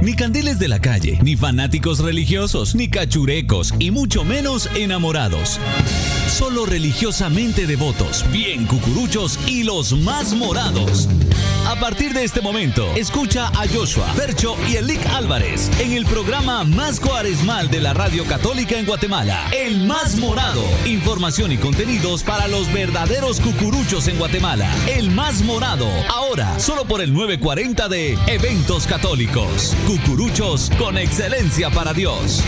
Ni 0.00 0.14
candiles 0.14 0.60
de 0.60 0.68
la 0.68 0.80
calle, 0.80 1.18
ni 1.22 1.36
fanáticos 1.36 1.98
religiosos, 1.98 2.76
ni 2.76 2.88
cachurecos, 2.88 3.74
y 3.80 3.90
mucho 3.90 4.24
menos 4.24 4.68
enamorados. 4.76 5.58
Solo 6.28 6.66
religiosamente 6.66 7.66
devotos, 7.66 8.24
bien 8.30 8.66
cucuruchos 8.66 9.40
y 9.48 9.64
los 9.64 9.92
más 9.92 10.34
morados. 10.34 11.08
A 11.66 11.74
partir 11.80 12.14
de 12.14 12.22
este 12.22 12.40
momento, 12.40 12.86
escucha 12.94 13.48
a 13.48 13.66
Joshua, 13.68 14.06
Percho 14.16 14.56
y 14.70 14.76
Elic 14.76 15.04
Álvarez 15.06 15.70
en 15.80 15.92
el 15.92 16.06
programa 16.06 16.64
más 16.64 17.00
cuaresmal 17.00 17.68
de 17.68 17.80
la 17.80 17.92
radio 17.92 18.24
católica 18.24 18.78
en 18.78 18.86
Guatemala, 18.86 19.50
El 19.52 19.84
Más 19.86 20.16
Morado. 20.16 20.62
Información 20.86 21.50
y 21.52 21.58
contenidos 21.58 22.22
para 22.22 22.46
los 22.46 22.72
verdaderos 22.72 23.40
cucuruchos 23.40 24.06
en 24.08 24.16
Guatemala. 24.16 24.70
El 24.86 25.10
Más 25.10 25.42
Morado, 25.42 25.88
ahora 26.08 26.58
solo 26.58 26.84
por 26.86 27.00
el 27.00 27.12
940 27.12 27.88
de 27.88 28.16
Eventos 28.28 28.86
Católicos. 28.86 29.74
Cucuruchos 29.88 30.70
con 30.78 30.98
excelencia 30.98 31.70
para 31.70 31.94
Dios. 31.94 32.44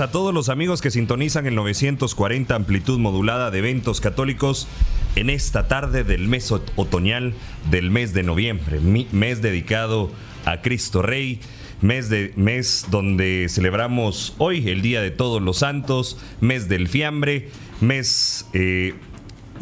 A 0.00 0.10
todos 0.10 0.34
los 0.34 0.48
amigos 0.48 0.82
que 0.82 0.90
sintonizan 0.90 1.46
el 1.46 1.54
940 1.54 2.54
amplitud 2.54 2.98
modulada 2.98 3.50
de 3.50 3.58
eventos 3.58 4.00
católicos 4.00 4.68
en 5.14 5.30
esta 5.30 5.68
tarde 5.68 6.04
del 6.04 6.28
mes 6.28 6.52
otoñal 6.52 7.34
del 7.70 7.90
mes 7.90 8.12
de 8.12 8.22
noviembre, 8.22 8.80
mes 8.80 9.42
dedicado 9.42 10.10
a 10.44 10.60
Cristo 10.60 11.02
Rey, 11.02 11.40
mes 11.80 12.08
de 12.10 12.32
mes 12.36 12.86
donde 12.90 13.46
celebramos 13.48 14.34
hoy 14.38 14.68
el 14.68 14.82
Día 14.82 15.00
de 15.00 15.10
Todos 15.10 15.40
los 15.40 15.58
Santos, 15.58 16.18
mes 16.40 16.68
del 16.68 16.88
fiambre, 16.88 17.50
mes 17.80 18.46
eh, 18.52 18.94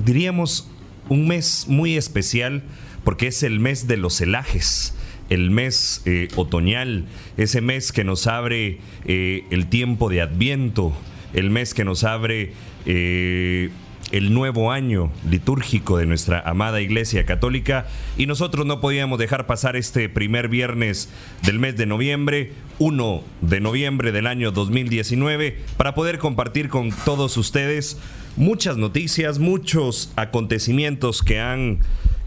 diríamos 0.04 0.69
un 1.08 1.28
mes 1.28 1.66
muy 1.69 1.96
especial 1.96 2.64
porque 3.04 3.28
es 3.28 3.42
el 3.42 3.60
mes 3.60 3.86
de 3.86 3.98
los 3.98 4.16
celajes 4.16 4.94
el 5.30 5.50
mes 5.50 6.03
eh, 6.05 6.28
otoñal, 6.36 7.06
ese 7.36 7.61
mes 7.61 7.92
que 7.92 8.05
nos 8.05 8.27
abre 8.27 8.78
eh, 9.05 9.44
el 9.50 9.66
tiempo 9.66 10.08
de 10.08 10.20
Adviento, 10.20 10.92
el 11.33 11.50
mes 11.50 11.75
que 11.75 11.84
nos 11.84 12.05
abre 12.05 12.53
eh, 12.86 13.70
el 14.12 14.33
nuevo 14.33 14.70
año 14.70 15.11
litúrgico 15.28 15.98
de 15.98 16.06
nuestra 16.06 16.41
amada 16.41 16.81
Iglesia 16.81 17.27
Católica. 17.27 17.89
Y 18.16 18.27
nosotros 18.27 18.66
no 18.66 18.81
podíamos 18.81 19.19
dejar 19.19 19.47
pasar 19.47 19.77
este 19.77 20.08
primer 20.08 20.48
viernes 20.48 21.08
del 21.42 21.59
mes 21.59 21.77
de 21.77 21.86
noviembre, 21.86 22.53
1 22.78 23.25
de 23.41 23.61
noviembre 23.61 24.12
del 24.12 24.27
año 24.27 24.53
2019, 24.53 25.59
para 25.77 25.94
poder 25.94 26.19
compartir 26.19 26.69
con 26.69 26.91
todos 27.05 27.36
ustedes 27.36 27.98
muchas 28.36 28.77
noticias, 28.77 29.38
muchos 29.38 30.12
acontecimientos 30.16 31.22
que 31.22 31.41
han 31.41 31.81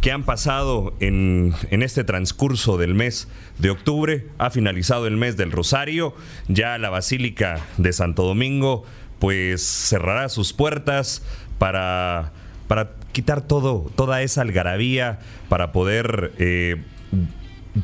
que 0.07 0.13
han 0.13 0.23
pasado 0.23 0.93
en, 1.01 1.53
este 1.69 2.05
transcurso 2.05 2.77
del 2.77 2.93
mes 2.93 3.27
de 3.57 3.71
octubre. 3.71 4.25
Ha 4.37 4.51
finalizado 4.51 5.05
el 5.05 5.17
mes 5.17 5.35
del 5.35 5.51
Rosario. 5.51 6.15
Ya 6.47 6.77
la 6.77 6.89
Basílica 6.89 7.59
de 7.75 7.91
Santo 7.91 8.23
Domingo 8.23 8.85
pues 9.19 9.63
cerrará 9.63 10.29
sus 10.29 10.53
puertas 10.53 11.23
para, 11.57 12.31
para 12.69 12.91
quitar 13.11 13.41
todo, 13.41 13.91
toda 13.97 14.21
esa 14.21 14.43
algarabía, 14.43 15.19
para 15.49 15.73
poder 15.73 16.31
eh, 16.37 16.77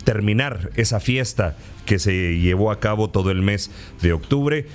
terminar 0.05 0.69
esa 0.75 1.01
fiesta 1.01 1.57
que 1.85 1.99
se 1.99 2.39
llevó 2.39 2.71
a 2.71 2.79
cabo 2.79 3.09
todo 3.09 3.31
el 3.31 3.41
mes 3.41 3.69
de 4.01 4.13
octubre. 4.13 4.67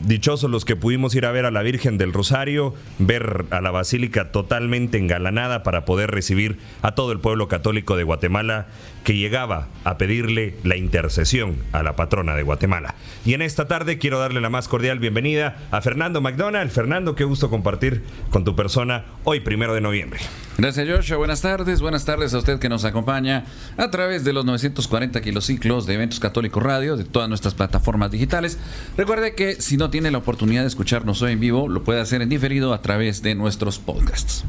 Dichosos 0.00 0.50
los 0.50 0.64
que 0.66 0.76
pudimos 0.76 1.14
ir 1.14 1.24
a 1.24 1.32
ver 1.32 1.46
a 1.46 1.50
la 1.50 1.62
Virgen 1.62 1.96
del 1.96 2.12
Rosario, 2.12 2.74
ver 2.98 3.46
a 3.50 3.62
la 3.62 3.70
Basílica 3.70 4.30
totalmente 4.30 4.98
engalanada 4.98 5.62
para 5.62 5.86
poder 5.86 6.10
recibir 6.10 6.58
a 6.82 6.94
todo 6.94 7.12
el 7.12 7.20
pueblo 7.20 7.48
católico 7.48 7.96
de 7.96 8.04
Guatemala 8.04 8.66
que 9.06 9.14
llegaba 9.14 9.68
a 9.84 9.98
pedirle 9.98 10.56
la 10.64 10.76
intercesión 10.76 11.58
a 11.70 11.84
la 11.84 11.94
patrona 11.94 12.34
de 12.34 12.42
Guatemala. 12.42 12.96
Y 13.24 13.34
en 13.34 13.42
esta 13.42 13.68
tarde 13.68 13.98
quiero 13.98 14.18
darle 14.18 14.40
la 14.40 14.50
más 14.50 14.66
cordial 14.66 14.98
bienvenida 14.98 15.58
a 15.70 15.80
Fernando 15.80 16.20
McDonald. 16.20 16.72
Fernando, 16.72 17.14
qué 17.14 17.22
gusto 17.22 17.48
compartir 17.48 18.02
con 18.30 18.42
tu 18.42 18.56
persona 18.56 19.04
hoy, 19.22 19.38
primero 19.38 19.74
de 19.74 19.80
noviembre. 19.80 20.18
Gracias, 20.58 20.88
Joshua. 20.88 21.18
Buenas 21.18 21.40
tardes. 21.40 21.80
Buenas 21.80 22.04
tardes 22.04 22.34
a 22.34 22.38
usted 22.38 22.58
que 22.58 22.68
nos 22.68 22.84
acompaña 22.84 23.44
a 23.76 23.92
través 23.92 24.24
de 24.24 24.32
los 24.32 24.44
940 24.44 25.20
kilociclos 25.20 25.86
de 25.86 25.94
Eventos 25.94 26.18
Católicos 26.18 26.60
Radio, 26.60 26.96
de 26.96 27.04
todas 27.04 27.28
nuestras 27.28 27.54
plataformas 27.54 28.10
digitales. 28.10 28.58
Recuerde 28.96 29.36
que 29.36 29.62
si 29.62 29.76
no 29.76 29.88
tiene 29.88 30.10
la 30.10 30.18
oportunidad 30.18 30.62
de 30.62 30.68
escucharnos 30.68 31.22
hoy 31.22 31.30
en 31.30 31.38
vivo, 31.38 31.68
lo 31.68 31.84
puede 31.84 32.00
hacer 32.00 32.22
en 32.22 32.28
diferido 32.28 32.74
a 32.74 32.82
través 32.82 33.22
de 33.22 33.36
nuestros 33.36 33.78
podcasts. 33.78 34.44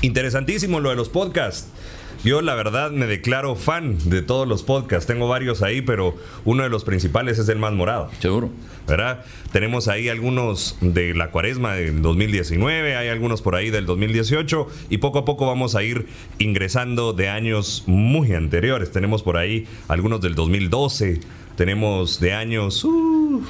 Interesantísimo 0.00 0.80
lo 0.80 0.88
de 0.88 0.96
los 0.96 1.10
podcasts. 1.10 1.68
Yo 2.26 2.42
la 2.42 2.56
verdad 2.56 2.90
me 2.90 3.06
declaro 3.06 3.54
fan 3.54 3.98
de 4.10 4.20
todos 4.20 4.48
los 4.48 4.64
podcasts. 4.64 5.06
Tengo 5.06 5.28
varios 5.28 5.62
ahí, 5.62 5.80
pero 5.80 6.16
uno 6.44 6.64
de 6.64 6.68
los 6.68 6.82
principales 6.82 7.38
es 7.38 7.48
el 7.48 7.60
más 7.60 7.72
morado. 7.72 8.10
Seguro. 8.18 8.50
¿Verdad? 8.88 9.24
Tenemos 9.52 9.86
ahí 9.86 10.08
algunos 10.08 10.76
de 10.80 11.14
la 11.14 11.30
cuaresma 11.30 11.74
del 11.74 12.02
2019, 12.02 12.96
hay 12.96 13.10
algunos 13.10 13.42
por 13.42 13.54
ahí 13.54 13.70
del 13.70 13.86
2018 13.86 14.66
y 14.90 14.98
poco 14.98 15.20
a 15.20 15.24
poco 15.24 15.46
vamos 15.46 15.76
a 15.76 15.84
ir 15.84 16.08
ingresando 16.40 17.12
de 17.12 17.28
años 17.28 17.84
muy 17.86 18.32
anteriores. 18.32 18.90
Tenemos 18.90 19.22
por 19.22 19.36
ahí 19.36 19.68
algunos 19.86 20.20
del 20.20 20.34
2012, 20.34 21.20
tenemos 21.54 22.18
de 22.18 22.32
años... 22.32 22.84
Uh, 22.84 23.44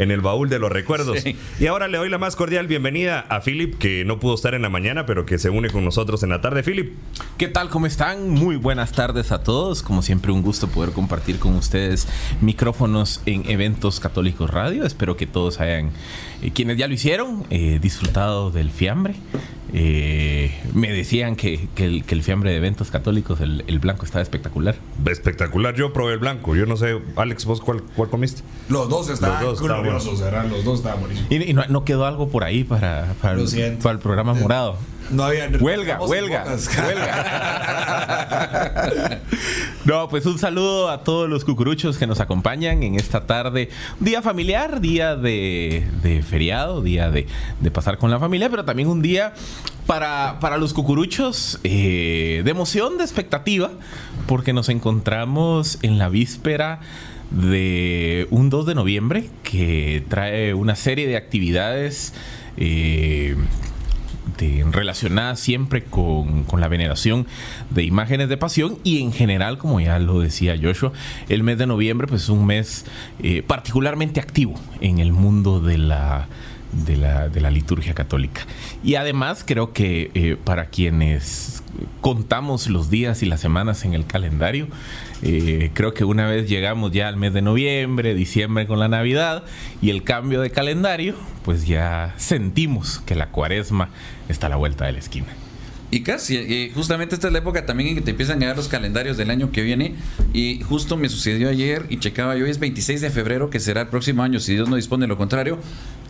en 0.00 0.10
el 0.10 0.22
baúl 0.22 0.48
de 0.48 0.58
los 0.58 0.72
recuerdos. 0.72 1.18
Y 1.60 1.66
ahora 1.66 1.86
le 1.86 1.98
doy 1.98 2.08
la 2.08 2.16
más 2.16 2.34
cordial 2.34 2.66
bienvenida 2.66 3.26
a 3.28 3.42
Philip, 3.42 3.76
que 3.76 4.02
no 4.06 4.18
pudo 4.18 4.34
estar 4.34 4.54
en 4.54 4.62
la 4.62 4.70
mañana, 4.70 5.04
pero 5.04 5.26
que 5.26 5.38
se 5.38 5.50
une 5.50 5.68
con 5.68 5.84
nosotros 5.84 6.22
en 6.22 6.30
la 6.30 6.40
tarde. 6.40 6.62
Philip. 6.62 6.94
¿Qué 7.36 7.48
tal? 7.48 7.68
¿Cómo 7.68 7.84
están? 7.84 8.30
Muy 8.30 8.56
buenas 8.56 8.92
tardes 8.92 9.30
a 9.30 9.42
todos. 9.42 9.82
Como 9.82 10.00
siempre, 10.00 10.32
un 10.32 10.40
gusto 10.40 10.68
poder 10.68 10.92
compartir 10.92 11.38
con 11.38 11.54
ustedes 11.54 12.08
micrófonos 12.40 13.20
en 13.26 13.48
Eventos 13.50 14.00
Católicos 14.00 14.48
Radio. 14.48 14.86
Espero 14.86 15.18
que 15.18 15.26
todos 15.26 15.60
hayan, 15.60 15.90
eh, 16.40 16.50
quienes 16.50 16.78
ya 16.78 16.88
lo 16.88 16.94
hicieron, 16.94 17.44
eh, 17.50 17.78
disfrutado 17.82 18.50
del 18.50 18.70
fiambre. 18.70 19.16
Eh, 19.72 20.52
me 20.74 20.92
decían 20.92 21.36
que, 21.36 21.68
el, 21.76 22.22
fiambre 22.22 22.50
de 22.50 22.56
eventos 22.56 22.90
católicos, 22.90 23.40
el, 23.40 23.78
blanco, 23.78 24.04
estaba 24.04 24.22
espectacular. 24.22 24.76
Espectacular. 25.06 25.74
Yo 25.74 25.92
probé 25.92 26.14
el 26.14 26.18
blanco. 26.18 26.56
Yo 26.56 26.66
no 26.66 26.76
sé, 26.76 27.00
Alex, 27.16 27.44
¿vos 27.44 27.60
cuál, 27.60 27.82
comiste? 28.10 28.42
Los 28.68 28.88
dos 28.88 29.08
estaban 29.08 29.44
los 29.44 29.60
dos 29.60 29.68
Los 29.68 30.64
dos 30.64 30.78
estaban 30.78 31.00
buenísimos. 31.00 31.30
¿Y, 31.30 31.52
no, 31.54 31.84
quedó 31.84 32.06
algo 32.06 32.28
por 32.28 32.44
ahí 32.44 32.64
para, 32.64 33.14
para, 33.20 33.40
el, 33.40 33.78
para 33.78 33.92
el 33.92 33.98
programa 33.98 34.34
morado? 34.34 34.76
No 35.10 35.24
había. 35.24 35.48
Huelga, 35.60 36.00
huelga. 36.00 36.44
huelga. 36.86 37.20
no, 39.84 40.08
pues 40.08 40.24
un 40.26 40.38
saludo 40.38 40.88
a 40.88 41.02
todos 41.02 41.28
los 41.28 41.44
cucuruchos 41.44 41.98
que 41.98 42.06
nos 42.06 42.20
acompañan 42.20 42.82
en 42.82 42.94
esta 42.94 43.26
tarde. 43.26 43.70
Día 43.98 44.22
familiar, 44.22 44.80
día 44.80 45.16
de, 45.16 45.84
feriado, 46.28 46.80
día 46.82 47.10
de, 47.10 47.26
pasar 47.72 47.98
con 47.98 48.10
la 48.10 48.20
familia, 48.20 48.48
pero 48.50 48.64
también 48.64 48.88
un 48.88 49.02
día 49.02 49.34
para, 49.86 50.38
para 50.40 50.58
los 50.58 50.72
cucuruchos 50.74 51.58
eh, 51.64 52.42
de 52.44 52.50
emoción, 52.50 52.96
de 52.96 53.04
expectativa, 53.04 53.70
porque 54.26 54.52
nos 54.52 54.68
encontramos 54.68 55.78
en 55.82 55.98
la 55.98 56.08
víspera 56.08 56.80
de 57.30 58.26
un 58.30 58.50
2 58.50 58.66
de 58.66 58.74
noviembre 58.74 59.30
que 59.42 60.04
trae 60.08 60.54
una 60.54 60.76
serie 60.76 61.06
de 61.06 61.16
actividades. 61.16 62.14
Eh, 62.56 63.36
este, 64.40 64.64
relacionada 64.70 65.36
siempre 65.36 65.84
con, 65.84 66.46
la 66.58 66.68
veneración 66.68 67.26
de 67.68 67.84
imágenes 67.84 68.28
de 68.30 68.38
pasión 68.38 68.78
y 68.84 69.02
en 69.02 69.12
general, 69.12 69.58
como 69.58 69.80
ya 69.80 69.98
lo 69.98 70.20
decía 70.20 70.58
Joshua, 70.60 70.92
el 71.28 71.42
mes 71.42 71.58
de 71.58 71.66
noviembre 71.66 72.06
pues 72.06 72.22
es 72.22 72.28
un 72.30 72.46
mes 72.46 72.86
eh, 73.22 73.42
particularmente 73.42 74.18
activo 74.18 74.54
en 74.80 74.98
el 74.98 75.12
mundo 75.12 75.60
de 75.60 75.78
la 75.78 76.28
de 76.72 76.96
la, 76.96 77.28
de 77.28 77.40
la 77.40 77.50
liturgia 77.50 77.94
católica. 77.94 78.42
Y 78.84 78.94
además 78.94 79.44
creo 79.44 79.72
que 79.72 80.10
eh, 80.14 80.36
para 80.42 80.66
quienes 80.66 81.62
contamos 82.00 82.68
los 82.68 82.90
días 82.90 83.22
y 83.22 83.26
las 83.26 83.40
semanas 83.40 83.84
en 83.84 83.94
el 83.94 84.06
calendario, 84.06 84.68
eh, 85.22 85.70
creo 85.74 85.94
que 85.94 86.04
una 86.04 86.26
vez 86.26 86.48
llegamos 86.48 86.92
ya 86.92 87.08
al 87.08 87.16
mes 87.16 87.32
de 87.32 87.42
noviembre, 87.42 88.14
diciembre 88.14 88.66
con 88.66 88.78
la 88.78 88.88
Navidad 88.88 89.44
y 89.82 89.90
el 89.90 90.04
cambio 90.04 90.40
de 90.40 90.50
calendario, 90.50 91.14
pues 91.44 91.66
ya 91.66 92.14
sentimos 92.18 93.00
que 93.00 93.14
la 93.16 93.30
cuaresma 93.30 93.90
está 94.32 94.46
a 94.46 94.50
la 94.50 94.56
vuelta 94.56 94.86
de 94.86 94.92
la 94.92 94.98
esquina. 94.98 95.28
Y 95.92 96.02
casi, 96.02 96.70
justamente 96.72 97.16
esta 97.16 97.26
es 97.26 97.32
la 97.32 97.40
época 97.40 97.66
también 97.66 97.90
en 97.90 97.94
que 97.96 98.00
te 98.00 98.12
empiezan 98.12 98.36
a 98.36 98.40
llegar 98.40 98.56
los 98.56 98.68
calendarios 98.68 99.16
del 99.16 99.28
año 99.28 99.50
que 99.50 99.62
viene. 99.62 99.96
Y 100.32 100.60
justo 100.62 100.96
me 100.96 101.08
sucedió 101.08 101.48
ayer 101.48 101.86
y 101.88 101.98
checaba 101.98 102.36
yo, 102.36 102.46
es 102.46 102.60
26 102.60 103.00
de 103.00 103.10
febrero, 103.10 103.50
que 103.50 103.58
será 103.58 103.80
el 103.82 103.88
próximo 103.88 104.22
año, 104.22 104.38
si 104.38 104.54
Dios 104.54 104.68
no 104.68 104.76
dispone 104.76 105.08
lo 105.08 105.16
contrario, 105.16 105.58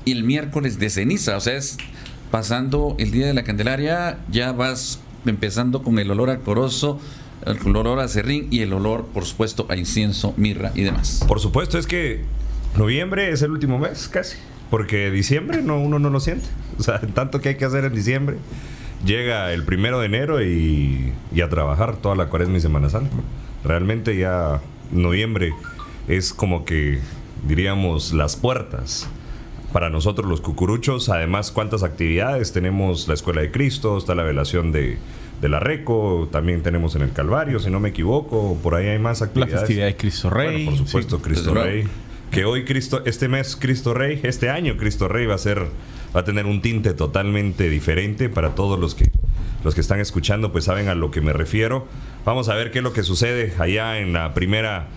y 0.04 0.12
el 0.12 0.24
miércoles 0.24 0.78
de 0.78 0.90
ceniza. 0.90 1.36
O 1.36 1.40
sea, 1.40 1.56
es 1.56 1.78
pasando 2.30 2.94
el 2.98 3.10
día 3.10 3.26
de 3.26 3.32
la 3.32 3.42
Candelaria, 3.42 4.18
ya 4.30 4.52
vas 4.52 5.00
empezando 5.24 5.82
con 5.82 5.98
el 5.98 6.10
olor 6.10 6.28
alcoroso, 6.28 7.00
el 7.46 7.74
olor 7.74 8.00
a 8.00 8.08
serrín 8.08 8.48
y 8.50 8.60
el 8.60 8.74
olor, 8.74 9.06
por 9.06 9.24
supuesto, 9.24 9.64
a 9.70 9.76
incienso, 9.76 10.34
mirra 10.36 10.72
y 10.74 10.82
demás. 10.82 11.24
Por 11.26 11.40
supuesto, 11.40 11.78
es 11.78 11.86
que 11.86 12.20
noviembre 12.76 13.30
es 13.30 13.40
el 13.40 13.50
último 13.50 13.78
mes 13.78 14.08
casi, 14.08 14.36
porque 14.70 15.10
diciembre 15.10 15.62
no, 15.62 15.80
uno 15.80 15.98
no 15.98 16.10
lo 16.10 16.20
siente. 16.20 16.46
O 16.78 16.82
sea, 16.82 17.00
tanto 17.14 17.40
que 17.40 17.50
hay 17.50 17.54
que 17.56 17.64
hacer 17.64 17.84
en 17.84 17.94
diciembre 17.94 18.36
llega 19.04 19.52
el 19.52 19.64
primero 19.64 20.00
de 20.00 20.06
enero 20.06 20.42
y, 20.42 21.12
a 21.42 21.48
trabajar 21.48 21.96
toda 21.96 22.14
la 22.14 22.26
cuaresma 22.26 22.58
y 22.58 22.60
Semana 22.60 22.90
Santa. 22.90 23.16
Realmente 23.64 24.16
ya 24.16 24.60
noviembre 24.90 25.52
es 26.08 26.32
como 26.32 26.64
que, 26.64 27.00
diríamos, 27.46 28.12
las 28.12 28.36
puertas 28.36 29.08
para 29.72 29.90
nosotros 29.90 30.28
los 30.28 30.40
cucuruchos. 30.40 31.08
Además, 31.08 31.50
cuántas 31.50 31.82
actividades. 31.82 32.52
Tenemos 32.52 33.08
la 33.08 33.14
Escuela 33.14 33.40
de 33.40 33.50
Cristo, 33.50 33.96
está 33.96 34.14
la 34.14 34.22
velación 34.22 34.72
de, 34.72 34.98
la 35.42 35.60
Reco, 35.60 36.28
también 36.30 36.62
tenemos 36.62 36.94
en 36.96 37.02
el 37.02 37.12
Calvario, 37.12 37.58
si 37.60 37.70
no 37.70 37.80
me 37.80 37.90
equivoco, 37.90 38.58
por 38.62 38.74
ahí 38.74 38.88
hay 38.88 38.98
más 38.98 39.22
actividades. 39.22 39.54
La 39.54 39.60
festividad 39.60 39.86
de 39.86 39.96
Cristo 39.96 40.28
Rey. 40.28 40.66
por 40.66 40.76
supuesto, 40.76 41.22
Cristo 41.22 41.54
Rey. 41.54 41.88
Que 42.30 42.44
hoy 42.44 42.64
Cristo, 42.64 43.02
este 43.06 43.28
mes 43.28 43.56
Cristo 43.56 43.92
Rey, 43.92 44.20
este 44.22 44.50
año 44.50 44.76
Cristo 44.76 45.08
Rey 45.08 45.26
va 45.26 45.34
a 45.34 45.38
ser 45.38 45.66
va 46.14 46.20
a 46.20 46.24
tener 46.24 46.46
un 46.46 46.62
tinte 46.62 46.94
totalmente 46.94 47.68
diferente 47.68 48.28
para 48.28 48.54
todos 48.54 48.78
los 48.78 48.94
que 48.94 49.10
los 49.64 49.74
que 49.74 49.80
están 49.80 50.00
escuchando 50.00 50.52
pues 50.52 50.64
saben 50.64 50.88
a 50.88 50.94
lo 50.94 51.10
que 51.10 51.20
me 51.20 51.32
refiero. 51.32 51.86
Vamos 52.24 52.48
a 52.48 52.54
ver 52.54 52.70
qué 52.70 52.78
es 52.78 52.84
lo 52.84 52.92
que 52.92 53.02
sucede 53.02 53.52
allá 53.58 53.98
en 53.98 54.12
la 54.12 54.32
primera 54.32 54.88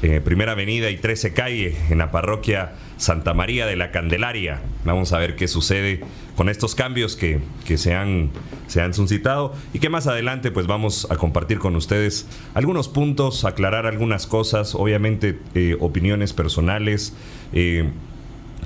eh, 0.00 0.20
primera 0.20 0.52
avenida 0.52 0.90
y 0.90 0.96
13 0.96 1.32
calle 1.32 1.76
en 1.90 1.98
la 1.98 2.12
parroquia 2.12 2.72
Santa 2.98 3.34
María 3.34 3.66
de 3.66 3.74
la 3.74 3.90
Candelaria. 3.90 4.60
Vamos 4.84 5.12
a 5.12 5.18
ver 5.18 5.34
qué 5.34 5.48
sucede 5.48 6.00
con 6.36 6.48
estos 6.48 6.76
cambios 6.76 7.16
que, 7.16 7.40
se, 7.76 7.94
han, 7.94 8.30
se 8.68 8.80
han 8.80 8.94
suscitado 8.94 9.54
y 9.72 9.80
que 9.80 9.88
más 9.88 10.06
adelante 10.06 10.52
pues 10.52 10.68
vamos 10.68 11.08
a 11.10 11.16
compartir 11.16 11.58
con 11.58 11.74
ustedes 11.74 12.28
algunos 12.54 12.88
puntos, 12.88 13.44
aclarar 13.44 13.86
algunas 13.86 14.28
cosas, 14.28 14.76
obviamente 14.76 15.36
eh, 15.56 15.76
opiniones 15.80 16.32
personales, 16.32 17.14
eh, 17.52 17.90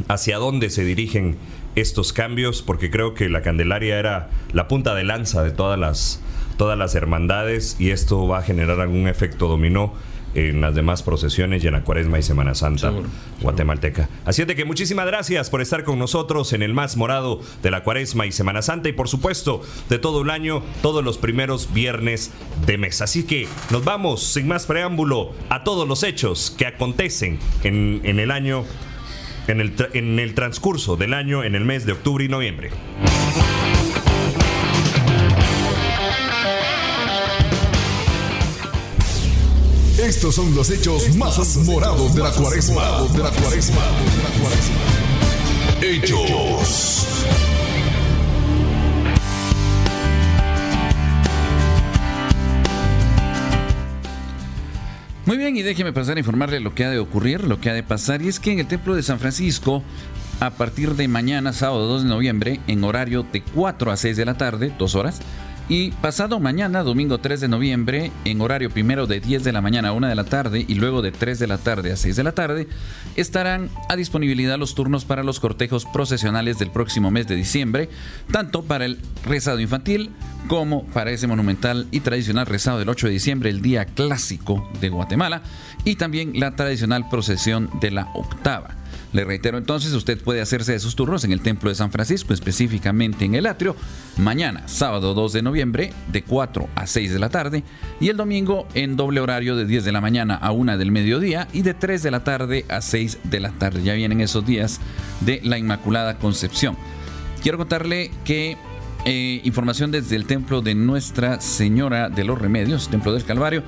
hacia 0.08 0.36
dónde 0.36 0.68
se 0.68 0.84
dirigen 0.84 1.36
estos 1.76 2.12
cambios 2.12 2.60
porque 2.60 2.90
creo 2.90 3.14
que 3.14 3.30
la 3.30 3.40
Candelaria 3.40 3.98
era 3.98 4.28
la 4.52 4.68
punta 4.68 4.94
de 4.94 5.04
lanza 5.04 5.42
de 5.42 5.50
todas 5.50 5.78
las, 5.78 6.20
todas 6.58 6.76
las 6.76 6.94
hermandades 6.94 7.76
y 7.78 7.88
esto 7.88 8.26
va 8.26 8.40
a 8.40 8.42
generar 8.42 8.80
algún 8.80 9.08
efecto 9.08 9.48
dominó 9.48 9.94
en 10.34 10.60
las 10.60 10.74
demás 10.74 11.02
procesiones 11.02 11.62
y 11.62 11.66
en 11.66 11.74
la 11.74 11.82
Cuaresma 11.84 12.18
y 12.18 12.22
Semana 12.22 12.54
Santa 12.54 12.92
guatemalteca. 13.40 14.08
Así 14.24 14.42
es 14.42 14.48
de 14.48 14.54
que 14.54 14.64
muchísimas 14.64 15.06
gracias 15.06 15.50
por 15.50 15.60
estar 15.60 15.84
con 15.84 15.98
nosotros 15.98 16.52
en 16.52 16.62
el 16.62 16.74
más 16.74 16.96
morado 16.96 17.40
de 17.62 17.70
la 17.70 17.82
Cuaresma 17.82 18.26
y 18.26 18.32
Semana 18.32 18.62
Santa 18.62 18.88
y 18.88 18.92
por 18.92 19.08
supuesto 19.08 19.62
de 19.88 19.98
todo 19.98 20.22
el 20.22 20.30
año, 20.30 20.62
todos 20.80 21.04
los 21.04 21.18
primeros 21.18 21.72
viernes 21.72 22.30
de 22.66 22.78
mes. 22.78 23.02
Así 23.02 23.24
que 23.24 23.48
nos 23.70 23.84
vamos 23.84 24.22
sin 24.22 24.48
más 24.48 24.66
preámbulo 24.66 25.32
a 25.48 25.64
todos 25.64 25.86
los 25.86 26.02
hechos 26.02 26.54
que 26.56 26.66
acontecen 26.66 27.38
en, 27.64 28.00
en 28.04 28.20
el 28.20 28.30
año 28.30 28.64
en 29.48 29.60
el, 29.60 29.74
en 29.92 30.18
el 30.18 30.34
transcurso 30.34 30.96
del 30.96 31.14
año 31.14 31.44
en 31.44 31.54
el 31.54 31.64
mes 31.64 31.86
de 31.86 31.92
octubre 31.92 32.24
y 32.24 32.28
noviembre. 32.28 32.70
Estos 40.02 40.34
son 40.34 40.52
los 40.52 40.68
hechos 40.68 41.14
más 41.14 41.56
morados 41.58 42.12
de 42.16 42.22
la 42.24 42.32
cuaresma. 42.32 42.82
Hechos. 45.80 47.06
Muy 55.24 55.36
bien, 55.36 55.56
y 55.56 55.62
déjeme 55.62 55.92
pasar 55.92 56.16
a 56.16 56.18
informarle 56.18 56.58
lo 56.58 56.74
que 56.74 56.84
ha 56.84 56.90
de 56.90 56.98
ocurrir, 56.98 57.44
lo 57.44 57.60
que 57.60 57.70
ha 57.70 57.74
de 57.74 57.84
pasar, 57.84 58.22
y 58.22 58.28
es 58.28 58.40
que 58.40 58.50
en 58.50 58.58
el 58.58 58.66
Templo 58.66 58.96
de 58.96 59.04
San 59.04 59.20
Francisco, 59.20 59.84
a 60.40 60.50
partir 60.50 60.96
de 60.96 61.06
mañana, 61.06 61.52
sábado 61.52 61.86
2 61.86 62.02
de 62.02 62.08
noviembre, 62.08 62.60
en 62.66 62.82
horario 62.82 63.24
de 63.32 63.42
4 63.42 63.92
a 63.92 63.96
6 63.96 64.16
de 64.16 64.24
la 64.24 64.34
tarde, 64.34 64.74
dos 64.76 64.96
horas, 64.96 65.20
y 65.74 65.90
pasado 65.90 66.38
mañana, 66.38 66.82
domingo 66.82 67.16
3 67.16 67.40
de 67.40 67.48
noviembre, 67.48 68.12
en 68.26 68.42
horario 68.42 68.68
primero 68.68 69.06
de 69.06 69.20
10 69.20 69.42
de 69.42 69.52
la 69.52 69.62
mañana 69.62 69.88
a 69.88 69.92
1 69.94 70.06
de 70.06 70.14
la 70.14 70.24
tarde 70.24 70.66
y 70.68 70.74
luego 70.74 71.00
de 71.00 71.12
3 71.12 71.38
de 71.38 71.46
la 71.46 71.56
tarde 71.56 71.92
a 71.92 71.96
6 71.96 72.14
de 72.14 72.22
la 72.22 72.32
tarde, 72.32 72.68
estarán 73.16 73.70
a 73.88 73.96
disponibilidad 73.96 74.58
los 74.58 74.74
turnos 74.74 75.06
para 75.06 75.22
los 75.22 75.40
cortejos 75.40 75.86
procesionales 75.86 76.58
del 76.58 76.70
próximo 76.70 77.10
mes 77.10 77.26
de 77.26 77.36
diciembre, 77.36 77.88
tanto 78.30 78.64
para 78.64 78.84
el 78.84 78.98
rezado 79.24 79.60
infantil 79.60 80.10
como 80.46 80.84
para 80.88 81.10
ese 81.10 81.26
monumental 81.26 81.86
y 81.90 82.00
tradicional 82.00 82.44
rezado 82.44 82.78
del 82.78 82.90
8 82.90 83.06
de 83.06 83.12
diciembre, 83.14 83.48
el 83.48 83.62
día 83.62 83.86
clásico 83.86 84.68
de 84.78 84.90
Guatemala, 84.90 85.40
y 85.86 85.94
también 85.94 86.38
la 86.38 86.54
tradicional 86.54 87.08
procesión 87.08 87.70
de 87.80 87.92
la 87.92 88.10
octava. 88.12 88.81
Le 89.12 89.24
reitero 89.24 89.58
entonces, 89.58 89.92
usted 89.92 90.18
puede 90.18 90.40
hacerse 90.40 90.72
de 90.72 90.80
sus 90.80 90.96
turnos 90.96 91.22
en 91.24 91.32
el 91.32 91.42
Templo 91.42 91.68
de 91.68 91.74
San 91.74 91.92
Francisco, 91.92 92.32
específicamente 92.32 93.26
en 93.26 93.34
el 93.34 93.46
atrio, 93.46 93.76
mañana, 94.16 94.66
sábado 94.66 95.12
2 95.12 95.34
de 95.34 95.42
noviembre, 95.42 95.92
de 96.10 96.22
4 96.22 96.68
a 96.74 96.86
6 96.86 97.12
de 97.12 97.18
la 97.18 97.28
tarde, 97.28 97.62
y 98.00 98.08
el 98.08 98.16
domingo 98.16 98.66
en 98.72 98.96
doble 98.96 99.20
horario 99.20 99.54
de 99.54 99.66
10 99.66 99.84
de 99.84 99.92
la 99.92 100.00
mañana 100.00 100.36
a 100.36 100.52
1 100.52 100.78
del 100.78 100.90
mediodía 100.90 101.46
y 101.52 101.60
de 101.60 101.74
3 101.74 102.02
de 102.02 102.10
la 102.10 102.24
tarde 102.24 102.64
a 102.70 102.80
6 102.80 103.18
de 103.24 103.40
la 103.40 103.50
tarde. 103.50 103.82
Ya 103.82 103.92
vienen 103.92 104.22
esos 104.22 104.46
días 104.46 104.80
de 105.20 105.40
la 105.44 105.58
Inmaculada 105.58 106.16
Concepción. 106.16 106.76
Quiero 107.42 107.58
contarle 107.58 108.10
que 108.24 108.56
eh, 109.04 109.40
información 109.44 109.90
desde 109.90 110.16
el 110.16 110.24
templo 110.24 110.62
de 110.62 110.74
Nuestra 110.74 111.40
Señora 111.40 112.08
de 112.08 112.24
los 112.24 112.40
Remedios, 112.40 112.88
Templo 112.88 113.12
del 113.12 113.24
Calvario, 113.24 113.62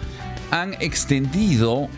han 0.50 0.75
extendido 0.81 1.88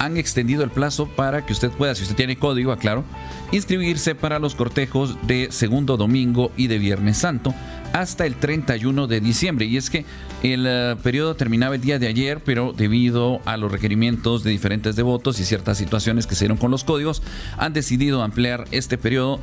han 0.00 0.16
extendido 0.16 0.64
el 0.64 0.70
plazo 0.70 1.06
para 1.06 1.44
que 1.44 1.52
usted 1.52 1.70
pueda, 1.70 1.94
si 1.94 2.02
usted 2.02 2.16
tiene 2.16 2.36
código, 2.36 2.72
aclaro, 2.72 3.04
inscribirse 3.52 4.14
para 4.14 4.38
los 4.38 4.54
cortejos 4.54 5.16
de 5.26 5.48
segundo 5.52 5.98
domingo 5.98 6.50
y 6.56 6.68
de 6.68 6.78
Viernes 6.78 7.18
Santo 7.18 7.54
hasta 7.92 8.24
el 8.24 8.36
31 8.36 9.06
de 9.06 9.20
diciembre. 9.20 9.66
Y 9.66 9.76
es 9.76 9.90
que 9.90 10.06
el 10.42 10.64
eh, 10.66 10.96
periodo 11.02 11.34
terminaba 11.34 11.74
el 11.74 11.82
día 11.82 11.98
de 11.98 12.06
ayer, 12.06 12.40
pero 12.42 12.72
debido 12.72 13.42
a 13.44 13.58
los 13.58 13.70
requerimientos 13.70 14.42
de 14.42 14.50
diferentes 14.50 14.96
devotos 14.96 15.38
y 15.38 15.44
ciertas 15.44 15.76
situaciones 15.76 16.26
que 16.26 16.34
se 16.34 16.44
dieron 16.44 16.56
con 16.56 16.70
los 16.70 16.82
códigos, 16.82 17.22
han 17.58 17.74
decidido 17.74 18.22
ampliar 18.22 18.64
este 18.70 18.96
periodo 18.96 19.38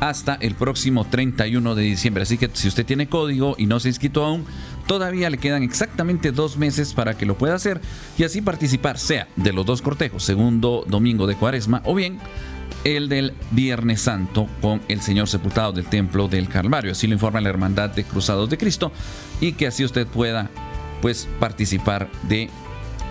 hasta 0.00 0.34
el 0.34 0.54
próximo 0.54 1.04
31 1.04 1.74
de 1.76 1.82
diciembre. 1.82 2.24
Así 2.24 2.36
que 2.36 2.50
si 2.52 2.66
usted 2.66 2.84
tiene 2.84 3.08
código 3.08 3.54
y 3.58 3.66
no 3.66 3.78
se 3.78 3.88
ha 3.88 3.90
inscrito 3.90 4.24
aún, 4.24 4.44
todavía 4.90 5.30
le 5.30 5.38
quedan 5.38 5.62
exactamente 5.62 6.32
dos 6.32 6.56
meses 6.56 6.94
para 6.94 7.16
que 7.16 7.24
lo 7.24 7.38
pueda 7.38 7.54
hacer 7.54 7.80
y 8.18 8.24
así 8.24 8.42
participar, 8.42 8.98
sea 8.98 9.28
de 9.36 9.52
los 9.52 9.64
dos 9.64 9.82
cortejos, 9.82 10.24
segundo 10.24 10.84
domingo 10.84 11.28
de 11.28 11.36
cuaresma 11.36 11.80
o 11.84 11.94
bien 11.94 12.18
el 12.82 13.08
del 13.08 13.34
Viernes 13.52 14.00
Santo 14.00 14.48
con 14.60 14.82
el 14.88 15.00
Señor 15.00 15.28
sepultado 15.28 15.70
del 15.70 15.84
Templo 15.84 16.26
del 16.26 16.48
Calvario. 16.48 16.90
Así 16.90 17.06
lo 17.06 17.12
informa 17.12 17.40
la 17.40 17.50
Hermandad 17.50 17.90
de 17.90 18.02
Cruzados 18.02 18.50
de 18.50 18.58
Cristo 18.58 18.90
y 19.40 19.52
que 19.52 19.68
así 19.68 19.84
usted 19.84 20.08
pueda 20.08 20.50
pues 21.00 21.28
participar 21.38 22.10
de 22.28 22.50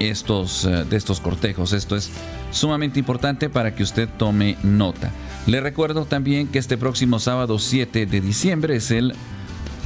estos, 0.01 0.65
eh, 0.65 0.83
de 0.83 0.97
estos 0.97 1.21
cortejos. 1.21 1.71
Esto 1.71 1.95
es 1.95 2.11
sumamente 2.51 2.99
importante 2.99 3.49
para 3.49 3.73
que 3.73 3.83
usted 3.83 4.09
tome 4.17 4.57
nota. 4.63 5.13
Le 5.47 5.61
recuerdo 5.61 6.03
también 6.03 6.49
que 6.49 6.59
este 6.59 6.77
próximo 6.77 7.19
sábado 7.19 7.57
7 7.57 8.05
de 8.05 8.19
diciembre 8.19 8.75
es 8.75 8.91
el 8.91 9.15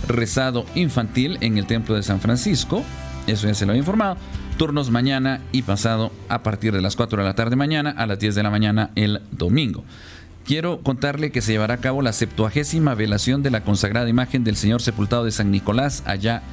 rezado 0.07 0.65
infantil 0.75 1.37
en 1.41 1.57
el 1.57 1.65
Templo 1.65 1.95
de 1.95 2.03
San 2.03 2.19
Francisco. 2.19 2.83
Eso 3.27 3.47
ya 3.47 3.53
se 3.53 3.65
lo 3.65 3.73
he 3.73 3.77
informado. 3.77 4.17
Turnos 4.57 4.91
mañana 4.91 5.41
y 5.51 5.63
pasado 5.63 6.11
a 6.29 6.43
partir 6.43 6.73
de 6.73 6.81
las 6.81 6.95
4 6.95 7.21
de 7.21 7.27
la 7.27 7.35
tarde 7.35 7.55
mañana 7.55 7.91
a 7.91 8.05
las 8.05 8.19
10 8.19 8.35
de 8.35 8.43
la 8.43 8.49
mañana 8.49 8.91
el 8.95 9.21
domingo. 9.31 9.83
Quiero 10.45 10.81
contarle 10.81 11.31
que 11.31 11.41
se 11.41 11.53
llevará 11.53 11.75
a 11.75 11.79
cabo 11.79 12.01
la 12.01 12.11
septuagésima 12.11 12.95
velación 12.95 13.43
de 13.43 13.51
la 13.51 13.63
consagrada 13.63 14.09
imagen 14.09 14.43
del 14.43 14.57
Señor 14.57 14.81
sepultado 14.81 15.23
de 15.23 15.31
San 15.31 15.51
Nicolás 15.51 16.03
allá 16.05 16.43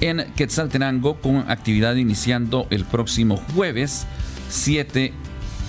en 0.00 0.26
Quetzaltenango 0.36 1.20
con 1.20 1.50
actividad 1.50 1.96
iniciando 1.96 2.66
el 2.70 2.84
próximo 2.84 3.40
jueves 3.54 4.06
7 4.50 5.12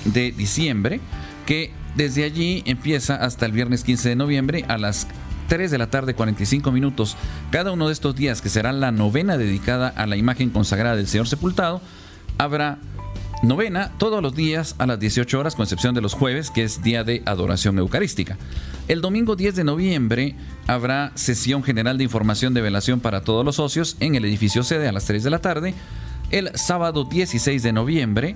de 0.05 0.31
diciembre 0.31 1.00
que 1.46 1.72
desde 1.96 2.24
allí 2.24 2.63
empieza 2.65 3.15
hasta 3.15 3.46
el 3.46 3.53
viernes 3.53 3.84
15 3.84 4.10
de 4.10 4.15
noviembre 4.15 4.65
a 4.67 4.77
las 4.77 5.08
3 5.50 5.72
de 5.72 5.77
la 5.79 5.89
tarde 5.89 6.13
45 6.13 6.72
minutos. 6.72 7.18
Cada 7.50 7.72
uno 7.72 7.88
de 7.88 7.94
estos 7.94 8.15
días, 8.15 8.41
que 8.41 8.50
será 8.50 8.72
la 8.72 8.91
novena 8.91 9.38
dedicada 9.38 9.89
a 9.89 10.06
la 10.06 10.15
imagen 10.15 10.51
consagrada 10.51 10.96
del 10.96 11.08
Señor 11.08 11.27
sepultado, 11.27 11.82
habrá 12.38 12.77
novena 13.41 13.91
todos 13.98 14.22
los 14.22 14.36
días 14.36 14.75
a 14.77 14.86
las 14.86 15.00
18 15.00 15.39
horas, 15.39 15.56
con 15.56 15.63
excepción 15.63 15.96
de 15.96 16.01
los 16.01 16.13
jueves, 16.13 16.51
que 16.51 16.63
es 16.63 16.84
día 16.84 17.03
de 17.03 17.24
adoración 17.25 17.79
eucarística. 17.79 18.38
El 18.88 19.01
domingo 19.01 19.36
10 19.36 19.56
de 19.56 19.63
noviembre 19.63 20.36
habrá 20.68 21.12
sesión 21.15 21.63
general 21.63 21.98
de 21.98 22.03
información 22.03 22.53
de 22.53 22.62
velación 22.62 23.00
para 23.00 23.22
todos 23.22 23.44
los 23.44 23.56
socios 23.56 23.98
en 24.00 24.13
el 24.13 24.25
edificio 24.25 24.63
sede 24.63 24.88
a 24.88 24.91
las 24.91 25.06
3 25.06 25.24
de 25.24 25.29
la 25.32 25.39
tarde. 25.39 25.74
El 26.29 26.56
sábado 26.56 27.06
16 27.06 27.63
de 27.63 27.74
noviembre 27.74 28.36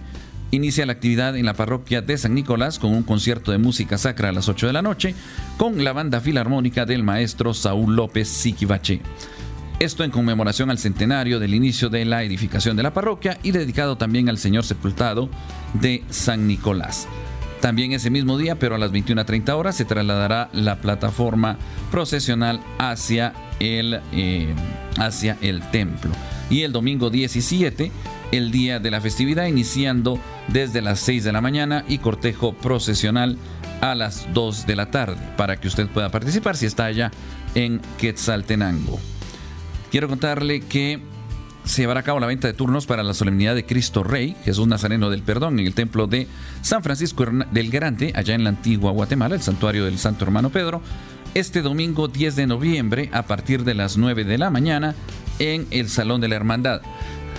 inicia 0.55 0.85
la 0.85 0.93
actividad 0.93 1.35
en 1.35 1.45
la 1.45 1.55
parroquia 1.55 2.01
de 2.01 2.15
San 2.15 2.35
Nicolás 2.35 2.77
con 2.77 2.91
un 2.91 3.01
concierto 3.01 3.51
de 3.51 3.57
música 3.57 3.97
sacra 3.97 4.29
a 4.29 4.31
las 4.31 4.47
8 4.47 4.67
de 4.67 4.73
la 4.73 4.83
noche 4.83 5.15
con 5.57 5.83
la 5.83 5.93
banda 5.93 6.21
filarmónica 6.21 6.85
del 6.85 7.01
maestro 7.03 7.55
Saúl 7.55 7.95
López 7.95 8.27
Siquivache. 8.27 9.01
Esto 9.79 10.03
en 10.03 10.11
conmemoración 10.11 10.69
al 10.69 10.77
centenario 10.77 11.39
del 11.39 11.55
inicio 11.55 11.89
de 11.89 12.05
la 12.05 12.23
edificación 12.23 12.77
de 12.77 12.83
la 12.83 12.93
parroquia 12.93 13.39
y 13.41 13.49
dedicado 13.49 13.97
también 13.97 14.29
al 14.29 14.37
Señor 14.37 14.63
Sepultado 14.63 15.27
de 15.73 16.03
San 16.09 16.47
Nicolás. 16.47 17.07
También 17.59 17.91
ese 17.91 18.11
mismo 18.11 18.37
día, 18.37 18.59
pero 18.59 18.75
a 18.75 18.77
las 18.77 18.91
21.30 18.91 19.49
horas, 19.53 19.75
se 19.75 19.85
trasladará 19.85 20.49
la 20.53 20.81
plataforma 20.81 21.57
procesional 21.89 22.59
hacia 22.77 23.33
el, 23.59 24.01
eh, 24.11 24.53
hacia 24.97 25.37
el 25.41 25.61
templo. 25.71 26.11
Y 26.49 26.61
el 26.61 26.71
domingo 26.71 27.09
17, 27.09 27.91
el 28.37 28.51
día 28.51 28.79
de 28.79 28.89
la 28.89 28.99
festividad, 28.99 29.45
iniciando 29.45 30.19
desde 30.47 30.81
las 30.81 30.99
6 31.01 31.23
de 31.23 31.31
la 31.31 31.41
mañana 31.41 31.85
y 31.87 31.99
cortejo 31.99 32.53
procesional 32.53 33.37
a 33.79 33.93
las 33.93 34.27
2 34.33 34.65
de 34.65 34.75
la 34.75 34.89
tarde, 34.89 35.21
para 35.37 35.57
que 35.57 35.67
usted 35.67 35.87
pueda 35.87 36.09
participar 36.09 36.57
si 36.57 36.65
está 36.65 36.85
allá 36.85 37.11
en 37.53 37.79
Quetzaltenango. 37.99 38.99
Quiero 39.91 40.09
contarle 40.09 40.61
que 40.61 40.99
se 41.63 41.83
llevará 41.83 41.99
a 41.99 42.03
cabo 42.03 42.19
la 42.19 42.25
venta 42.25 42.47
de 42.47 42.53
turnos 42.53 42.87
para 42.87 43.03
la 43.03 43.13
solemnidad 43.13 43.53
de 43.53 43.67
Cristo 43.67 44.03
Rey, 44.03 44.35
Jesús 44.43 44.67
Nazareno 44.67 45.11
del 45.11 45.21
Perdón, 45.21 45.59
en 45.59 45.67
el 45.67 45.75
templo 45.75 46.07
de 46.07 46.27
San 46.63 46.81
Francisco 46.81 47.25
del 47.51 47.69
Grande, 47.69 48.13
allá 48.15 48.33
en 48.33 48.43
la 48.43 48.49
antigua 48.49 48.91
Guatemala, 48.91 49.35
el 49.35 49.41
santuario 49.41 49.85
del 49.85 49.99
Santo 49.99 50.25
Hermano 50.25 50.49
Pedro, 50.49 50.81
este 51.35 51.61
domingo 51.61 52.07
10 52.07 52.35
de 52.35 52.47
noviembre 52.47 53.09
a 53.13 53.23
partir 53.23 53.63
de 53.63 53.75
las 53.75 53.95
9 53.95 54.23
de 54.23 54.37
la 54.39 54.49
mañana 54.49 54.95
en 55.37 55.67
el 55.69 55.89
Salón 55.89 56.19
de 56.19 56.29
la 56.29 56.35
Hermandad. 56.35 56.81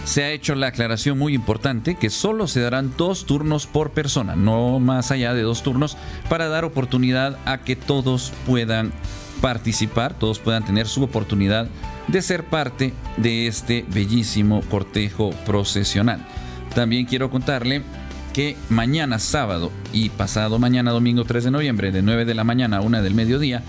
Se 0.05 0.23
ha 0.23 0.31
hecho 0.31 0.55
la 0.55 0.69
aclaración 0.69 1.19
muy 1.19 1.35
importante 1.35 1.95
que 1.95 2.11
solo 2.11 2.47
se 2.47 2.61
darán 2.61 2.93
dos 2.97 3.25
turnos 3.25 3.67
por 3.67 3.93
persona, 3.93 4.37
no 4.37 4.79
más 4.79 5.11
allá 5.11 5.33
de 5.33 5.43
dos 5.43 5.63
turnos, 5.63 5.97
para 6.29 6.49
dar 6.49 6.65
oportunidad 6.65 7.39
a 7.47 7.59
que 7.59 7.75
todos 7.75 8.33
puedan 8.47 8.93
participar, 9.41 10.15
todos 10.15 10.39
puedan 10.39 10.65
tener 10.65 10.89
su 10.89 11.03
oportunidad 11.03 11.69
de 12.09 12.23
ser 12.23 12.45
parte 12.45 12.93
de 13.17 13.47
este 13.47 13.85
bellísimo 13.89 14.61
cortejo 14.71 15.31
procesional. 15.47 16.25
También 16.75 17.07
quiero 17.07 17.31
contarle 17.31 17.83
que 18.35 18.57
mañana 18.69 19.19
sábado 19.19 19.71
y 19.93 20.11
pasado 20.11 20.59
mañana 20.59 20.91
domingo 20.91 21.25
3 21.25 21.45
de 21.45 21.51
noviembre 21.51 21.93
de 21.93 22.03
9 22.03 22.25
de 22.25 22.35
la 22.35 22.45
mañana 22.45 22.79
a 22.79 22.81
1 22.83 23.03
del 23.03 23.15
mediodía, 23.15 23.63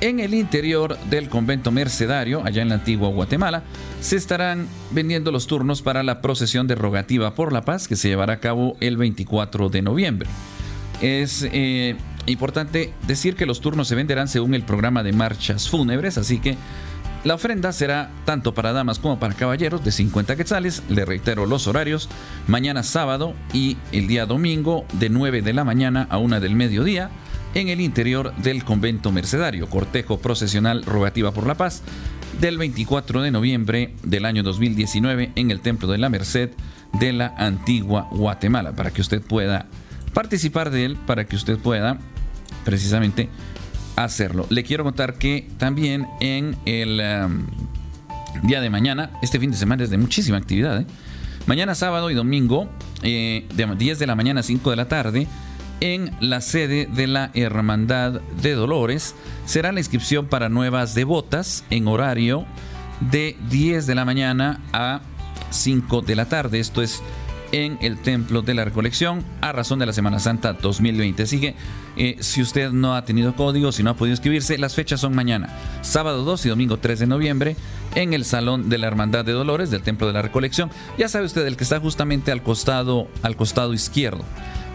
en 0.00 0.20
el 0.20 0.34
interior 0.34 0.98
del 1.10 1.28
convento 1.28 1.70
mercedario, 1.70 2.42
allá 2.44 2.62
en 2.62 2.70
la 2.70 2.76
antigua 2.76 3.10
Guatemala, 3.10 3.62
se 4.00 4.16
estarán 4.16 4.66
vendiendo 4.90 5.30
los 5.30 5.46
turnos 5.46 5.82
para 5.82 6.02
la 6.02 6.20
procesión 6.22 6.66
de 6.66 6.74
rogativa 6.74 7.34
por 7.34 7.52
la 7.52 7.62
paz 7.62 7.86
que 7.86 7.96
se 7.96 8.08
llevará 8.08 8.34
a 8.34 8.40
cabo 8.40 8.76
el 8.80 8.96
24 8.96 9.68
de 9.68 9.82
noviembre. 9.82 10.28
Es 11.02 11.46
eh, 11.52 11.96
importante 12.26 12.92
decir 13.06 13.36
que 13.36 13.46
los 13.46 13.60
turnos 13.60 13.88
se 13.88 13.94
venderán 13.94 14.28
según 14.28 14.54
el 14.54 14.62
programa 14.62 15.02
de 15.02 15.12
marchas 15.12 15.68
fúnebres, 15.68 16.18
así 16.18 16.38
que 16.38 16.56
la 17.22 17.34
ofrenda 17.34 17.70
será 17.72 18.10
tanto 18.24 18.54
para 18.54 18.72
damas 18.72 18.98
como 18.98 19.20
para 19.20 19.34
caballeros 19.34 19.84
de 19.84 19.92
50 19.92 20.36
quetzales. 20.36 20.82
Le 20.88 21.04
reitero 21.04 21.44
los 21.44 21.66
horarios. 21.66 22.08
Mañana 22.46 22.82
sábado 22.82 23.34
y 23.52 23.76
el 23.92 24.06
día 24.06 24.24
domingo 24.24 24.86
de 24.94 25.10
9 25.10 25.42
de 25.42 25.52
la 25.52 25.64
mañana 25.64 26.06
a 26.08 26.16
1 26.16 26.40
del 26.40 26.54
mediodía 26.54 27.10
en 27.54 27.68
el 27.68 27.80
interior 27.80 28.34
del 28.36 28.64
convento 28.64 29.12
mercedario. 29.12 29.68
Cortejo 29.68 30.18
procesional 30.18 30.84
rogativa 30.84 31.32
por 31.32 31.46
la 31.46 31.56
paz 31.56 31.82
del 32.40 32.58
24 32.58 33.22
de 33.22 33.30
noviembre 33.30 33.94
del 34.02 34.24
año 34.24 34.42
2019 34.42 35.32
en 35.34 35.50
el 35.50 35.60
Templo 35.60 35.88
de 35.88 35.98
la 35.98 36.08
Merced 36.08 36.50
de 36.98 37.12
la 37.12 37.34
antigua 37.36 38.08
Guatemala. 38.10 38.72
Para 38.72 38.90
que 38.90 39.00
usted 39.00 39.20
pueda 39.20 39.66
participar 40.14 40.70
de 40.70 40.84
él, 40.84 40.96
para 41.06 41.24
que 41.24 41.36
usted 41.36 41.58
pueda 41.58 41.98
precisamente 42.64 43.28
hacerlo. 43.96 44.46
Le 44.50 44.62
quiero 44.62 44.84
contar 44.84 45.14
que 45.14 45.48
también 45.58 46.06
en 46.20 46.56
el 46.66 47.00
um, 47.24 47.46
día 48.46 48.60
de 48.60 48.70
mañana, 48.70 49.10
este 49.22 49.38
fin 49.38 49.50
de 49.50 49.56
semana 49.56 49.84
es 49.84 49.90
de 49.90 49.98
muchísima 49.98 50.38
actividad. 50.38 50.80
¿eh? 50.80 50.86
Mañana 51.46 51.74
sábado 51.74 52.10
y 52.10 52.14
domingo, 52.14 52.68
eh, 53.02 53.46
de 53.54 53.66
10 53.66 53.98
de 53.98 54.06
la 54.06 54.14
mañana 54.14 54.40
a 54.40 54.42
5 54.42 54.70
de 54.70 54.76
la 54.76 54.88
tarde, 54.88 55.26
en 55.80 56.10
la 56.20 56.40
sede 56.40 56.86
de 56.86 57.06
la 57.06 57.30
Hermandad 57.34 58.20
de 58.42 58.54
Dolores, 58.54 59.14
será 59.46 59.72
la 59.72 59.80
inscripción 59.80 60.26
para 60.26 60.48
nuevas 60.48 60.94
devotas 60.94 61.64
en 61.70 61.88
horario 61.88 62.46
de 63.00 63.36
10 63.48 63.86
de 63.86 63.94
la 63.94 64.04
mañana 64.04 64.60
a 64.72 65.00
5 65.50 66.02
de 66.02 66.16
la 66.16 66.26
tarde. 66.26 66.60
Esto 66.60 66.82
es 66.82 67.02
en 67.52 67.78
el 67.80 67.98
Templo 67.98 68.42
de 68.42 68.54
la 68.54 68.64
Recolección 68.64 69.24
a 69.40 69.52
razón 69.52 69.78
de 69.78 69.86
la 69.86 69.92
Semana 69.92 70.18
Santa 70.18 70.52
2020. 70.52 71.22
Así 71.22 71.40
que 71.40 71.54
eh, 71.96 72.16
si 72.20 72.42
usted 72.42 72.70
no 72.70 72.94
ha 72.94 73.04
tenido 73.04 73.34
código, 73.34 73.72
si 73.72 73.82
no 73.82 73.90
ha 73.90 73.94
podido 73.94 74.12
inscribirse, 74.12 74.58
las 74.58 74.74
fechas 74.74 75.00
son 75.00 75.14
mañana, 75.14 75.48
sábado 75.82 76.24
2 76.24 76.46
y 76.46 76.48
domingo 76.50 76.78
3 76.78 77.00
de 77.00 77.06
noviembre 77.06 77.56
en 77.94 78.12
el 78.12 78.24
Salón 78.24 78.68
de 78.68 78.78
la 78.78 78.86
Hermandad 78.86 79.24
de 79.24 79.32
Dolores 79.32 79.70
del 79.70 79.82
Templo 79.82 80.06
de 80.06 80.12
la 80.12 80.22
Recolección. 80.22 80.70
Ya 80.98 81.08
sabe 81.08 81.26
usted, 81.26 81.46
el 81.46 81.56
que 81.56 81.64
está 81.64 81.80
justamente 81.80 82.30
al 82.30 82.42
costado, 82.42 83.08
al 83.22 83.36
costado 83.36 83.74
izquierdo. 83.74 84.24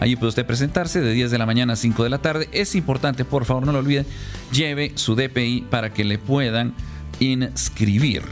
Allí 0.00 0.16
puede 0.16 0.28
usted 0.28 0.46
presentarse 0.46 1.00
de 1.00 1.12
10 1.12 1.30
de 1.30 1.38
la 1.38 1.46
mañana 1.46 1.72
a 1.72 1.76
5 1.76 2.04
de 2.04 2.10
la 2.10 2.18
tarde. 2.18 2.48
Es 2.52 2.74
importante, 2.74 3.24
por 3.24 3.44
favor, 3.44 3.64
no 3.64 3.72
lo 3.72 3.78
olvide, 3.78 4.04
lleve 4.52 4.92
su 4.94 5.14
DPI 5.14 5.66
para 5.70 5.92
que 5.92 6.04
le 6.04 6.18
puedan 6.18 6.74
inscribir. 7.18 8.22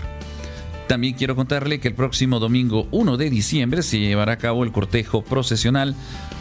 También 0.86 1.14
quiero 1.14 1.34
contarle 1.34 1.80
que 1.80 1.88
el 1.88 1.94
próximo 1.94 2.38
domingo 2.40 2.86
1 2.90 3.16
de 3.16 3.30
diciembre 3.30 3.82
se 3.82 3.98
llevará 3.98 4.32
a 4.32 4.38
cabo 4.38 4.64
el 4.64 4.72
cortejo 4.72 5.22
procesional 5.22 5.96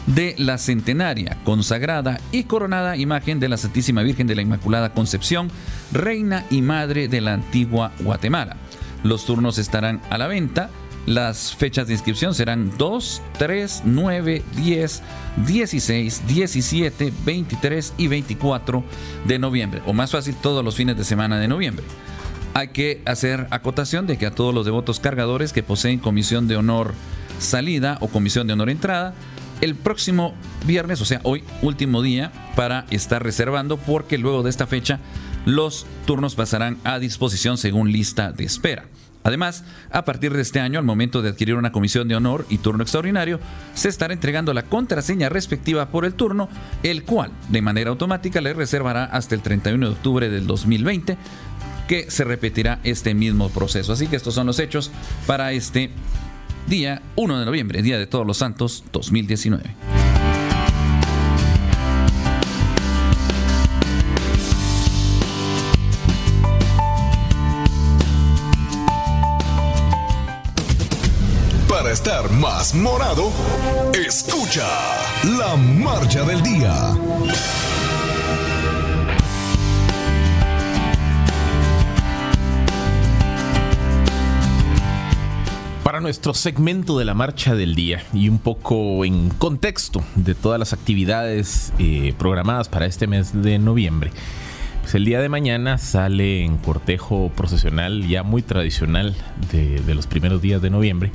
de 0.06 0.34
la 0.36 0.58
centenaria, 0.58 1.38
consagrada 1.44 2.20
y 2.30 2.44
coronada 2.44 2.98
imagen 2.98 3.40
de 3.40 3.48
la 3.48 3.56
Santísima 3.56 4.02
Virgen 4.02 4.26
de 4.26 4.34
la 4.34 4.42
Inmaculada 4.42 4.92
Concepción, 4.92 5.50
reina 5.92 6.44
y 6.50 6.60
madre 6.60 7.08
de 7.08 7.22
la 7.22 7.32
antigua 7.32 7.92
Guatemala. 8.00 8.56
Los 9.02 9.24
turnos 9.24 9.56
estarán 9.56 10.02
a 10.10 10.18
la 10.18 10.26
venta. 10.26 10.68
Las 11.06 11.54
fechas 11.54 11.86
de 11.86 11.92
inscripción 11.92 12.34
serán 12.34 12.72
2, 12.78 13.22
3, 13.38 13.82
9, 13.84 14.42
10, 14.56 15.02
16, 15.46 16.22
17, 16.26 17.12
23 17.24 17.94
y 17.98 18.08
24 18.08 18.84
de 19.26 19.38
noviembre. 19.38 19.82
O 19.86 19.92
más 19.92 20.10
fácil, 20.12 20.34
todos 20.34 20.64
los 20.64 20.76
fines 20.76 20.96
de 20.96 21.04
semana 21.04 21.38
de 21.38 21.48
noviembre. 21.48 21.84
Hay 22.54 22.68
que 22.68 23.02
hacer 23.04 23.48
acotación 23.50 24.06
de 24.06 24.16
que 24.16 24.26
a 24.26 24.34
todos 24.34 24.54
los 24.54 24.64
devotos 24.64 25.00
cargadores 25.00 25.52
que 25.52 25.62
poseen 25.62 25.98
comisión 25.98 26.48
de 26.48 26.56
honor 26.56 26.94
salida 27.38 27.98
o 28.00 28.08
comisión 28.08 28.46
de 28.46 28.54
honor 28.54 28.70
entrada, 28.70 29.14
el 29.60 29.74
próximo 29.74 30.34
viernes, 30.66 31.00
o 31.00 31.04
sea, 31.04 31.20
hoy, 31.24 31.44
último 31.62 32.00
día 32.02 32.32
para 32.56 32.86
estar 32.90 33.22
reservando, 33.22 33.76
porque 33.76 34.18
luego 34.18 34.42
de 34.42 34.50
esta 34.50 34.66
fecha 34.66 35.00
los 35.44 35.86
turnos 36.06 36.34
pasarán 36.34 36.78
a 36.84 36.98
disposición 36.98 37.58
según 37.58 37.92
lista 37.92 38.32
de 38.32 38.44
espera. 38.44 38.84
Además, 39.24 39.64
a 39.90 40.04
partir 40.04 40.34
de 40.34 40.42
este 40.42 40.60
año, 40.60 40.78
al 40.78 40.84
momento 40.84 41.22
de 41.22 41.30
adquirir 41.30 41.54
una 41.54 41.72
comisión 41.72 42.06
de 42.08 42.14
honor 42.14 42.44
y 42.50 42.58
turno 42.58 42.82
extraordinario, 42.82 43.40
se 43.72 43.88
estará 43.88 44.12
entregando 44.12 44.52
la 44.52 44.64
contraseña 44.64 45.30
respectiva 45.30 45.88
por 45.88 46.04
el 46.04 46.12
turno, 46.12 46.50
el 46.82 47.04
cual 47.04 47.32
de 47.48 47.62
manera 47.62 47.88
automática 47.88 48.42
le 48.42 48.52
reservará 48.52 49.04
hasta 49.04 49.34
el 49.34 49.40
31 49.40 49.86
de 49.86 49.92
octubre 49.92 50.28
del 50.28 50.46
2020 50.46 51.16
que 51.88 52.10
se 52.10 52.24
repetirá 52.24 52.80
este 52.84 53.14
mismo 53.14 53.48
proceso. 53.48 53.94
Así 53.94 54.08
que 54.08 54.16
estos 54.16 54.34
son 54.34 54.46
los 54.46 54.58
hechos 54.58 54.90
para 55.26 55.52
este 55.52 55.90
día 56.68 57.00
1 57.16 57.38
de 57.40 57.46
noviembre, 57.46 57.82
Día 57.82 57.98
de 57.98 58.06
Todos 58.06 58.26
los 58.26 58.36
Santos 58.36 58.84
2019. 58.92 59.93
Más 72.32 72.74
morado, 72.74 73.30
escucha 73.94 74.66
la 75.38 75.56
marcha 75.56 76.22
del 76.24 76.42
día. 76.42 76.94
nuestro 86.04 86.34
segmento 86.34 86.98
de 86.98 87.06
la 87.06 87.14
marcha 87.14 87.54
del 87.54 87.74
día 87.74 88.04
y 88.12 88.28
un 88.28 88.38
poco 88.38 89.06
en 89.06 89.30
contexto 89.30 90.04
de 90.16 90.34
todas 90.34 90.58
las 90.58 90.74
actividades 90.74 91.72
eh, 91.78 92.12
programadas 92.18 92.68
para 92.68 92.84
este 92.84 93.06
mes 93.06 93.42
de 93.42 93.58
noviembre. 93.58 94.10
Pues 94.82 94.94
el 94.96 95.06
día 95.06 95.22
de 95.22 95.30
mañana 95.30 95.78
sale 95.78 96.44
en 96.44 96.58
cortejo 96.58 97.32
procesional 97.34 98.06
ya 98.06 98.22
muy 98.22 98.42
tradicional 98.42 99.16
de, 99.50 99.94
los 99.94 100.06
primeros 100.06 100.42
días 100.42 100.60
de 100.60 100.68
noviembre 100.68 101.10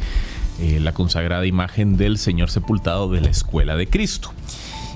eh, 0.61 0.79
la 0.81 0.93
consagrada 0.93 1.45
imagen 1.45 1.95
del 1.95 2.17
Señor 2.17 2.49
sepultado 2.49 3.09
de 3.09 3.21
la 3.21 3.29
Escuela 3.29 3.77
de 3.77 3.87
Cristo. 3.87 4.33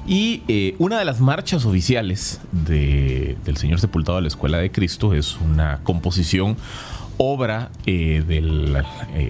Y 0.06 0.44
eh, 0.50 0.76
una 0.80 1.00
de 1.00 1.06
las 1.06 1.22
marchas 1.22 1.64
oficiales 1.66 2.42
del 2.52 3.56
Señor 3.56 3.80
sepultado 3.80 4.18
de 4.18 4.24
la 4.24 4.28
Escuela 4.28 4.58
de 4.58 4.72
Cristo 4.72 5.14
es 5.14 5.38
una 5.40 5.80
composición 5.84 6.58
obra 7.18 7.70
eh, 7.86 8.26
del 8.28 8.84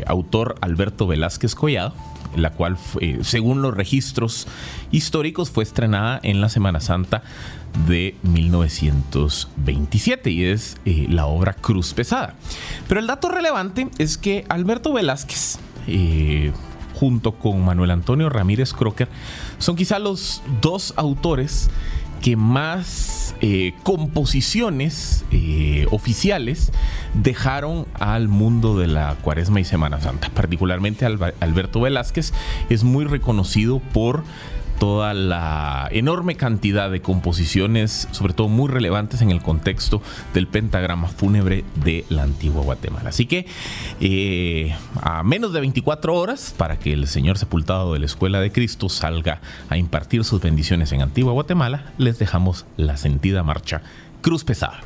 autor 0.07 0.55
Alberto 0.61 1.05
Velázquez 1.05 1.53
Collado, 1.53 1.93
la 2.35 2.49
cual, 2.49 2.79
según 3.21 3.61
los 3.61 3.75
registros 3.75 4.47
históricos, 4.91 5.51
fue 5.51 5.63
estrenada 5.63 6.19
en 6.23 6.41
la 6.41 6.49
Semana 6.49 6.79
Santa 6.79 7.21
de 7.87 8.15
1927 8.23 10.31
y 10.31 10.45
es 10.45 10.77
la 10.85 11.27
obra 11.27 11.53
Cruz 11.53 11.93
Pesada. 11.93 12.33
Pero 12.87 12.99
el 12.99 13.05
dato 13.05 13.29
relevante 13.29 13.87
es 13.99 14.17
que 14.17 14.45
Alberto 14.49 14.93
Velázquez, 14.93 15.59
junto 16.93 17.33
con 17.33 17.63
Manuel 17.65 17.91
Antonio 17.91 18.29
Ramírez 18.29 18.73
Crocker, 18.73 19.09
son 19.57 19.75
quizá 19.75 19.99
los 19.99 20.41
dos 20.61 20.93
autores 20.95 21.69
que 22.23 22.37
más 22.37 23.35
eh, 23.41 23.73
composiciones 23.83 25.25
eh, 25.31 25.85
oficiales 25.91 26.71
dejaron 27.13 27.85
al 27.95 28.29
mundo 28.29 28.77
de 28.77 28.87
la 28.87 29.17
Cuaresma 29.21 29.59
y 29.59 29.65
Semana 29.65 29.99
Santa. 29.99 30.29
Particularmente 30.29 31.05
Alberto 31.05 31.81
Velázquez 31.81 32.33
es 32.69 32.85
muy 32.85 33.03
reconocido 33.03 33.79
por 33.79 34.23
toda 34.83 35.13
la 35.13 35.87
enorme 35.91 36.35
cantidad 36.35 36.91
de 36.91 37.01
composiciones, 37.01 38.09
sobre 38.11 38.33
todo 38.33 38.49
muy 38.49 38.67
relevantes 38.67 39.21
en 39.21 39.31
el 39.31 39.41
contexto 39.41 40.01
del 40.33 40.45
pentagrama 40.45 41.07
fúnebre 41.07 41.63
de 41.75 42.03
la 42.09 42.23
antigua 42.23 42.63
Guatemala. 42.63 43.07
Así 43.07 43.25
que 43.25 43.45
eh, 44.01 44.75
a 45.01 45.23
menos 45.23 45.53
de 45.53 45.61
24 45.61 46.13
horas 46.13 46.53
para 46.57 46.79
que 46.79 46.91
el 46.91 47.07
Señor 47.07 47.37
sepultado 47.37 47.93
de 47.93 47.99
la 47.99 48.07
Escuela 48.07 48.41
de 48.41 48.51
Cristo 48.51 48.89
salga 48.89 49.39
a 49.69 49.77
impartir 49.77 50.25
sus 50.25 50.41
bendiciones 50.41 50.91
en 50.91 51.01
Antigua 51.01 51.31
Guatemala, 51.31 51.93
les 51.97 52.19
dejamos 52.19 52.65
la 52.75 52.97
sentida 52.97 53.41
marcha 53.41 53.83
Cruz 54.19 54.43
Pesada. 54.43 54.81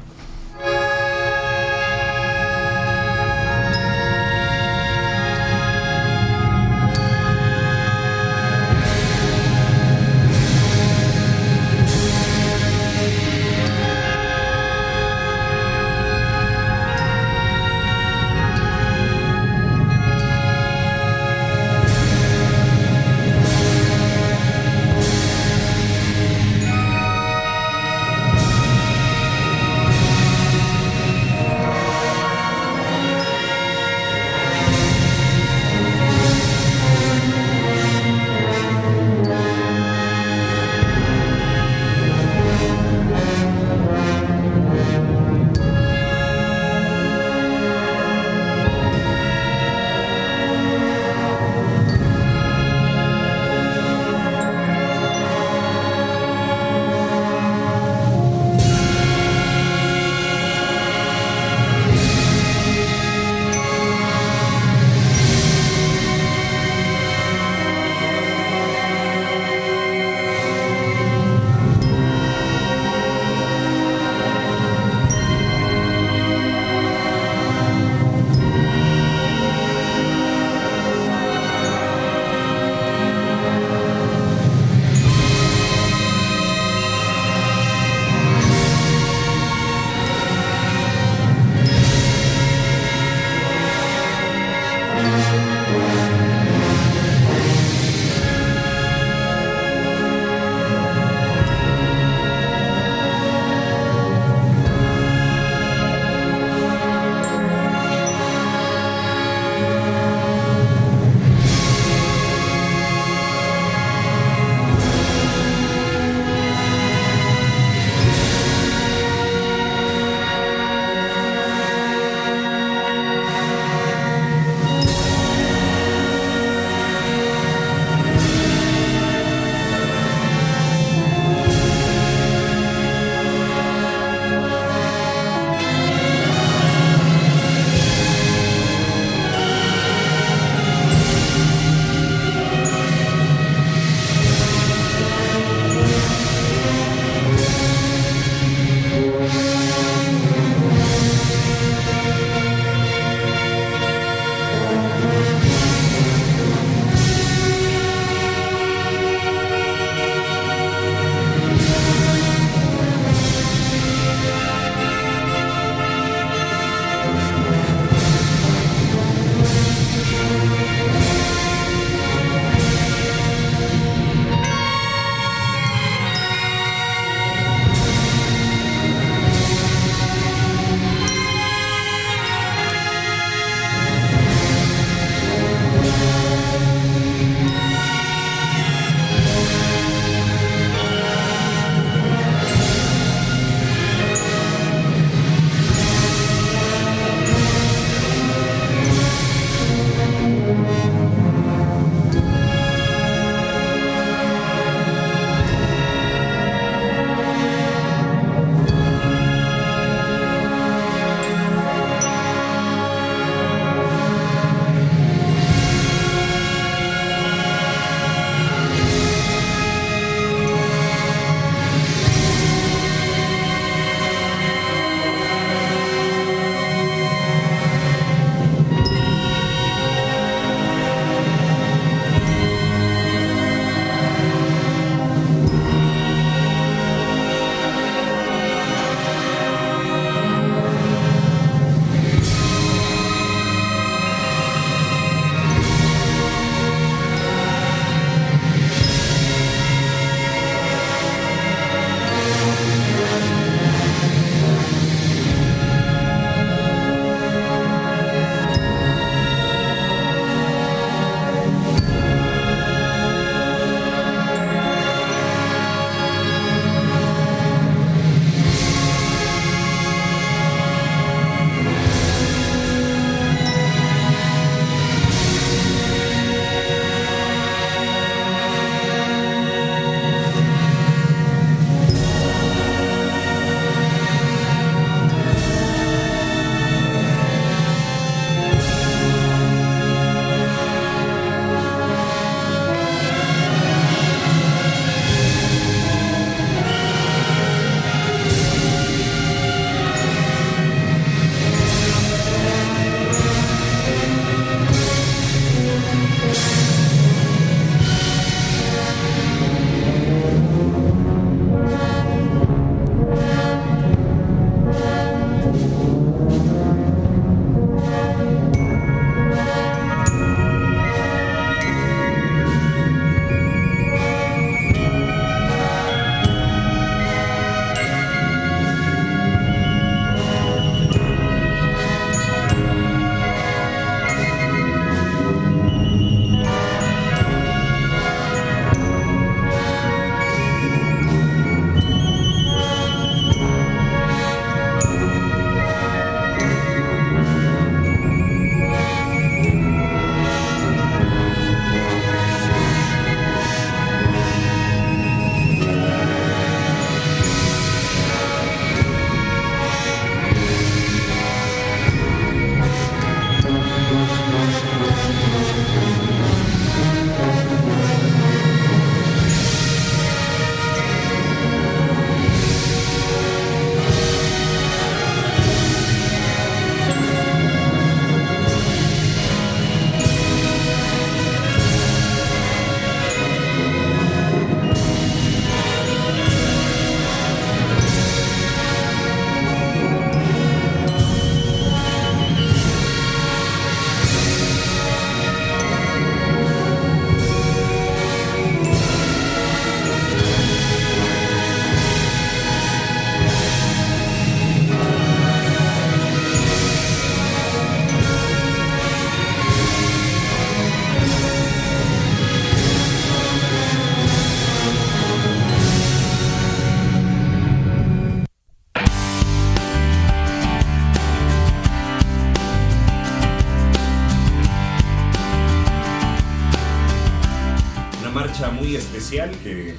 Que 429.10 429.76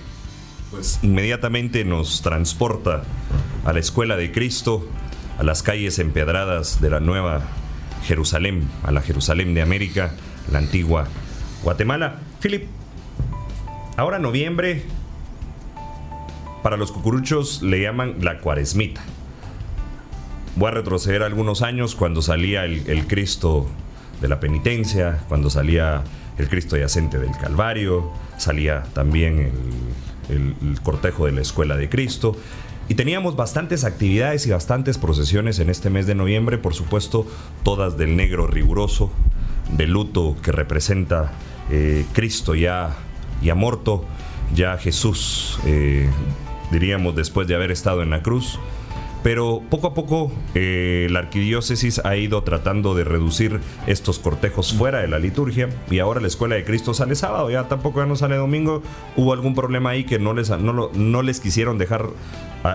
pues 0.70 1.00
inmediatamente 1.02 1.84
nos 1.84 2.22
transporta 2.22 3.02
a 3.64 3.72
la 3.72 3.78
escuela 3.78 4.16
de 4.16 4.32
Cristo, 4.32 4.88
a 5.38 5.42
las 5.42 5.62
calles 5.62 5.98
empedradas 5.98 6.80
de 6.80 6.88
la 6.88 7.00
nueva 7.00 7.42
Jerusalén, 8.04 8.66
a 8.82 8.90
la 8.90 9.02
Jerusalén 9.02 9.52
de 9.52 9.60
América, 9.60 10.14
la 10.50 10.58
antigua 10.58 11.08
Guatemala. 11.62 12.20
Philip, 12.40 12.68
ahora 13.96 14.18
noviembre, 14.18 14.84
para 16.62 16.78
los 16.78 16.90
cucuruchos 16.90 17.60
le 17.62 17.82
llaman 17.82 18.16
la 18.20 18.38
cuaresmita. 18.38 19.02
Voy 20.56 20.68
a 20.68 20.72
retroceder 20.72 21.22
algunos 21.22 21.60
años 21.60 21.94
cuando 21.94 22.22
salía 22.22 22.64
el, 22.64 23.06
Cristo 23.06 23.68
de 24.22 24.28
la 24.28 24.40
penitencia, 24.40 25.20
cuando 25.28 25.50
salía 25.50 26.02
el 26.38 26.48
Cristo 26.48 26.76
yacente 26.76 27.18
del 27.18 27.32
Calvario, 27.32 28.12
salía 28.36 28.84
también 28.94 29.52
el, 30.28 30.54
el, 30.60 30.80
cortejo 30.80 31.26
de 31.26 31.32
la 31.32 31.40
Escuela 31.40 31.76
de 31.76 31.88
Cristo. 31.88 32.36
Y 32.88 32.94
teníamos 32.94 33.36
bastantes 33.36 33.84
actividades 33.84 34.46
y 34.46 34.50
bastantes 34.50 34.96
procesiones 34.96 35.58
en 35.58 35.68
este 35.68 35.90
mes 35.90 36.06
de 36.06 36.14
noviembre, 36.14 36.56
por 36.56 36.74
supuesto, 36.74 37.26
todas 37.62 37.98
del 37.98 38.16
negro 38.16 38.46
riguroso, 38.46 39.12
del 39.76 39.90
luto 39.90 40.36
que 40.42 40.52
representa 40.52 41.32
eh, 41.70 42.06
Cristo 42.14 42.54
ya, 42.54 42.96
ya 43.42 43.54
muerto, 43.54 44.06
ya 44.54 44.78
Jesús, 44.78 45.58
eh, 45.66 46.08
diríamos, 46.70 47.14
después 47.14 47.46
de 47.46 47.54
haber 47.54 47.70
estado 47.70 48.02
en 48.02 48.10
la 48.10 48.22
cruz. 48.22 48.58
Pero 49.22 49.62
poco 49.68 49.88
a 49.88 49.94
poco 49.94 50.32
eh, 50.54 51.08
la 51.10 51.20
arquidiócesis 51.20 52.00
ha 52.04 52.16
ido 52.16 52.42
tratando 52.42 52.94
de 52.94 53.04
reducir 53.04 53.60
estos 53.86 54.18
cortejos 54.18 54.72
fuera 54.72 55.00
de 55.00 55.08
la 55.08 55.18
liturgia 55.18 55.68
y 55.90 55.98
ahora 55.98 56.20
la 56.20 56.28
escuela 56.28 56.54
de 56.54 56.64
Cristo 56.64 56.94
sale 56.94 57.14
sábado, 57.14 57.50
ya 57.50 57.68
tampoco 57.68 58.00
ya 58.00 58.06
no 58.06 58.16
sale 58.16 58.36
domingo. 58.36 58.82
Hubo 59.16 59.32
algún 59.32 59.54
problema 59.54 59.90
ahí 59.90 60.04
que 60.04 60.18
no 60.18 60.34
les, 60.34 60.50
no, 60.50 60.90
no 60.92 61.22
les 61.22 61.40
quisieron 61.40 61.78
dejar 61.78 62.10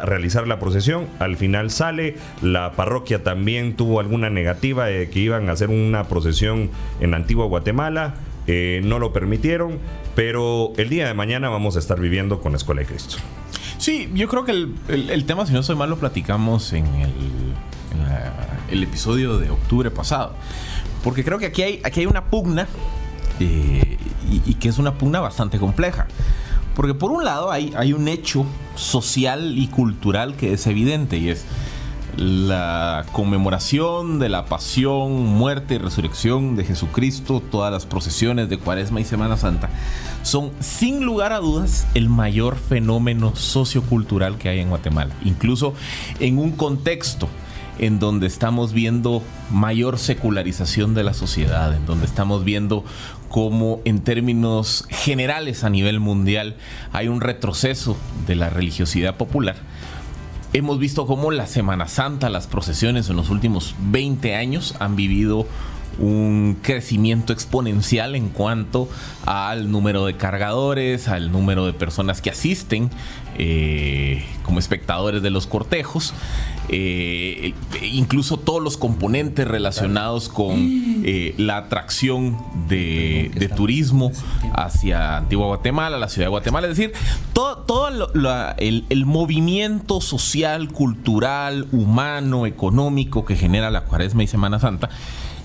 realizar 0.03 0.47
la 0.47 0.59
procesión. 0.59 1.07
Al 1.19 1.37
final 1.37 1.69
sale, 1.71 2.15
la 2.41 2.73
parroquia 2.73 3.23
también 3.23 3.75
tuvo 3.75 3.99
alguna 3.99 4.29
negativa 4.29 4.85
de 4.85 5.09
que 5.09 5.19
iban 5.19 5.49
a 5.49 5.53
hacer 5.53 5.69
una 5.69 6.05
procesión 6.05 6.69
en 6.99 7.13
Antigua 7.13 7.45
Guatemala. 7.45 8.15
Eh, 8.47 8.81
no 8.83 8.99
lo 8.99 9.13
permitieron, 9.13 9.79
pero 10.15 10.73
el 10.77 10.89
día 10.89 11.07
de 11.07 11.13
mañana 11.13 11.49
vamos 11.49 11.75
a 11.75 11.79
estar 11.79 11.99
viviendo 11.99 12.41
con 12.41 12.51
la 12.51 12.57
Escuela 12.57 12.81
de 12.81 12.87
Cristo. 12.87 13.17
Sí, 13.77 14.09
yo 14.13 14.27
creo 14.27 14.45
que 14.45 14.51
el, 14.51 15.25
tema, 15.25 15.45
si 15.45 15.53
no 15.53 15.63
soy 15.63 15.75
mal, 15.75 15.89
lo 15.89 15.97
platicamos 15.97 16.73
en 16.73 16.85
el, 18.69 18.83
episodio 18.83 19.37
de 19.37 19.49
octubre 19.49 19.91
pasado. 19.91 20.33
Porque 21.03 21.23
creo 21.23 21.37
que 21.37 21.47
aquí 21.47 21.63
hay, 21.63 21.81
aquí 21.83 22.01
hay 22.01 22.05
una 22.05 22.25
pugna 22.25 22.67
eh, 23.39 23.97
y, 24.29 24.53
que 24.55 24.69
es 24.69 24.77
una 24.77 24.93
pugna 24.97 25.19
bastante 25.19 25.59
compleja. 25.59 26.07
Porque 26.75 26.93
por 26.93 27.11
un 27.11 27.23
lado 27.23 27.51
hay, 27.51 27.73
hay 27.77 27.93
un 27.93 28.07
hecho 28.07 28.45
social 28.75 29.57
y 29.57 29.67
cultural 29.67 30.35
que 30.35 30.53
es 30.53 30.65
evidente 30.65 31.17
y 31.17 31.29
es 31.29 31.45
la 32.17 33.05
conmemoración 33.11 34.19
de 34.19 34.29
la 34.29 34.45
pasión, 34.45 35.25
muerte 35.25 35.75
y 35.75 35.77
resurrección 35.77 36.55
de 36.55 36.63
Jesucristo, 36.63 37.41
todas 37.41 37.71
las 37.71 37.85
procesiones 37.85 38.49
de 38.49 38.57
Cuaresma 38.57 39.01
y 39.01 39.05
Semana 39.05 39.37
Santa, 39.37 39.69
son 40.21 40.51
sin 40.59 41.05
lugar 41.05 41.33
a 41.33 41.39
dudas 41.39 41.87
el 41.95 42.09
mayor 42.09 42.57
fenómeno 42.57 43.35
sociocultural 43.35 44.37
que 44.37 44.49
hay 44.49 44.59
en 44.59 44.69
Guatemala. 44.69 45.13
Incluso 45.23 45.73
en 46.19 46.37
un 46.37 46.51
contexto 46.51 47.27
en 47.79 47.99
donde 47.99 48.27
estamos 48.27 48.71
viendo 48.73 49.23
mayor 49.49 49.97
secularización 49.97 50.93
de 50.93 51.03
la 51.03 51.13
sociedad, 51.13 51.75
en 51.75 51.85
donde 51.85 52.05
estamos 52.05 52.43
viendo 52.43 52.85
cómo 53.29 53.81
en 53.83 54.01
términos 54.01 54.85
generales 54.89 55.63
a 55.63 55.69
nivel 55.71 55.99
mundial 55.99 56.55
hay 56.91 57.07
un 57.07 57.19
retroceso 57.19 57.97
de 58.27 58.35
la 58.35 58.49
religiosidad 58.49 59.17
popular 59.17 59.55
hemos 60.53 60.77
visto 60.79 61.05
cómo 61.07 61.31
la 61.31 61.47
Semana 61.47 61.87
Santa, 61.87 62.29
las 62.29 62.47
procesiones 62.47 63.09
en 63.09 63.15
los 63.15 63.29
últimos 63.29 63.75
20 63.79 64.35
años 64.35 64.75
han 64.79 64.95
vivido 64.95 65.47
un 65.99 66.57
crecimiento 66.61 67.33
exponencial 67.33 68.15
en 68.15 68.29
cuanto 68.29 68.89
al 69.25 69.71
número 69.71 70.05
de 70.05 70.15
cargadores, 70.15 71.07
al 71.07 71.31
número 71.31 71.65
de 71.65 71.73
personas 71.73 72.21
que 72.21 72.29
asisten 72.29 72.89
eh, 73.37 74.25
como 74.43 74.59
espectadores 74.59 75.21
de 75.21 75.29
los 75.29 75.47
cortejos, 75.47 76.13
eh, 76.69 77.53
incluso 77.81 78.37
todos 78.37 78.61
los 78.61 78.77
componentes 78.77 79.47
relacionados 79.47 80.29
con 80.29 80.53
eh, 81.05 81.33
la 81.37 81.57
atracción 81.57 82.37
de, 82.67 83.31
turismo 83.55 84.11
hacia 84.53 85.17
Antigua 85.17 85.47
Guatemala, 85.47 85.97
la 85.97 86.09
ciudad 86.09 86.27
de 86.27 86.31
Guatemala, 86.31 86.67
es 86.67 86.77
decir, 86.77 86.93
todo, 87.33 87.57
todo 87.57 88.13
el, 88.57 88.85
el 88.89 89.05
movimiento 89.05 90.01
social, 90.01 90.71
cultural, 90.71 91.67
humano, 91.71 92.45
económico 92.45 93.25
que 93.25 93.35
genera 93.35 93.69
la 93.69 93.81
Cuaresma 93.81 94.23
y 94.23 94.27
Semana 94.27 94.59
Santa 94.59 94.89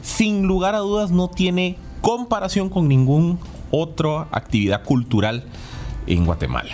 sin 0.08 0.46
lugar 0.46 0.74
a 0.74 0.78
dudas 0.78 1.10
no 1.10 1.28
tiene 1.28 1.76
comparación 2.00 2.70
con 2.70 2.88
ninguna 2.88 3.36
otra 3.70 4.26
actividad 4.32 4.82
cultural 4.82 5.44
en 6.06 6.24
Guatemala. 6.24 6.70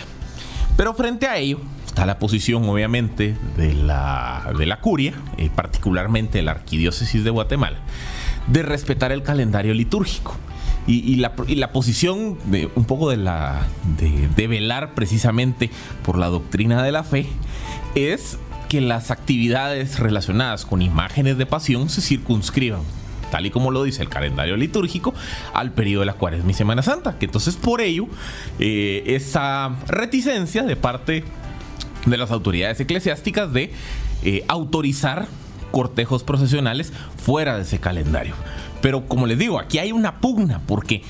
Pero 0.77 0.93
frente 0.93 1.27
a 1.27 1.37
ello 1.37 1.59
está 1.85 2.05
la 2.05 2.19
posición 2.19 2.67
obviamente 2.67 3.37
de 3.55 3.73
la, 3.73 4.51
de 4.57 4.65
la 4.65 4.81
curia, 4.81 5.13
eh, 5.37 5.49
particularmente 5.53 6.39
de 6.39 6.43
la 6.43 6.51
arquidiócesis 6.51 7.23
de 7.23 7.29
Guatemala, 7.29 7.77
de 8.47 8.63
respetar 8.63 9.11
el 9.11 9.23
calendario 9.23 9.73
litúrgico. 9.73 10.35
Y, 10.87 11.15
la, 11.15 11.71
posición 11.71 12.37
de 12.45 12.69
un 12.75 12.85
poco 12.85 13.09
de 13.09 13.17
la 13.17 13.65
de 13.97 14.47
velar 14.47 14.93
precisamente 14.93 15.71
por 16.03 16.19
la 16.19 16.27
doctrina 16.27 16.83
de 16.83 16.91
la 16.91 17.03
fe 17.03 17.25
es 17.95 18.37
que 18.69 18.81
las 18.81 19.09
actividades 19.09 19.97
relacionadas 19.97 20.63
con 20.63 20.83
imágenes 20.83 21.39
de 21.39 21.47
pasión 21.47 21.89
se 21.89 22.01
circunscriban 22.01 22.81
tal 23.35 23.45
y 23.45 23.49
como 23.51 23.69
lo 23.69 23.83
dice 23.83 24.01
el 24.01 24.07
calendario 24.07 24.55
litúrgico, 24.55 25.13
al 25.53 25.71
periodo 25.71 25.99
de 26.01 26.05
la 26.05 26.13
Cuaresma 26.13 26.51
y 26.51 26.53
Semana 26.53 26.81
Santa. 26.81 27.17
Que 27.19 27.25
entonces 27.25 27.57
por 27.57 27.81
ello, 27.81 28.07
eh, 28.59 29.03
esa 29.07 29.75
reticencia 29.87 30.63
de 30.63 30.77
parte 30.77 31.25
de 32.05 32.17
las 32.17 32.31
autoridades 32.31 32.79
eclesiásticas 32.79 33.51
de 33.51 33.73
eh, 34.23 34.45
autorizar 34.47 35.27
cortejos 35.71 36.23
procesionales 36.23 36.93
fuera 37.17 37.57
de 37.57 37.63
ese 37.63 37.79
calendario. 37.79 38.35
Pero 38.81 39.05
como 39.05 39.27
les 39.27 39.37
digo, 39.37 39.59
aquí 39.59 39.79
hay 39.79 39.91
una 39.91 40.21
pugna 40.21 40.61
porque 40.65 41.01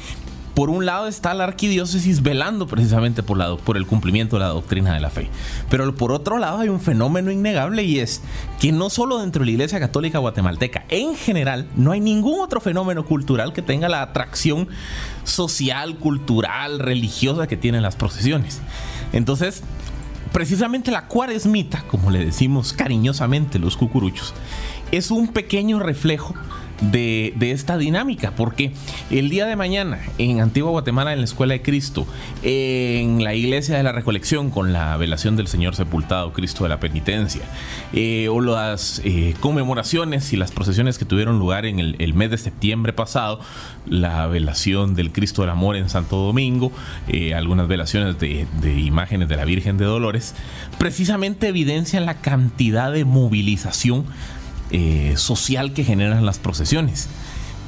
por 0.56 0.70
un 0.70 0.86
lado 0.86 1.08
está 1.08 1.34
la 1.34 1.44
arquidiócesis 1.44 2.24
velando 2.24 2.66
precisamente 2.66 3.22
por, 3.24 3.78
el 3.78 3.86
cumplimiento 3.86 4.38
de 4.38 4.40
la 4.40 4.48
doctrina 4.48 4.94
de 4.94 5.02
la 5.02 5.10
fe. 5.10 5.30
Pero 5.70 5.94
por 5.96 6.14
otro 6.14 6.38
lado 6.38 6.60
hay 6.60 6.70
un 6.70 6.80
fenómeno 6.80 7.30
innegable 7.30 7.84
y 7.84 8.00
es 8.00 8.22
que 8.60 8.72
no 8.72 8.90
solo 8.90 9.20
dentro 9.20 9.42
de 9.42 9.48
la 9.48 9.52
Iglesia 9.52 9.80
Católica 9.82 10.20
Guatemalteca, 10.20 10.86
en 10.88 11.16
general 11.16 11.68
no 11.76 11.92
hay 11.92 12.00
ningún 12.00 12.40
otro 12.40 12.62
fenómeno 12.62 13.06
cultural 13.06 13.52
que 13.52 13.62
tenga 13.62 13.90
la 13.90 14.02
atracción 14.02 14.70
social, 15.26 15.98
cultural, 15.98 16.80
religiosa 16.80 17.48
que 17.48 17.58
tienen 17.58 17.82
las 17.82 17.98
procesiones. 17.98 18.62
Entonces, 19.12 19.62
precisamente 20.32 20.90
la 20.90 21.08
cuaresmita, 21.08 21.84
como 21.88 22.12
le 22.12 22.24
decimos 22.24 22.72
cariñosamente 22.72 23.60
los 23.60 23.76
cucuruchos, 23.76 24.34
es 24.94 25.12
un 25.12 25.28
pequeño 25.28 25.80
reflejo 25.80 26.34
de, 26.82 27.34
esta 27.40 27.78
dinámica, 27.78 28.32
porque 28.36 28.72
el 29.10 29.30
día 29.30 29.46
de 29.46 29.56
mañana 29.56 30.00
en 30.18 30.42
Antigua 30.42 30.72
Guatemala, 30.72 31.14
en 31.14 31.20
la 31.20 31.26
Escuela 31.26 31.54
de 31.54 31.62
Cristo, 31.62 32.08
en 32.44 33.24
la 33.24 33.34
Iglesia 33.34 33.78
de 33.78 33.84
la 33.84 33.92
Recolección, 33.92 34.50
con 34.50 34.74
la 34.74 34.98
velación 34.98 35.36
del 35.36 35.48
Señor 35.48 35.76
Sepultado, 35.76 36.34
Cristo 36.34 36.64
de 36.64 36.70
la 36.70 36.80
Penitencia, 36.80 37.44
eh, 37.94 38.28
o 38.30 38.42
las 38.42 39.02
eh, 39.04 39.36
conmemoraciones 39.40 40.34
y 40.34 40.38
las 40.38 40.52
procesiones 40.52 40.98
que 40.98 41.06
tuvieron 41.06 41.40
lugar 41.40 41.66
en 41.66 41.80
el, 41.80 42.14
mes 42.14 42.32
de 42.32 42.38
septiembre 42.38 42.94
pasado, 42.94 43.40
la 43.86 44.28
velación 44.28 44.96
del 44.96 45.12
Cristo 45.12 45.42
del 45.42 45.52
Amor 45.52 45.76
en 45.76 45.90
Santo 45.90 46.18
Domingo, 46.18 46.72
eh, 47.08 47.34
algunas 47.34 47.68
velaciones 47.68 48.20
de, 48.20 48.48
de 48.62 48.80
imágenes 48.80 49.28
de 49.28 49.36
la 49.36 49.46
Virgen 49.46 49.78
de 49.78 49.86
Dolores, 49.86 50.36
precisamente 50.78 51.48
evidencian 51.48 52.06
la 52.06 52.16
cantidad 52.16 52.92
de 52.92 53.06
movilización 53.06 54.06
eh, 54.72 55.14
social 55.18 55.74
que 55.74 55.84
generan 55.84 56.26
las 56.26 56.40
procesiones. 56.40 57.10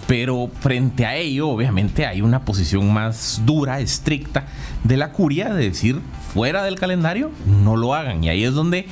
Pero 0.07 0.49
frente 0.61 1.05
a 1.05 1.15
ello, 1.15 1.49
obviamente, 1.49 2.05
hay 2.05 2.21
una 2.21 2.45
posición 2.45 2.93
más 2.93 3.41
dura, 3.45 3.81
estricta 3.81 4.47
de 4.85 4.95
la 4.95 5.11
curia 5.11 5.53
de 5.53 5.69
decir, 5.69 5.99
fuera 6.33 6.63
del 6.63 6.79
calendario, 6.79 7.31
no 7.45 7.75
lo 7.75 7.93
hagan. 7.93 8.23
Y 8.23 8.29
ahí 8.29 8.45
es 8.45 8.53
donde 8.53 8.87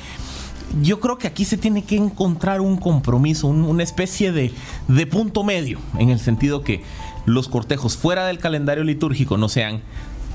yo 0.82 1.00
creo 1.00 1.16
que 1.16 1.26
aquí 1.26 1.44
se 1.44 1.56
tiene 1.56 1.84
que 1.84 1.96
encontrar 1.96 2.60
un 2.60 2.76
compromiso, 2.76 3.46
una 3.46 3.82
especie 3.82 4.30
de, 4.32 4.52
de 4.88 5.06
punto 5.06 5.42
medio, 5.42 5.78
en 5.98 6.10
el 6.10 6.18
sentido 6.18 6.62
que 6.62 6.82
los 7.24 7.48
cortejos 7.48 7.96
fuera 7.96 8.26
del 8.26 8.38
calendario 8.38 8.84
litúrgico 8.84 9.36
no 9.38 9.48
sean 9.48 9.80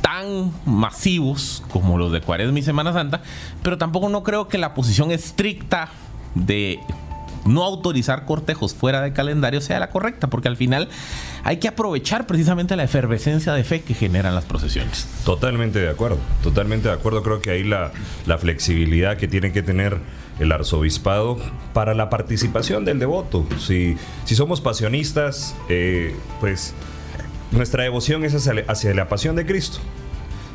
tan 0.01 0.51
masivos 0.65 1.63
como 1.71 1.97
los 1.97 2.11
de 2.11 2.21
Cuaresma 2.21 2.57
y 2.57 2.63
Semana 2.63 2.91
Santa, 2.91 3.21
pero 3.61 3.77
tampoco 3.77 4.09
no 4.09 4.23
creo 4.23 4.47
que 4.47 4.57
la 4.57 4.73
posición 4.73 5.11
estricta 5.11 5.89
de 6.33 6.79
no 7.45 7.63
autorizar 7.63 8.25
cortejos 8.25 8.73
fuera 8.73 9.01
de 9.01 9.13
calendario 9.13 9.61
sea 9.61 9.79
la 9.79 9.89
correcta, 9.89 10.27
porque 10.27 10.47
al 10.47 10.57
final 10.57 10.89
hay 11.43 11.57
que 11.57 11.67
aprovechar 11.67 12.27
precisamente 12.27 12.75
la 12.75 12.83
efervescencia 12.83 13.53
de 13.53 13.63
fe 13.63 13.81
que 13.81 13.93
generan 13.93 14.35
las 14.35 14.45
procesiones. 14.45 15.07
Totalmente 15.25 15.79
de 15.79 15.89
acuerdo, 15.89 16.17
totalmente 16.43 16.87
de 16.87 16.93
acuerdo. 16.93 17.23
Creo 17.23 17.41
que 17.41 17.51
ahí 17.51 17.63
la, 17.63 17.91
la 18.25 18.37
flexibilidad 18.37 19.17
que 19.17 19.27
tiene 19.27 19.51
que 19.51 19.63
tener 19.63 19.97
el 20.39 20.51
arzobispado 20.51 21.37
para 21.73 21.93
la 21.93 22.09
participación 22.09 22.83
del 22.85 22.99
devoto. 22.99 23.45
Si, 23.59 23.95
si 24.25 24.35
somos 24.35 24.59
pasionistas, 24.61 25.55
eh, 25.69 26.15
pues 26.39 26.73
nuestra 27.51 27.83
devoción 27.83 28.23
es 28.23 28.33
hacia, 28.47 28.93
la 28.93 29.07
pasión 29.07 29.35
de 29.35 29.45
Cristo. 29.45 29.79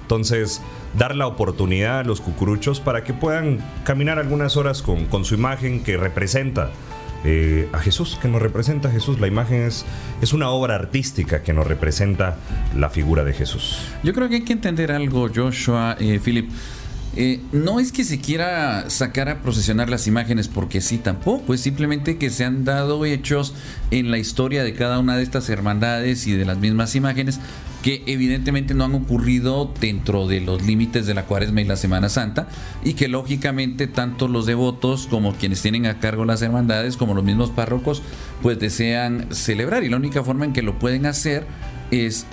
Entonces, 0.07 0.61
dar 0.97 1.17
la 1.17 1.27
oportunidad 1.27 1.99
a 1.99 2.05
los 2.05 2.21
cucuruchos 2.21 2.79
para 2.79 3.03
que 3.03 3.13
puedan 3.13 3.59
caminar 3.83 4.21
algunas 4.21 4.57
horas 4.57 4.83
con, 4.83 5.25
su 5.25 5.35
imagen 5.35 5.83
que 5.83 5.97
representa 5.97 6.71
eh, 7.25 7.69
a 7.73 7.81
Jesús, 7.81 8.17
que 8.23 8.29
nos 8.29 8.41
representa 8.41 8.89
a 8.89 8.93
Jesús. 8.93 9.19
La 9.19 9.27
imagen 9.27 9.63
es, 9.63 9.85
es 10.23 10.33
una 10.33 10.51
obra 10.51 10.77
artística 10.77 11.43
que 11.43 11.53
nos 11.53 11.67
representa 11.67 12.37
la 12.77 12.89
figura 12.89 13.25
de 13.25 13.33
Jesús. 13.33 13.81
Yo 14.05 14.13
creo 14.15 14.29
que 14.29 14.37
hay 14.37 14.45
que 14.45 14.53
entender 14.53 14.93
algo, 14.93 15.29
Joshua, 15.35 15.97
eh, 15.99 16.21
Philip. 16.23 16.53
Eh, 17.17 17.41
no 17.51 17.81
es 17.81 17.91
que 17.91 18.05
se 18.05 18.21
quiera 18.21 18.89
sacar 18.89 19.29
a 19.29 19.41
procesionar 19.41 19.91
las 19.91 20.07
imágenes 20.07 20.47
porque 20.47 20.81
sí 20.81 20.99
tampoco, 20.99 21.53
es 21.53 21.63
simplemente 21.63 22.17
que 22.17 22.31
se 22.31 22.45
han 22.45 22.65
dado 22.65 23.05
hechos 23.07 23.55
en 23.91 24.13
la 24.13 24.19
historia 24.19 24.63
de 24.63 24.75
cada 24.75 25.01
una 25.01 25.17
de 25.17 25.25
estas 25.25 25.49
hermandades 25.49 26.27
y 26.29 26.33
de 26.35 26.45
las 26.45 26.59
mismas 26.59 26.95
imágenes 26.95 27.41
que 27.87 28.03
evidentemente 28.07 28.75
no 28.75 28.85
han 28.85 28.97
ocurrido 28.97 29.73
dentro 29.81 30.27
de 30.27 30.41
los 30.41 30.61
límites 30.63 31.07
de 31.07 31.15
la 31.15 31.23
cuaresma 31.23 31.61
y 31.61 31.65
la 31.67 31.77
Semana 31.77 32.09
Santa 32.09 32.49
y 32.83 32.95
que 32.95 33.07
lógicamente 33.07 33.87
tanto 33.87 34.27
los 34.27 34.45
devotos 34.45 35.07
como 35.07 35.37
quienes 35.37 35.63
tienen 35.63 35.87
a 35.87 36.01
cargo 36.01 36.25
las 36.25 36.43
hermandades 36.43 36.97
como 36.97 37.15
los 37.15 37.23
mismos 37.23 37.51
párrocos 37.51 38.03
pues 38.43 38.59
desean 38.59 39.29
celebrar 39.31 39.85
y 39.85 39.89
la 39.89 39.99
única 39.99 40.25
forma 40.25 40.45
en 40.45 40.53
que 40.53 40.63
lo 40.63 40.81
pueden 40.81 41.07
hacer 41.07 41.47
es 41.93 42.27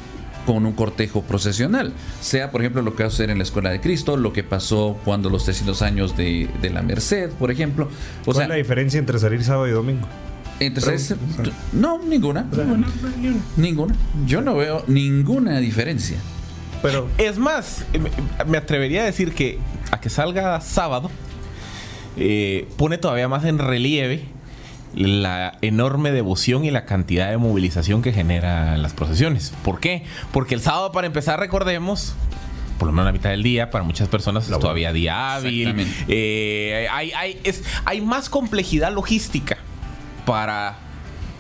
con 0.48 0.66
un 0.66 0.74
cortejo 0.74 1.22
procesional. 1.22 1.94
Sea, 2.20 2.50
por 2.50 2.62
ejemplo, 2.62 2.82
lo 2.82 2.96
que 2.96 3.04
va 3.04 3.08
a 3.10 3.12
suceder 3.12 3.30
en 3.30 3.38
la 3.38 3.44
Escuela 3.44 3.70
de 3.70 3.80
Cristo, 3.80 4.18
lo 4.18 4.34
que 4.34 4.44
pasó 4.44 5.00
cuando 5.06 5.30
los 5.30 5.44
300 5.44 5.84
años 5.84 6.18
de, 6.18 6.50
la 6.74 6.82
Merced, 6.82 7.30
por 7.30 7.52
ejemplo. 7.52 7.90
¿Cuál 8.26 8.42
es 8.42 8.50
la 8.50 8.56
diferencia 8.56 8.98
entre 8.98 9.20
salir 9.20 9.44
sábado 9.44 9.68
y 9.68 9.72
domingo? 9.72 10.08
Entre 10.60 10.98
no, 11.74 12.00
ninguna. 12.00 12.48
Ninguna. 13.58 13.96
Yo 14.26 14.42
no 14.42 14.56
veo 14.56 14.84
ninguna 14.88 15.60
diferencia. 15.60 16.18
Pero 16.82 17.08
es 17.18 17.38
más, 17.38 17.86
me 18.46 18.58
atrevería 18.58 19.04
a 19.04 19.06
decir 19.06 19.34
que 19.34 19.58
a 19.92 20.02
que 20.02 20.10
salga 20.10 20.60
sábado 20.60 21.10
eh, 22.18 22.68
pone 22.78 22.98
todavía 22.98 23.28
más 23.30 23.46
en 23.46 23.58
relieve 23.58 24.26
la 24.96 25.58
enorme 25.62 26.12
devoción 26.12 26.66
y 26.66 26.72
la 26.72 26.86
cantidad 26.86 27.30
de 27.30 27.38
movilización 27.38 28.02
que 28.02 28.12
generan 28.12 28.82
las 28.82 28.94
procesiones. 28.94 29.54
¿Por 29.64 29.80
qué? 29.80 30.04
Porque 30.32 30.56
el 30.56 30.62
sábado, 30.62 30.92
para 30.92 31.08
empezar, 31.08 31.40
recordemos, 31.40 32.14
por 32.78 32.88
lo 32.88 32.92
menos 32.92 33.06
la 33.06 33.12
mitad 33.14 33.30
del 33.30 33.44
día, 33.44 33.72
para 33.72 33.84
muchas 33.84 34.08
personas 34.10 34.50
es 34.50 34.60
todavía 34.60 34.94
día 34.94 35.36
hábil. 35.36 35.88
Eh, 36.08 36.88
hay, 36.92 37.12
hay, 37.14 37.40
es, 37.44 37.64
hay 37.86 38.02
más 38.02 38.30
complejidad 38.30 38.94
logística 38.94 39.58
para 40.26 40.78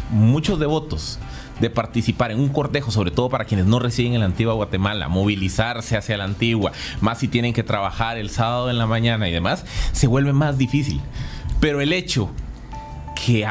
muchos 0.09 0.59
devotos 0.59 1.19
de 1.59 1.69
participar 1.69 2.31
en 2.31 2.39
un 2.39 2.49
cortejo, 2.49 2.91
sobre 2.91 3.11
todo 3.11 3.29
para 3.29 3.45
quienes 3.45 3.65
no 3.65 3.79
residen 3.79 4.13
en 4.13 4.19
la 4.19 4.25
antigua 4.25 4.53
Guatemala, 4.53 5.07
movilizarse 5.07 5.95
hacia 5.95 6.17
la 6.17 6.23
antigua, 6.23 6.71
más 7.01 7.19
si 7.19 7.27
tienen 7.27 7.53
que 7.53 7.63
trabajar 7.63 8.17
el 8.17 8.29
sábado 8.29 8.69
en 8.69 8.77
la 8.77 8.87
mañana 8.87 9.29
y 9.29 9.31
demás, 9.31 9.65
se 9.91 10.07
vuelve 10.07 10.33
más 10.33 10.57
difícil. 10.57 11.01
Pero 11.59 11.79
el 11.79 11.93
hecho 11.93 12.29
que 13.15 13.47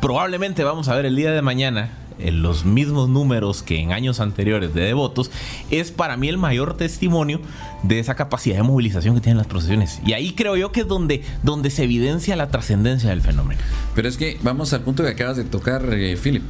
probablemente 0.00 0.64
vamos 0.64 0.88
a 0.88 0.94
ver 0.94 1.06
el 1.06 1.16
día 1.16 1.32
de 1.32 1.42
mañana 1.42 1.90
en 2.18 2.42
los 2.42 2.64
mismos 2.64 3.08
números 3.08 3.62
que 3.62 3.80
en 3.80 3.92
años 3.92 4.20
anteriores 4.20 4.74
de 4.74 4.82
devotos, 4.82 5.30
es 5.70 5.90
para 5.90 6.16
mí 6.16 6.28
el 6.28 6.38
mayor 6.38 6.76
testimonio 6.76 7.40
de 7.82 7.98
esa 7.98 8.14
capacidad 8.14 8.56
de 8.56 8.62
movilización 8.62 9.14
que 9.14 9.20
tienen 9.20 9.38
las 9.38 9.46
procesiones. 9.46 10.00
Y 10.06 10.12
ahí 10.12 10.32
creo 10.32 10.56
yo 10.56 10.72
que 10.72 10.80
es 10.80 10.88
donde, 10.88 11.22
donde 11.42 11.70
se 11.70 11.84
evidencia 11.84 12.36
la 12.36 12.48
trascendencia 12.48 13.10
del 13.10 13.22
fenómeno. 13.22 13.60
Pero 13.94 14.08
es 14.08 14.16
que 14.16 14.38
vamos 14.42 14.72
al 14.72 14.82
punto 14.82 15.02
que 15.02 15.10
acabas 15.10 15.36
de 15.36 15.44
tocar, 15.44 15.86
eh, 15.92 16.16
Philip 16.16 16.42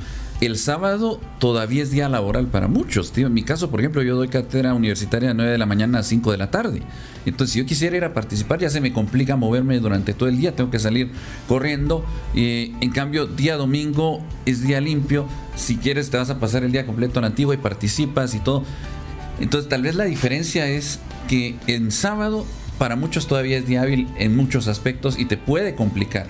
el 0.47 0.59
sábado 0.59 1.21
todavía 1.39 1.83
es 1.83 1.91
día 1.91 2.09
laboral 2.09 2.47
para 2.47 2.69
muchos. 2.69 3.13
Tío. 3.13 3.29
En 3.29 3.35
mi 3.35 3.43
caso, 3.43 3.71
por 3.71 3.81
ejemplo, 3.81 4.03
yo 4.03 4.17
doy 4.17 4.29
cátedra 4.29 4.75
universitaria 4.75 5.29
de 5.29 5.35
9 5.35 5.53
de 5.53 5.59
la 5.59 5.67
mañana 5.67 6.01
a 6.01 6.03
5 6.03 6.33
de 6.33 6.39
la 6.39 6.51
tarde. 6.51 6.83
Entonces, 7.25 7.53
si 7.53 7.59
yo 7.61 7.67
quisiera 7.67 7.97
ir 7.97 8.05
a 8.05 8.15
participar, 8.15 8.59
ya 8.59 8.71
se 8.71 8.81
me 8.81 8.93
complica 8.93 9.37
moverme 9.37 9.79
durante 9.79 10.13
todo 10.13 10.29
el 10.29 10.39
día. 10.39 10.57
Tengo 10.57 10.71
que 10.71 10.79
salir 10.79 11.11
corriendo. 11.49 12.05
en 12.35 12.91
cambio, 12.91 13.27
día 13.27 13.57
domingo 13.57 14.23
es 14.45 14.63
día 14.63 14.81
limpio. 14.81 15.27
Si 15.57 15.77
quieres, 15.77 16.11
te 16.11 16.17
vas 16.17 16.31
a 16.31 16.41
pasar 16.41 16.65
el 16.65 16.73
día 16.73 16.85
completo 16.85 17.21
en 17.21 17.27
antigua 17.27 17.55
y 17.55 17.59
participas 17.59 18.35
y 18.35 18.41
todo. 18.41 18.65
Entonces, 19.41 19.69
tal 19.69 19.83
vez 19.83 19.95
la 19.95 20.05
diferencia 20.05 20.67
es 20.67 21.01
que 21.29 21.57
en 21.67 21.91
sábado, 21.91 22.45
para 22.79 22.97
muchos 22.97 23.27
todavía 23.27 23.57
es 23.57 23.67
día 23.67 23.83
hábil 23.83 24.09
en 24.19 24.37
muchos 24.37 24.69
aspectos 24.69 25.19
y 25.19 25.27
te 25.27 25.37
puede 25.37 25.75
complicar 25.75 26.27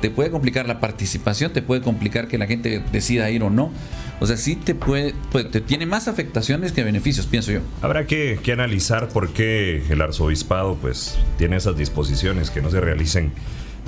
te 0.00 0.10
puede 0.10 0.30
complicar 0.30 0.66
la 0.66 0.80
participación, 0.80 1.52
te 1.52 1.62
puede 1.62 1.80
complicar 1.80 2.28
que 2.28 2.38
la 2.38 2.46
gente 2.46 2.82
decida 2.92 3.30
ir 3.30 3.42
o 3.42 3.50
no. 3.50 3.72
O 4.20 4.26
sea, 4.26 4.36
sí 4.36 4.56
te 4.56 4.74
puede, 4.74 5.14
pues, 5.30 5.50
te 5.50 5.60
tiene 5.60 5.86
más 5.86 6.08
afectaciones 6.08 6.72
que 6.72 6.84
beneficios, 6.84 7.26
pienso 7.26 7.52
yo. 7.52 7.60
Habrá 7.82 8.06
que, 8.06 8.40
analizar 8.52 9.08
por 9.08 9.32
qué 9.32 9.82
el 9.90 10.00
arzobispado 10.00 10.76
pues 10.76 11.18
tiene 11.36 11.56
esas 11.56 11.76
disposiciones 11.76 12.50
que 12.50 12.62
no 12.62 12.70
se 12.70 12.80
realicen 12.80 13.32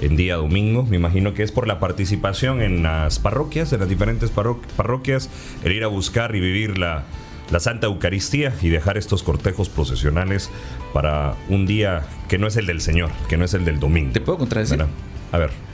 en 0.03 0.16
día 0.16 0.37
domingo. 0.37 0.85
Me 0.85 0.97
imagino 0.97 1.33
que 1.33 1.42
es 1.42 1.53
por 1.53 1.66
la 1.66 1.81
participación 1.81 2.61
en 2.61 2.83
las 2.83 3.18
parroquias, 3.18 3.73
en 3.73 3.81
las 3.81 3.88
diferentes 3.88 4.31
parroquias, 4.31 5.31
el 5.64 5.73
ir 5.73 5.85
a 5.85 5.87
buscar 5.87 6.37
y 6.37 6.40
vivir 6.40 6.77
la, 6.77 7.05
la 7.51 7.61
Santa 7.61 7.87
Eucaristía 7.87 8.55
y 8.61 8.68
dejar 8.68 8.99
estos 8.99 9.23
cortejos 9.23 9.68
procesionales 9.68 10.51
para 10.92 11.35
un 11.49 11.66
día 11.66 12.07
que 12.29 12.38
no 12.38 12.47
es 12.47 12.57
el 12.57 12.66
del 12.66 12.81
Señor, 12.81 13.11
que 13.29 13.37
no 13.37 13.44
es 13.44 13.55
el 13.55 13.64
del 13.64 13.81
domingo. 13.81 14.12
¿Te 14.12 14.21
puedo 14.21 14.38
contradecir? 14.38 14.85
A 15.33 15.38
ver. 15.38 15.67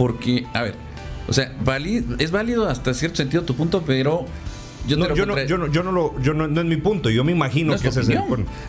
Porque, 0.00 0.46
a 0.54 0.62
ver, 0.62 0.76
o 1.28 1.34
sea, 1.34 1.52
es 2.18 2.30
válido 2.30 2.66
hasta 2.66 2.94
cierto 2.94 3.18
sentido 3.18 3.42
tu 3.42 3.54
punto, 3.54 3.82
pero 3.86 4.24
yo, 4.86 4.96
no, 4.96 5.14
yo, 5.14 5.26
no, 5.26 5.42
yo, 5.44 5.58
no, 5.58 5.66
yo 5.66 5.82
no 5.82 5.92
lo, 5.92 6.20
yo 6.20 6.34
no, 6.34 6.48
no 6.48 6.60
es 6.60 6.66
mi 6.66 6.76
punto, 6.76 7.10
yo 7.10 7.24
me 7.24 7.32
imagino 7.32 7.76
que 7.78 7.88
ese 7.88 8.00
es 8.00 8.08
el 8.08 8.20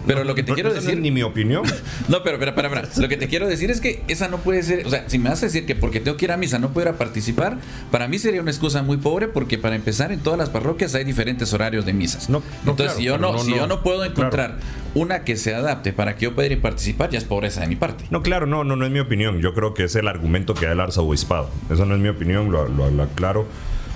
Pero 0.06 0.24
lo 0.24 0.36
que 0.36 0.44
te 0.44 0.54
quiero 0.54 0.74
decir. 0.74 1.00
ni 1.00 1.12
mi 1.12 1.24
opinión. 1.24 1.64
no, 2.08 2.24
pero, 2.24 2.40
pero, 2.40 2.56
para, 2.56 2.70
para. 2.70 2.88
Lo 2.98 3.08
que 3.08 3.18
te 3.18 3.28
quiero 3.28 3.48
decir 3.48 3.72
es 3.72 3.82
que 3.82 4.04
esa 4.08 4.28
no 4.28 4.38
puede 4.38 4.64
ser. 4.64 4.86
O 4.86 4.90
sea, 4.90 5.10
si 5.10 5.20
me 5.20 5.30
vas 5.30 5.42
a 5.44 5.46
decir 5.46 5.66
que 5.66 5.76
porque 5.76 6.00
tengo 6.00 6.18
que 6.18 6.26
ir 6.26 6.32
a 6.32 6.38
misa 6.38 6.60
no 6.60 6.70
puedo 6.72 6.90
ir 6.90 6.94
a 6.94 6.98
participar, 6.98 7.58
para 7.92 8.08
mí 8.08 8.20
sería 8.20 8.42
una 8.42 8.52
excusa 8.52 8.84
muy 8.84 8.98
pobre, 8.98 9.28
porque 9.28 9.58
para 9.58 9.76
empezar, 9.76 10.12
en 10.12 10.20
todas 10.20 10.38
las 10.38 10.50
parroquias 10.50 10.96
hay 10.96 11.04
diferentes 11.04 11.54
horarios 11.54 11.86
de 11.86 11.94
misas. 11.94 12.30
No, 12.30 12.44
Entonces, 12.66 12.98
si, 12.98 13.04
yo 13.04 13.18
no, 13.18 13.38
si 13.40 13.56
yo 13.56 13.68
no 13.68 13.82
puedo 13.82 14.04
encontrar 14.04 14.60
una 14.94 15.24
que 15.24 15.38
se 15.38 15.56
adapte 15.56 15.94
para 15.94 16.16
que 16.16 16.26
yo 16.26 16.36
pueda 16.36 16.48
ir 16.48 16.60
a 16.60 16.62
participar, 16.62 17.10
ya 17.10 17.18
es 17.18 17.24
pobreza 17.24 17.62
de 17.62 17.68
mi 17.68 17.76
parte. 17.76 18.06
No, 18.10 18.22
claro, 18.22 18.46
no, 18.46 18.64
no, 18.64 18.76
no 18.76 18.86
es 18.86 18.92
mi 18.92 19.00
opinión. 19.00 19.40
Yo 19.40 19.54
creo 19.54 19.74
que 19.74 19.86
es 19.86 19.96
el 19.96 20.08
argumento 20.08 20.54
que 20.54 20.66
da 20.66 20.74
el 20.74 20.80
arzobispado. 20.80 21.50
Eso 21.70 21.86
no 21.86 21.96
es 21.96 22.02
mi 22.02 22.10
opinión, 22.10 22.52
lo, 22.52 22.68
lo, 22.68 22.90
lo 22.90 23.04
aclaro. 23.04 23.48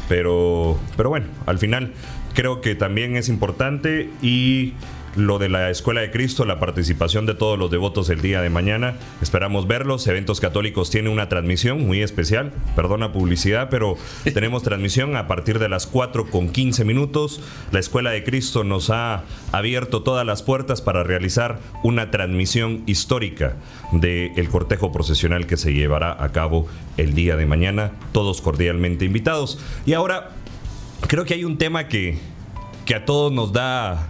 Pero, 0.07 0.79
pero 0.95 1.09
bueno, 1.09 1.27
al 1.45 1.59
final 1.59 1.93
creo 2.33 2.61
que 2.61 2.75
también 2.75 3.15
es 3.15 3.29
importante 3.29 4.09
y 4.21 4.73
lo 5.15 5.39
de 5.39 5.49
la 5.49 5.69
Escuela 5.69 6.01
de 6.01 6.12
Cristo, 6.12 6.45
la 6.45 6.60
participación 6.60 7.25
de 7.25 7.34
todos 7.34 7.58
los 7.58 7.71
devotos 7.71 8.10
el 8.10 8.21
día 8.21 8.41
de 8.41 8.49
mañana. 8.49 8.95
Esperamos 9.21 9.67
verlos. 9.67 10.08
Eventos 10.08 10.39
Católicos 10.39 10.89
tiene 10.89 11.10
una 11.10 11.30
transmisión 11.30 11.86
muy 11.86 12.01
especial. 12.01 12.51
Perdona 12.75 13.13
publicidad, 13.13 13.69
pero 13.69 13.97
tenemos 14.34 14.63
transmisión 14.63 15.15
a 15.15 15.28
partir 15.28 15.60
de 15.60 15.69
las 15.69 15.88
4 15.88 16.30
con 16.30 16.49
15 16.49 16.84
minutos. 16.86 17.41
La 17.71 17.80
Escuela 17.80 18.12
de 18.12 18.23
Cristo 18.23 18.63
nos 18.63 18.89
ha 18.89 19.23
abierto 19.51 20.04
todas 20.04 20.25
las 20.25 20.43
puertas 20.43 20.82
para 20.82 21.04
realizar 21.04 21.60
una 21.84 22.12
transmisión 22.12 22.84
histórica 22.86 23.56
del 23.91 24.49
cortejo 24.49 24.91
procesional 24.91 25.47
que 25.47 25.58
se 25.58 25.73
llevará 25.73 26.21
a 26.23 26.32
cabo 26.32 26.67
el 26.97 27.13
día 27.13 27.36
de 27.36 27.45
mañana. 27.45 27.91
Todos 28.12 28.41
cordialmente 28.41 29.06
invitados. 29.06 29.60
Y 29.86 29.93
ahora 29.93 30.32
creo 31.08 31.25
que 31.25 31.36
hay 31.36 31.43
un 31.43 31.58
tema 31.58 31.88
que, 31.88 32.17
que 32.86 32.95
a 32.95 33.06
todos 33.06 33.32
nos 33.32 33.54
da, 33.54 34.10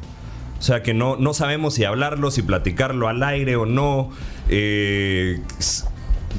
o 0.57 0.61
sea, 0.61 0.83
que 0.83 0.93
no, 0.93 1.17
no 1.17 1.33
sabemos 1.33 1.75
si 1.75 1.83
hablarlo, 1.83 2.31
si 2.31 2.41
platicarlo 2.41 3.07
al 3.07 3.23
aire 3.23 3.55
o 3.55 3.65
no. 3.65 4.09
Eh, 4.49 5.41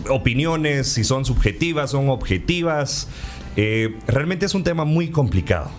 opiniones, 0.09 0.89
si 0.89 1.05
son 1.05 1.25
subjetivas, 1.25 1.91
son 1.91 2.09
objetivas. 2.09 3.09
Eh, 3.57 3.95
realmente 4.07 4.47
es 4.47 4.55
un 4.55 4.65
tema 4.65 4.85
muy 4.85 5.11
complicado. 5.11 5.71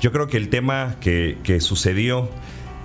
Yo 0.00 0.12
creo 0.12 0.28
que 0.28 0.36
el 0.36 0.48
tema 0.48 0.96
que, 1.00 1.36
sucedió 1.60 2.28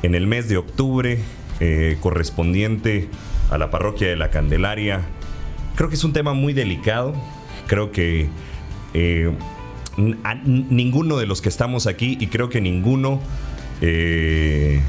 en 0.01 0.15
el 0.15 0.27
mes 0.27 0.49
de 0.49 0.57
octubre, 0.57 1.19
eh, 1.59 1.97
correspondiente 2.01 3.07
a 3.51 3.57
la 3.57 3.69
parroquia 3.69 4.07
de 4.07 4.15
la 4.15 4.29
Candelaria, 4.31 5.01
creo 5.75 5.89
que 5.89 5.95
es 5.95 6.03
un 6.03 6.13
tema 6.13 6.33
muy 6.33 6.53
delicado. 6.53 7.13
Creo 7.67 7.91
que 7.91 8.29
ninguno 10.35 11.17
de 11.17 11.27
los 11.27 11.41
que 11.41 11.49
estamos 11.49 11.85
aquí, 11.85 12.17
y 12.19 12.27
creo 12.27 12.49
que 12.49 12.61
ninguno 12.61 13.19
eh, 13.81 14.79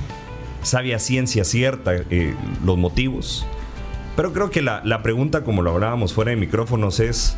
sabe 0.63 0.95
a 0.95 0.99
ciencia 0.99 1.45
cierta 1.45 1.95
eh, 2.11 2.35
los 2.65 2.79
motivos. 2.79 3.47
Pero 4.17 4.33
creo 4.33 4.51
que 4.51 4.63
la, 4.63 5.03
pregunta, 5.03 5.43
como 5.43 5.63
lo 5.63 5.71
hablábamos 5.71 6.13
fuera 6.13 6.31
de 6.31 6.37
micrófonos, 6.37 7.01
es 7.01 7.37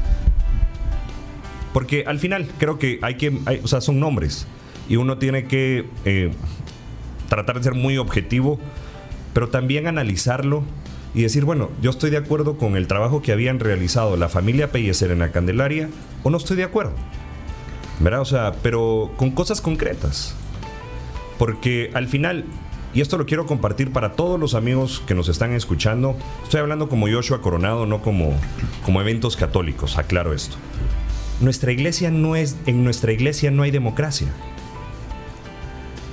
Porque 1.73 2.05
al 2.07 2.19
final 2.19 2.49
creo 2.59 2.79
que 2.79 2.99
hay 3.03 3.15
que, 3.15 3.39
o 3.63 3.69
sea, 3.69 3.81
son 3.81 4.01
nombres 4.01 4.47
y 4.89 4.97
uno 4.97 5.19
tiene 5.19 5.45
que 5.45 5.87
eh, 6.05 6.33
tratar 7.29 7.57
de 7.57 7.65
ser 7.65 7.75
muy 7.75 7.97
objetivo, 7.97 8.59
pero 9.33 9.49
también 9.49 9.87
analizarlo 9.87 10.65
y 11.15 11.23
decir, 11.23 11.45
bueno, 11.45 11.71
yo 11.81 11.91
estoy 11.91 12.11
de 12.11 12.17
acuerdo 12.17 12.59
con 12.59 12.77
el 12.77 12.89
trabajo 12.89 13.23
que 13.23 13.33
habían 13.33 13.61
realizado 13.61 14.17
la 14.17 14.29
familia 14.29 14.73
Pellecer 14.73 15.13
en 15.13 15.21
la 15.21 15.31
Candelaria 15.31 15.89
o 16.25 16.31
no 16.31 16.37
estoy 16.37 16.57
de 16.57 16.65
acuerdo. 16.65 16.93
¿Verdad? 18.01 18.21
O 18.21 18.25
sea, 18.25 18.53
pero 18.63 19.13
con 19.17 19.31
cosas 19.31 19.61
concretas. 19.61 20.35
Porque 21.39 21.91
al 21.95 22.09
final, 22.09 22.45
y 22.95 23.01
esto 23.01 23.19
lo 23.19 23.27
quiero 23.27 23.47
compartir 23.47 23.93
para 23.93 24.13
todos 24.13 24.39
los 24.39 24.55
amigos 24.55 25.03
que 25.07 25.15
nos 25.15 25.29
están 25.29 25.53
escuchando, 25.53 26.17
estoy 26.43 26.61
hablando 26.61 26.89
como 26.89 27.09
Joshua 27.09 27.41
Coronado, 27.41 27.87
no 27.87 28.03
como, 28.03 28.35
como 28.85 29.01
eventos 29.01 29.37
católicos, 29.37 29.99
aclaro 29.99 30.33
esto. 30.33 30.57
Nuestra 31.41 31.73
iglesia 31.73 32.11
no 32.11 32.37
es, 32.37 32.57
en 32.67 32.85
nuestra 32.85 33.13
iglesia 33.13 33.51
no 33.51 33.65
hay 33.65 33.71
democracia. 33.71 34.29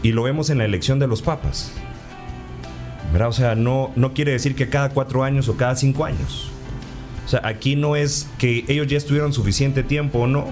Y 0.04 0.14
lo 0.14 0.24
vemos 0.24 0.50
en 0.50 0.58
la 0.58 0.66
elección 0.66 0.98
de 0.98 1.08
los 1.08 1.22
papas. 1.22 1.72
O 3.20 3.34
sea, 3.34 3.56
no, 3.56 3.92
no 3.96 4.14
quiere 4.14 4.32
decir 4.32 4.56
que 4.56 4.70
cada 4.70 4.90
cuatro 4.90 5.24
años 5.24 5.48
o 5.50 5.58
cada 5.58 5.76
cinco 5.76 6.06
años. 6.06 6.50
O 7.26 7.30
sea, 7.30 7.42
aquí 7.44 7.76
no 7.76 7.96
es 7.96 8.28
que 8.40 8.66
ellos 8.68 8.88
ya 8.88 8.98
estuvieron 8.98 9.34
suficiente 9.34 9.84
tiempo 9.84 10.20
o 10.20 10.28
no, 10.28 10.48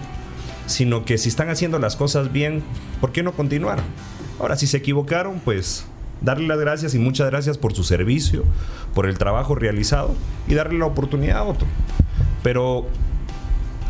sino 0.66 1.04
que 1.04 1.18
si 1.18 1.30
están 1.30 1.50
haciendo 1.50 1.80
las 1.80 1.96
cosas 1.96 2.32
bien, 2.32 2.64
¿por 3.02 3.12
qué 3.12 3.24
no 3.24 3.32
continuar? 3.34 3.80
Ahora, 4.40 4.56
si 4.56 4.68
se 4.68 4.78
equivocaron, 4.78 5.40
pues 5.40 5.86
darle 6.22 6.48
las 6.48 6.60
gracias 6.60 6.96
y 6.96 7.00
muchas 7.00 7.30
gracias 7.30 7.58
por 7.58 7.74
su 7.74 7.84
servicio, 7.84 8.44
por 8.94 9.06
el 9.06 9.18
trabajo 9.18 9.56
realizado 9.56 10.16
y 10.48 10.54
darle 10.54 10.80
la 10.80 10.86
oportunidad 10.86 11.38
a 11.38 11.44
otro. 11.44 11.68
Pero 12.44 12.88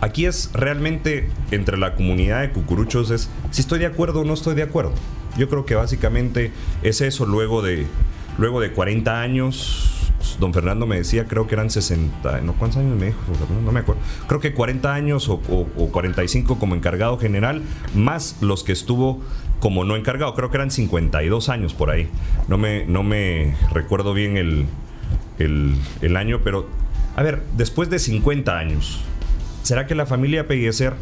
aquí 0.02 0.26
es 0.26 0.52
realmente 0.54 1.30
entre 1.52 1.78
la 1.78 1.96
comunidad 1.96 2.42
de 2.42 2.52
cucuruchos 2.52 3.12
es 3.12 3.30
si 3.52 3.62
estoy 3.62 3.80
de 3.80 3.86
acuerdo 3.86 4.22
o 4.22 4.26
no 4.26 4.34
estoy 4.34 4.56
de 4.56 4.64
acuerdo. 4.64 4.94
Yo 5.38 5.48
creo 5.48 5.66
que 5.66 5.76
básicamente 5.76 6.52
es 6.82 7.02
eso 7.02 7.26
luego 7.26 7.62
de 7.62 7.86
Luego 8.40 8.62
de 8.62 8.72
40 8.72 9.20
años, 9.20 10.14
don 10.40 10.54
Fernando 10.54 10.88
me 10.88 10.96
decía, 10.96 11.26
creo 11.26 11.46
que 11.46 11.56
eran 11.56 11.70
60, 11.70 12.40
¿no? 12.40 12.54
¿Cuántos 12.54 12.80
años 12.80 12.98
me 12.98 13.08
dijo? 13.08 13.20
No 13.66 13.74
me 13.74 13.82
acuerdo. 13.82 14.02
Creo 14.28 14.40
que 14.40 14.54
40 14.54 14.94
años 14.94 15.28
o, 15.28 15.40
45 15.92 16.58
como 16.58 16.74
encargado 16.74 17.18
general, 17.18 17.64
más 17.94 18.38
los 18.40 18.64
que 18.64 18.72
estuvo 18.72 19.20
como 19.60 19.84
no 19.84 19.96
encargado. 19.96 20.34
Creo 20.36 20.50
que 20.50 20.58
eran 20.58 20.72
52 20.72 21.50
años 21.50 21.74
por 21.74 21.90
ahí. 21.90 22.10
No 22.48 22.58
me, 22.58 22.86
no 22.86 23.04
me 23.04 23.56
recuerdo 23.72 24.14
bien 24.14 24.38
el, 24.38 24.66
el, 25.40 26.18
año, 26.18 26.42
pero 26.44 26.68
a 27.16 27.24
ver, 27.24 27.44
después 27.56 27.90
de 27.90 28.00
50 28.00 28.58
años, 28.58 29.02
¿será 29.64 29.88
que 29.88 29.96
la 29.96 30.06
familia 30.06 30.48
Pellecer 30.48 30.94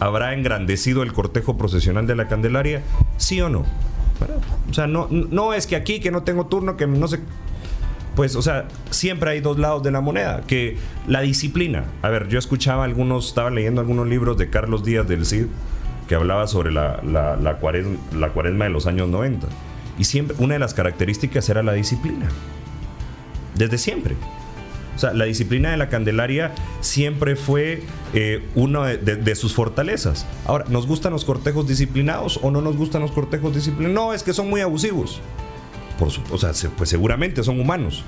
habrá 0.00 0.34
engrandecido 0.34 1.02
el 1.02 1.12
cortejo 1.12 1.56
procesional 1.56 2.06
de 2.06 2.16
la 2.16 2.28
Candelaria? 2.28 2.82
¿Sí 3.16 3.40
o 3.40 3.48
no? 3.48 3.64
O 4.70 4.74
sea, 4.74 4.86
no, 4.86 5.08
no 5.10 5.54
es 5.54 5.66
que 5.66 5.76
aquí, 5.76 6.00
que 6.00 6.10
no 6.10 6.22
tengo 6.22 6.46
turno, 6.46 6.76
que 6.76 6.86
no 6.86 7.08
sé. 7.08 7.20
Pues, 8.16 8.34
o 8.34 8.42
sea, 8.42 8.66
siempre 8.90 9.30
hay 9.30 9.40
dos 9.40 9.58
lados 9.58 9.84
de 9.84 9.92
la 9.92 10.00
moneda. 10.00 10.42
Que 10.46 10.76
la 11.06 11.20
disciplina. 11.20 11.84
A 12.02 12.08
ver, 12.08 12.26
yo 12.28 12.38
escuchaba 12.40 12.82
algunos, 12.82 13.28
estaba 13.28 13.50
leyendo 13.50 13.80
algunos 13.80 14.08
libros 14.08 14.36
de 14.36 14.50
Carlos 14.50 14.84
Díaz 14.84 15.06
del 15.06 15.24
Cid 15.24 15.46
que 16.08 16.14
hablaba 16.14 16.46
sobre 16.48 16.72
la, 16.72 17.00
la, 17.04 17.36
la, 17.36 17.58
cuaresma, 17.58 17.98
la 18.16 18.30
cuaresma 18.30 18.64
de 18.64 18.70
los 18.70 18.86
años 18.86 19.08
90. 19.08 19.46
Y 19.98 20.04
siempre, 20.04 20.36
una 20.40 20.54
de 20.54 20.60
las 20.60 20.74
características 20.74 21.48
era 21.48 21.62
la 21.62 21.72
disciplina. 21.72 22.28
Desde 23.54 23.78
siempre. 23.78 24.16
O 24.98 25.00
sea, 25.00 25.12
la 25.12 25.26
disciplina 25.26 25.70
de 25.70 25.76
la 25.76 25.88
Candelaria 25.88 26.52
siempre 26.80 27.36
fue 27.36 27.84
eh, 28.14 28.44
una 28.56 28.86
de, 28.86 29.34
sus 29.36 29.54
fortalezas. 29.54 30.26
Ahora, 30.44 30.64
¿nos 30.70 30.88
gustan 30.88 31.12
los 31.12 31.24
cortejos 31.24 31.68
disciplinados 31.68 32.40
o 32.42 32.50
no 32.50 32.60
nos 32.60 32.76
gustan 32.76 33.02
los 33.02 33.12
cortejos 33.12 33.54
disciplinados? 33.54 33.94
No, 33.94 34.12
es 34.12 34.24
que 34.24 34.32
son 34.32 34.50
muy 34.50 34.60
abusivos. 34.60 35.20
Por 36.00 36.08
o 36.08 36.38
sea, 36.38 36.50
pues 36.76 36.90
seguramente 36.90 37.44
son 37.44 37.60
humanos. 37.60 38.02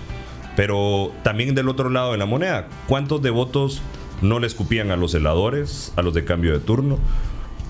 Pero 0.57 1.13
también 1.23 1.55
del 1.55 1.69
otro 1.69 1.91
lado 1.91 2.11
de 2.11 2.19
la 2.19 2.27
moneda, 2.27 2.67
¿cuántos 2.89 3.23
devotos 3.23 3.83
no 4.21 4.41
le 4.41 4.49
escupían 4.49 4.91
a 4.91 4.97
los 4.97 5.15
heladores, 5.15 5.93
a 5.95 6.03
los 6.03 6.13
de 6.13 6.25
cambio 6.25 6.53
de 6.53 6.59
turno? 6.59 6.99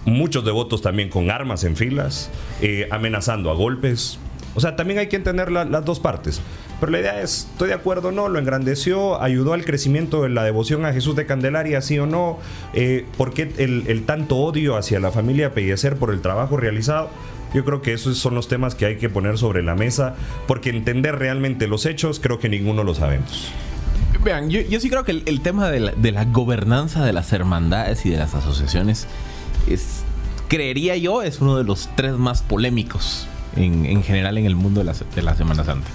Muchos 0.04 0.44
devotos 0.44 0.82
también 0.82 1.10
con 1.10 1.30
armas 1.30 1.64
en 1.64 1.76
filas, 1.76 2.30
eh, 2.62 2.88
amenazando 2.90 3.50
a 3.50 3.54
golpes. 3.54 4.18
O 4.54 4.60
sea, 4.60 4.74
también 4.76 4.98
hay 4.98 5.08
que 5.08 5.16
entender 5.16 5.52
las 5.52 5.84
dos 5.84 6.00
partes. 6.00 6.40
Pero 6.80 6.92
la 6.92 7.00
idea 7.00 7.20
es, 7.20 7.46
estoy 7.52 7.68
de 7.68 7.74
acuerdo 7.74 8.08
o 8.08 8.12
no, 8.12 8.28
lo 8.28 8.38
engrandeció, 8.38 9.20
ayudó 9.20 9.52
al 9.52 9.66
crecimiento 9.66 10.22
de 10.22 10.30
la 10.30 10.42
devoción 10.42 10.86
a 10.86 10.94
Jesús 10.94 11.14
de 11.14 11.26
Candelaria, 11.26 11.82
sí 11.82 11.98
o 11.98 12.06
no, 12.06 12.38
eh, 12.72 13.04
por 13.18 13.34
qué 13.34 13.52
el, 13.58 14.02
tanto 14.06 14.38
odio 14.38 14.76
hacia 14.76 14.98
la 14.98 15.12
familia 15.12 15.52
Pellecer 15.52 15.96
por 15.96 16.10
el 16.10 16.22
trabajo 16.22 16.56
realizado. 16.56 17.10
Yo 17.52 17.64
creo 17.64 17.82
que 17.82 17.92
esos 17.92 18.16
son 18.16 18.34
los 18.34 18.48
temas 18.48 18.74
que 18.74 18.86
hay 18.86 18.96
que 18.96 19.10
poner 19.10 19.36
sobre 19.36 19.62
la 19.62 19.74
mesa, 19.74 20.14
porque 20.46 20.70
entender 20.70 21.16
realmente 21.16 21.66
los 21.66 21.84
hechos, 21.84 22.18
creo 22.18 22.38
que 22.38 22.48
ninguno 22.48 22.82
lo 22.82 22.94
sabemos. 22.94 23.52
Vean, 24.24 24.50
yo, 24.50 24.80
sí 24.80 24.90
creo 24.90 25.04
que 25.04 25.22
el, 25.24 25.40
tema 25.40 25.70
de 25.70 25.80
la, 25.80 26.24
gobernanza 26.26 27.04
de 27.04 27.12
las 27.12 27.32
hermandades 27.32 28.04
y 28.06 28.10
de 28.10 28.18
las 28.18 28.34
asociaciones 28.34 29.06
es, 29.68 30.02
creería 30.48 30.96
yo, 30.96 31.22
es 31.22 31.40
uno 31.40 31.56
de 31.56 31.64
los 31.64 31.88
tres 31.96 32.14
más 32.14 32.42
polémicos 32.42 33.26
en, 33.56 34.02
general 34.02 34.38
en 34.38 34.46
el 34.46 34.56
mundo 34.56 34.80
de 34.80 34.84
la, 34.84 34.94
de 35.14 35.22
la 35.22 35.36
Semana 35.36 35.64
Santa. 35.64 35.88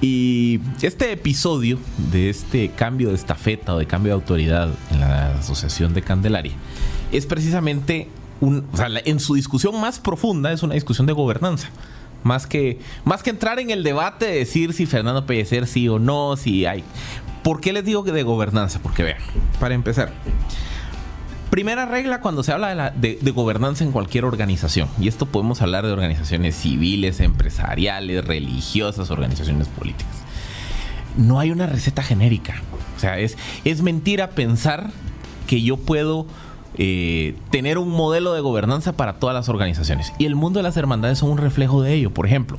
Y 0.00 0.60
este 0.82 1.10
episodio 1.12 1.78
de 2.10 2.28
este 2.28 2.70
cambio 2.70 3.08
de 3.08 3.14
estafeta 3.14 3.74
o 3.74 3.78
de 3.78 3.86
cambio 3.86 4.10
de 4.10 4.14
autoridad 4.14 4.68
en 4.90 5.00
la 5.00 5.38
Asociación 5.38 5.94
de 5.94 6.02
Candelaria 6.02 6.52
es 7.12 7.24
precisamente 7.24 8.08
un, 8.40 8.66
en 9.04 9.20
su 9.20 9.34
discusión 9.34 9.80
más 9.80 9.98
profunda 9.98 10.52
es 10.52 10.62
una 10.62 10.74
discusión 10.74 11.06
de 11.06 11.12
gobernanza. 11.12 11.68
Más 12.24 12.46
que, 12.46 12.80
más 13.04 13.22
que 13.22 13.30
entrar 13.30 13.60
en 13.60 13.70
el 13.70 13.84
debate 13.84 14.26
de 14.26 14.38
decir 14.38 14.72
si 14.72 14.86
Fernando 14.86 15.26
Pellecer 15.26 15.66
sí 15.66 15.88
o 15.88 15.98
no, 15.98 16.36
si 16.36 16.66
hay. 16.66 16.82
¿Por 17.42 17.60
qué 17.60 17.72
les 17.72 17.84
digo 17.84 18.02
que 18.02 18.10
de 18.10 18.24
gobernanza? 18.24 18.80
Porque 18.82 19.04
vean, 19.04 19.20
para 19.60 19.74
empezar, 19.74 20.12
Primera 21.56 21.86
regla 21.86 22.20
cuando 22.20 22.42
se 22.42 22.52
habla 22.52 22.90
de, 22.90 23.18
gobernanza 23.34 23.82
en 23.82 23.90
cualquier 23.90 24.26
organización, 24.26 24.90
y 25.00 25.08
esto 25.08 25.24
podemos 25.24 25.62
hablar 25.62 25.86
de 25.86 25.92
organizaciones 25.92 26.54
civiles, 26.54 27.18
empresariales, 27.20 28.26
religiosas, 28.26 29.10
organizaciones 29.10 29.66
políticas. 29.68 30.12
No 31.16 31.40
hay 31.40 31.50
una 31.50 31.64
receta 31.64 32.02
genérica. 32.02 32.56
O 32.94 33.00
sea, 33.00 33.18
es, 33.18 33.38
es 33.64 33.80
mentira 33.80 34.32
pensar 34.32 34.90
que 35.46 35.62
yo 35.62 35.78
puedo 35.78 36.26
eh, 36.76 37.34
tener 37.50 37.78
un 37.78 37.88
modelo 37.88 38.34
de 38.34 38.42
gobernanza 38.42 38.92
para 38.92 39.14
todas 39.14 39.32
las 39.32 39.48
organizaciones. 39.48 40.12
Y 40.18 40.26
el 40.26 40.34
mundo 40.34 40.58
de 40.58 40.62
las 40.62 40.76
hermandades 40.76 41.20
son 41.20 41.30
un 41.30 41.38
reflejo 41.38 41.80
de 41.80 41.94
ello. 41.94 42.10
Por 42.12 42.26
ejemplo, 42.26 42.58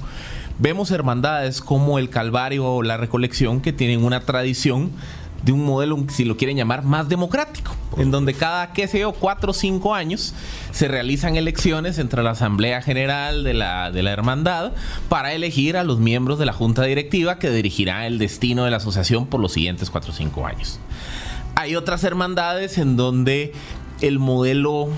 vemos 0.57 0.89
hermandades 0.89 1.61
como 1.61 1.99
el 1.99 2.09
Calvario 2.09 2.65
o 2.65 2.81
la 2.81 2.97
Recolección 2.97 3.61
que 3.61 3.73
tienen 3.73 4.03
una 4.03 4.21
tradición 4.21 4.89
de 5.43 5.51
un 5.51 5.63
modelo, 5.65 5.97
si 6.09 6.25
lo 6.25 6.35
quieren 6.37 6.57
llamar, 6.57 6.83
más 6.83 7.09
democrático, 7.09 7.75
en 7.97 8.11
donde 8.11 8.33
cada, 8.33 8.73
qué 8.73 8.87
sé 8.87 8.99
yo, 8.99 9.13
cuatro 9.13 9.51
o 9.51 9.53
cinco 9.53 9.95
años 9.95 10.33
se 10.71 10.87
realizan 10.87 11.35
elecciones 11.35 11.99
entre 11.99 12.23
la 12.23 12.31
Asamblea 12.31 12.81
General 12.81 13.43
de 13.43 13.53
la, 13.53 13.91
de 13.91 14.03
la 14.03 14.11
Hermandad 14.11 14.73
para 15.09 15.33
elegir 15.33 15.77
a 15.77 15.83
los 15.83 15.99
miembros 15.99 16.39
de 16.39 16.45
la 16.45 16.53
Junta 16.53 16.83
Directiva 16.83 17.39
que 17.39 17.49
dirigirá 17.49 18.07
el 18.07 18.17
destino 18.17 18.65
de 18.65 18.71
la 18.71 18.77
asociación 18.77 19.27
por 19.27 19.39
los 19.39 19.53
siguientes 19.53 19.89
cuatro 19.89 20.11
o 20.11 20.15
cinco 20.15 20.45
años. 20.45 20.79
Hay 21.55 21.75
otras 21.75 22.03
hermandades 22.03 22.77
en 22.77 22.97
donde 22.97 23.53
el 24.01 24.19
modelo 24.19 24.89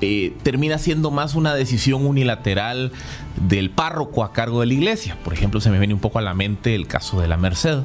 eh, 0.00 0.34
termina 0.42 0.78
siendo 0.78 1.12
más 1.12 1.34
una 1.36 1.54
decisión 1.54 2.06
unilateral 2.06 2.92
del 3.36 3.70
párroco 3.70 4.24
a 4.24 4.32
cargo 4.32 4.60
de 4.60 4.66
la 4.66 4.74
iglesia. 4.74 5.16
Por 5.22 5.32
ejemplo, 5.32 5.60
se 5.60 5.70
me 5.70 5.78
viene 5.78 5.94
un 5.94 6.00
poco 6.00 6.18
a 6.18 6.22
la 6.22 6.34
mente 6.34 6.74
el 6.74 6.86
caso 6.88 7.20
de 7.20 7.28
la 7.28 7.36
Merced. 7.36 7.78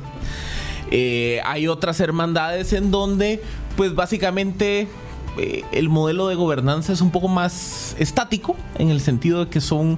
Eh, 0.92 1.42
hay 1.46 1.68
otras 1.68 2.00
hermandades 2.00 2.74
en 2.74 2.92
donde, 2.92 3.42
pues 3.76 3.94
básicamente 3.96 4.88
eh, 5.38 5.64
el 5.72 5.90
modelo 5.90 6.28
de 6.28 6.36
gobernanza 6.36 6.94
es 6.94 7.02
un 7.02 7.12
poco 7.12 7.28
más 7.28 7.96
estático, 8.00 8.56
en 8.78 8.90
el 8.90 9.02
sentido 9.02 9.46
de 9.46 9.52
que 9.52 9.62
son 9.62 9.98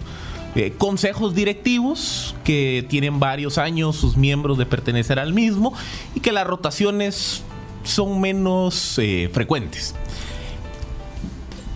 eh, 0.56 0.74
consejos 0.78 1.36
directivos 1.36 2.36
que 2.44 2.86
tienen 2.90 3.20
varios 3.20 3.58
años 3.58 3.96
sus 3.96 4.18
miembros 4.18 4.58
de 4.58 4.66
pertenecer 4.66 5.20
al 5.20 5.34
mismo 5.34 5.74
y 6.16 6.22
que 6.22 6.32
las 6.32 6.48
rotaciones 6.48 7.44
son 7.84 8.20
menos 8.20 9.00
frecuentes. 9.32 9.96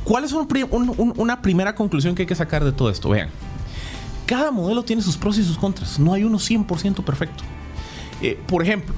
¿Cuál 0.04 0.26
es 0.26 0.34
una 0.34 1.42
primera 1.42 1.76
conclusión 1.76 2.14
que 2.14 2.24
hay 2.24 2.28
que 2.28 2.36
sacar 2.36 2.66
de 2.66 2.74
todo 2.74 2.90
esto? 2.90 3.10
Vean, 3.10 3.30
cada 4.26 4.52
modelo 4.52 4.84
tiene 4.84 5.02
sus 5.02 5.16
pros 5.16 5.38
y 5.38 5.44
sus 5.46 5.58
contras, 5.58 5.98
no 5.98 6.14
hay 6.14 6.26
uno 6.26 6.40
100% 6.40 7.06
perfecto. 7.06 7.44
Eh, 8.24 8.40
por 8.48 8.64
ejemplo, 8.64 8.96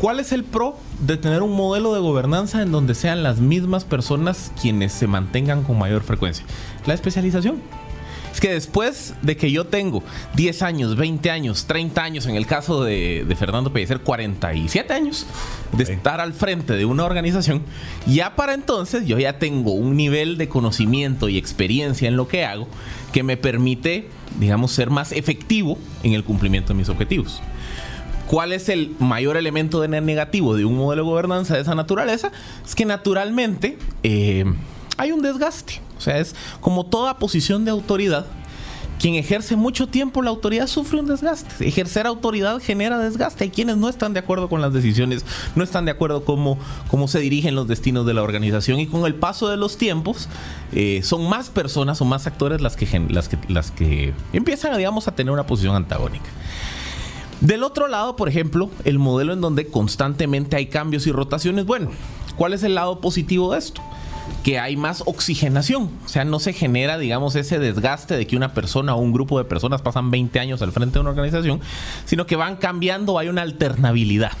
¿cuál 0.00 0.18
es 0.18 0.32
el 0.32 0.42
pro 0.42 0.76
de 0.98 1.16
tener 1.16 1.42
un 1.42 1.52
modelo 1.52 1.94
de 1.94 2.00
gobernanza 2.00 2.60
en 2.60 2.72
donde 2.72 2.94
sean 2.94 3.22
las 3.22 3.38
mismas 3.38 3.84
personas 3.84 4.52
quienes 4.60 4.92
se 4.92 5.06
mantengan 5.06 5.62
con 5.62 5.78
mayor 5.78 6.02
frecuencia? 6.02 6.44
La 6.84 6.94
especialización. 6.94 7.62
es 8.32 8.40
que 8.40 8.52
después 8.52 9.14
de 9.22 9.36
que 9.36 9.52
yo 9.52 9.66
tengo 9.66 10.02
10 10.34 10.62
años, 10.62 10.96
20 10.96 11.30
años, 11.30 11.66
30 11.66 12.02
años, 12.02 12.26
en 12.26 12.34
el 12.34 12.46
caso 12.46 12.82
de, 12.82 13.24
Fernando 13.38 13.72
Pellecer, 13.72 14.00
47 14.00 14.92
años 14.92 15.24
de 15.72 15.84
estar 15.84 16.20
al 16.20 16.32
frente 16.32 16.72
de 16.72 16.84
una 16.84 17.04
organización, 17.04 17.62
ya 18.06 18.34
para 18.34 18.54
entonces 18.54 19.06
yo 19.06 19.20
ya 19.20 19.38
tengo 19.38 19.70
un 19.70 19.96
nivel 19.96 20.36
de 20.36 20.48
conocimiento 20.48 21.28
y 21.28 21.38
experiencia 21.38 22.08
en 22.08 22.16
lo 22.16 22.26
que 22.26 22.44
hago 22.44 22.66
que 23.12 23.22
me 23.22 23.36
permite, 23.36 24.08
digamos, 24.40 24.72
ser 24.72 24.90
más 24.90 25.12
efectivo 25.12 25.78
en 26.02 26.14
el 26.14 26.24
cumplimiento 26.24 26.72
de 26.72 26.78
mis 26.78 26.88
objetivos. 26.88 27.40
¿Cuál 28.28 28.52
es 28.52 28.68
el 28.68 28.94
mayor 28.98 29.38
elemento 29.38 29.80
de 29.80 29.88
negativo 29.88 30.54
de 30.54 30.66
un 30.66 30.76
modelo 30.76 31.02
de 31.02 31.08
gobernanza 31.08 31.54
de 31.54 31.62
esa 31.62 31.74
naturaleza? 31.74 32.30
Es 32.62 32.74
que 32.74 32.84
naturalmente 32.84 33.78
eh, 34.02 34.44
hay 34.98 35.12
un 35.12 35.22
desgaste. 35.22 35.80
O 35.96 36.00
sea, 36.02 36.18
es 36.18 36.34
como 36.60 36.84
toda 36.84 37.18
posición 37.18 37.64
de 37.64 37.70
autoridad. 37.70 38.26
Quien 38.98 39.14
ejerce 39.14 39.56
mucho 39.56 39.86
tiempo 39.86 40.20
la 40.20 40.28
autoridad 40.28 40.66
sufre 40.66 41.00
un 41.00 41.06
desgaste. 41.06 41.66
Ejercer 41.66 42.06
autoridad 42.06 42.60
genera 42.60 42.98
desgaste. 42.98 43.44
Hay 43.44 43.50
quienes 43.50 43.78
no 43.78 43.88
están 43.88 44.12
de 44.12 44.20
acuerdo 44.20 44.50
con 44.50 44.60
las 44.60 44.74
decisiones, 44.74 45.24
no 45.54 45.64
están 45.64 45.86
de 45.86 45.92
acuerdo 45.92 46.24
cómo, 46.24 46.58
cómo 46.90 47.08
se 47.08 47.20
dirigen 47.20 47.54
los 47.54 47.66
destinos 47.66 48.04
de 48.04 48.12
la 48.12 48.22
organización 48.22 48.78
y 48.78 48.86
con 48.86 49.06
el 49.06 49.14
paso 49.14 49.48
de 49.48 49.56
los 49.56 49.78
tiempos 49.78 50.28
eh, 50.72 51.00
son 51.02 51.30
más 51.30 51.48
personas 51.48 52.02
o 52.02 52.04
más 52.04 52.26
actores 52.26 52.60
las 52.60 52.76
que, 52.76 53.00
las 53.08 53.28
que, 53.28 53.38
las 53.48 53.70
que 53.70 54.12
empiezan, 54.34 54.76
digamos, 54.76 55.08
a 55.08 55.14
tener 55.14 55.32
una 55.32 55.46
posición 55.46 55.76
antagónica. 55.76 56.28
Del 57.40 57.62
otro 57.62 57.86
lado, 57.86 58.16
por 58.16 58.28
ejemplo, 58.28 58.70
el 58.84 58.98
modelo 58.98 59.32
en 59.32 59.40
donde 59.40 59.66
constantemente 59.68 60.56
hay 60.56 60.66
cambios 60.66 61.06
y 61.06 61.12
rotaciones, 61.12 61.66
bueno, 61.66 61.90
¿cuál 62.36 62.52
es 62.52 62.62
el 62.64 62.74
lado 62.74 63.00
positivo 63.00 63.52
de 63.52 63.58
esto? 63.58 63.82
que 64.42 64.58
hay 64.58 64.76
más 64.76 65.02
oxigenación. 65.06 65.90
O 66.04 66.08
sea, 66.08 66.24
no 66.24 66.38
se 66.38 66.52
genera, 66.52 66.98
digamos, 66.98 67.34
ese 67.34 67.58
desgaste 67.58 68.16
de 68.16 68.26
que 68.26 68.36
una 68.36 68.54
persona 68.54 68.94
o 68.94 68.98
un 68.98 69.12
grupo 69.12 69.38
de 69.38 69.44
personas 69.44 69.82
pasan 69.82 70.10
20 70.10 70.38
años 70.38 70.62
al 70.62 70.72
frente 70.72 70.94
de 70.94 71.00
una 71.00 71.10
organización, 71.10 71.60
sino 72.04 72.26
que 72.26 72.36
van 72.36 72.56
cambiando, 72.56 73.18
hay 73.18 73.28
una 73.28 73.42
alternabilidad. 73.42 74.32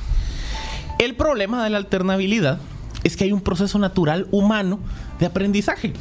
El 0.98 1.14
problema 1.14 1.64
de 1.64 1.70
la 1.70 1.78
alternabilidad 1.78 2.58
es 3.04 3.16
que 3.16 3.24
hay 3.24 3.32
un 3.32 3.40
proceso 3.40 3.78
natural 3.78 4.28
humano 4.30 4.78
de 5.18 5.26
aprendizaje. 5.26 5.92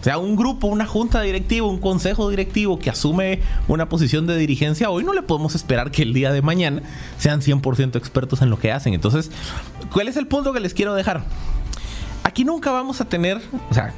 O 0.00 0.04
sea, 0.04 0.18
un 0.18 0.36
grupo, 0.36 0.68
una 0.68 0.86
junta 0.86 1.20
directiva, 1.22 1.66
un 1.66 1.78
consejo 1.78 2.30
directivo 2.30 2.78
que 2.78 2.90
asume 2.90 3.40
una 3.66 3.88
posición 3.88 4.26
de 4.26 4.36
dirigencia, 4.36 4.90
hoy 4.90 5.02
no 5.02 5.12
le 5.12 5.22
podemos 5.22 5.54
esperar 5.54 5.90
que 5.90 6.02
el 6.02 6.12
día 6.12 6.32
de 6.32 6.40
mañana 6.40 6.82
sean 7.18 7.40
100% 7.40 7.96
expertos 7.96 8.40
en 8.42 8.50
lo 8.50 8.58
que 8.58 8.70
hacen. 8.70 8.94
Entonces, 8.94 9.30
¿cuál 9.92 10.08
es 10.08 10.16
el 10.16 10.26
punto 10.26 10.52
que 10.52 10.60
les 10.60 10.72
quiero 10.72 10.94
dejar? 10.94 11.24
Aquí 12.22 12.44
nunca 12.44 12.70
vamos 12.70 13.00
a 13.00 13.06
tener, 13.06 13.40
o 13.70 13.74
sea, 13.74 13.92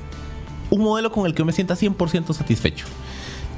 un 0.71 0.83
modelo 0.83 1.13
con 1.13 1.27
el 1.27 1.35
que 1.35 1.45
me 1.45 1.53
sienta 1.53 1.75
100% 1.75 2.33
satisfecho. 2.33 2.87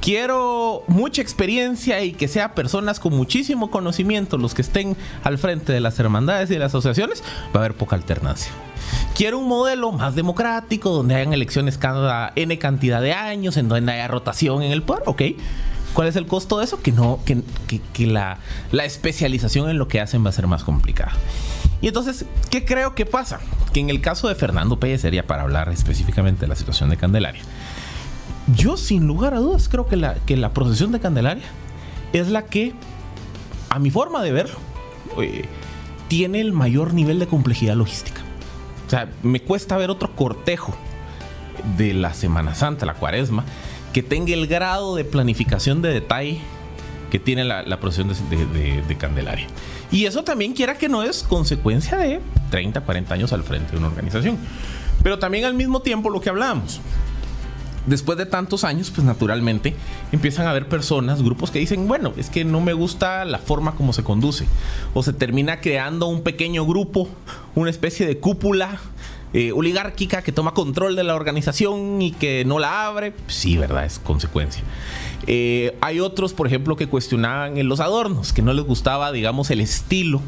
Quiero 0.03 0.83
mucha 0.89 1.21
experiencia 1.21 2.03
y 2.03 2.11
que 2.11 2.27
sea 2.27 2.55
personas 2.55 2.99
con 2.99 3.15
muchísimo 3.15 3.71
conocimiento 3.71 4.37
los 4.37 4.53
que 4.53 4.61
estén 4.61 4.97
al 5.23 5.37
frente 5.37 5.71
de 5.71 5.79
las 5.79 5.97
hermandades 5.97 6.49
y 6.49 6.55
de 6.55 6.59
las 6.59 6.71
asociaciones, 6.71 7.23
va 7.55 7.61
a 7.61 7.63
haber 7.63 7.73
poca 7.73 7.95
alternancia. 7.95 8.51
Quiero 9.15 9.39
un 9.39 9.47
modelo 9.47 9.93
más 9.93 10.13
democrático, 10.13 10.89
donde 10.89 11.15
hayan 11.15 11.31
elecciones 11.31 11.77
cada 11.77 12.33
N 12.35 12.59
cantidad 12.59 13.01
de 13.01 13.13
años, 13.13 13.55
en 13.55 13.69
donde 13.69 13.93
haya 13.93 14.09
rotación 14.09 14.61
en 14.61 14.73
el 14.73 14.83
poder, 14.83 15.03
ok. 15.05 15.21
¿Cuál 15.93 16.09
es 16.09 16.17
el 16.17 16.27
costo 16.27 16.59
de 16.59 16.65
eso? 16.65 16.81
Que 16.81 16.91
no, 16.91 17.21
que, 17.23 18.05
la, 18.05 18.39
la, 18.73 18.83
especialización 18.83 19.69
en 19.69 19.77
lo 19.77 19.87
que 19.87 20.01
hacen 20.01 20.25
va 20.25 20.31
a 20.31 20.33
ser 20.33 20.47
más 20.47 20.65
complicada. 20.65 21.13
Y 21.79 21.87
entonces, 21.87 22.25
¿qué 22.49 22.65
creo 22.65 22.93
que 22.93 23.05
pasa? 23.05 23.39
Que 23.71 23.79
en 23.79 23.89
el 23.89 24.01
caso 24.01 24.27
de 24.27 24.35
Fernando 24.35 24.81
Pérez 24.81 24.99
sería 24.99 25.25
para 25.25 25.43
hablar 25.43 25.69
específicamente 25.69 26.41
de 26.41 26.47
la 26.47 26.55
situación 26.55 26.89
de 26.89 26.97
Candelaria. 26.97 27.43
Yo, 28.55 28.77
sin 28.77 29.07
lugar 29.07 29.33
a 29.33 29.39
dudas, 29.39 29.69
creo 29.69 29.87
que 29.87 29.95
la, 29.95 30.15
que 30.15 30.35
la 30.35 30.53
procesión 30.53 30.91
de 30.91 30.99
Candelaria 30.99 31.45
es 32.11 32.29
la 32.29 32.45
que, 32.45 32.73
a 33.69 33.79
mi 33.79 33.89
forma 33.89 34.21
de 34.21 34.31
ver, 34.31 34.49
eh, 35.21 35.45
tiene 36.07 36.41
el 36.41 36.53
mayor 36.53 36.93
nivel 36.93 37.19
de 37.19 37.27
complejidad 37.27 37.75
logística. 37.75 38.21
O 38.87 38.89
sea, 38.89 39.09
me 39.23 39.41
cuesta 39.41 39.77
ver 39.77 39.89
otro 39.89 40.15
cortejo 40.15 40.75
de 41.77 41.93
la 41.93 42.13
Semana 42.13 42.53
Santa, 42.53 42.85
la 42.85 42.93
Cuaresma, 42.95 43.45
que 43.93 44.03
tenga 44.03 44.33
el 44.33 44.47
grado 44.47 44.95
de 44.95 45.05
planificación 45.05 45.81
de 45.81 45.89
detalle 45.89 46.39
que 47.13 47.19
tiene 47.19 47.43
la, 47.43 47.79
procesión 47.79 48.09
de, 48.09 48.97
Candelaria. 48.97 49.45
Y 49.91 50.05
eso 50.05 50.23
también 50.23 50.53
quiera 50.53 50.79
que 50.79 50.89
no 50.89 51.03
es 51.03 51.21
consecuencia 51.21 51.95
de 51.97 52.19
30, 52.49 52.81
40 52.81 53.13
años 53.13 53.31
al 53.33 53.43
frente 53.43 53.71
de 53.71 53.77
una 53.77 53.87
organización. 53.87 54.39
Pero 55.03 55.19
también 55.19 55.45
al 55.45 55.53
mismo 55.53 55.81
tiempo 55.81 56.09
lo 56.09 56.21
que 56.21 56.29
hablábamos. 56.29 56.81
Después 57.85 58.17
de 58.17 58.25
tantos 58.25 58.63
años, 58.63 58.91
pues 58.91 59.05
naturalmente 59.05 59.75
empiezan 60.11 60.47
a 60.47 60.51
haber 60.51 60.67
personas, 60.67 61.21
grupos 61.21 61.51
que 61.51 61.59
dicen, 61.59 61.87
bueno, 61.87 62.13
es 62.15 62.29
que 62.29 62.45
no 62.45 62.61
me 62.61 62.73
gusta 62.73 63.25
la 63.25 63.39
forma 63.39 63.75
como 63.75 63.91
se 63.91 64.03
conduce. 64.03 64.45
O 64.93 65.03
se 65.03 65.11
termina 65.11 65.59
creando 65.59 66.07
un 66.07 66.21
pequeño 66.21 66.65
grupo, 66.65 67.09
una 67.55 67.69
especie 67.69 68.05
de 68.05 68.19
cúpula 68.19 68.79
eh, 69.33 69.51
oligárquica 69.51 70.21
que 70.21 70.31
toma 70.31 70.53
control 70.53 70.95
de 70.95 71.03
la 71.03 71.15
organización 71.15 72.01
y 72.01 72.11
que 72.11 72.45
no 72.45 72.59
la 72.59 72.85
abre, 72.85 73.13
sí, 73.27 73.57
verdad, 73.57 73.83
es 73.83 73.99
consecuencia. 73.99 74.63
Eh, 75.27 75.77
hay 75.81 75.99
otros, 75.99 76.33
por 76.33 76.47
ejemplo, 76.47 76.75
que 76.75 76.87
cuestionaban 76.87 77.67
los 77.67 77.79
adornos, 77.79 78.33
que 78.33 78.41
no 78.41 78.53
les 78.53 78.65
gustaba, 78.65 79.11
digamos, 79.11 79.51
el 79.51 79.61
estilo 79.61 80.21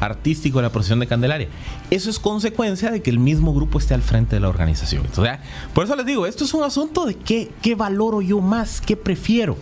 artístico 0.00 0.58
de 0.58 0.62
la 0.62 0.72
procesión 0.72 1.00
de 1.00 1.06
Candelaria. 1.06 1.48
Eso 1.90 2.08
es 2.08 2.18
consecuencia 2.18 2.90
de 2.90 3.02
que 3.02 3.10
el 3.10 3.18
mismo 3.18 3.52
grupo 3.52 3.78
esté 3.78 3.94
al 3.94 4.02
frente 4.02 4.36
de 4.36 4.40
la 4.40 4.48
organización. 4.48 5.04
Entonces, 5.04 5.38
por 5.74 5.84
eso 5.84 5.96
les 5.96 6.06
digo, 6.06 6.26
esto 6.26 6.44
es 6.44 6.54
un 6.54 6.64
asunto 6.64 7.04
de 7.04 7.14
qué, 7.14 7.50
qué 7.62 7.74
valoro 7.74 8.22
yo 8.22 8.40
más, 8.40 8.80
qué 8.80 8.96
prefiero. 8.96 9.56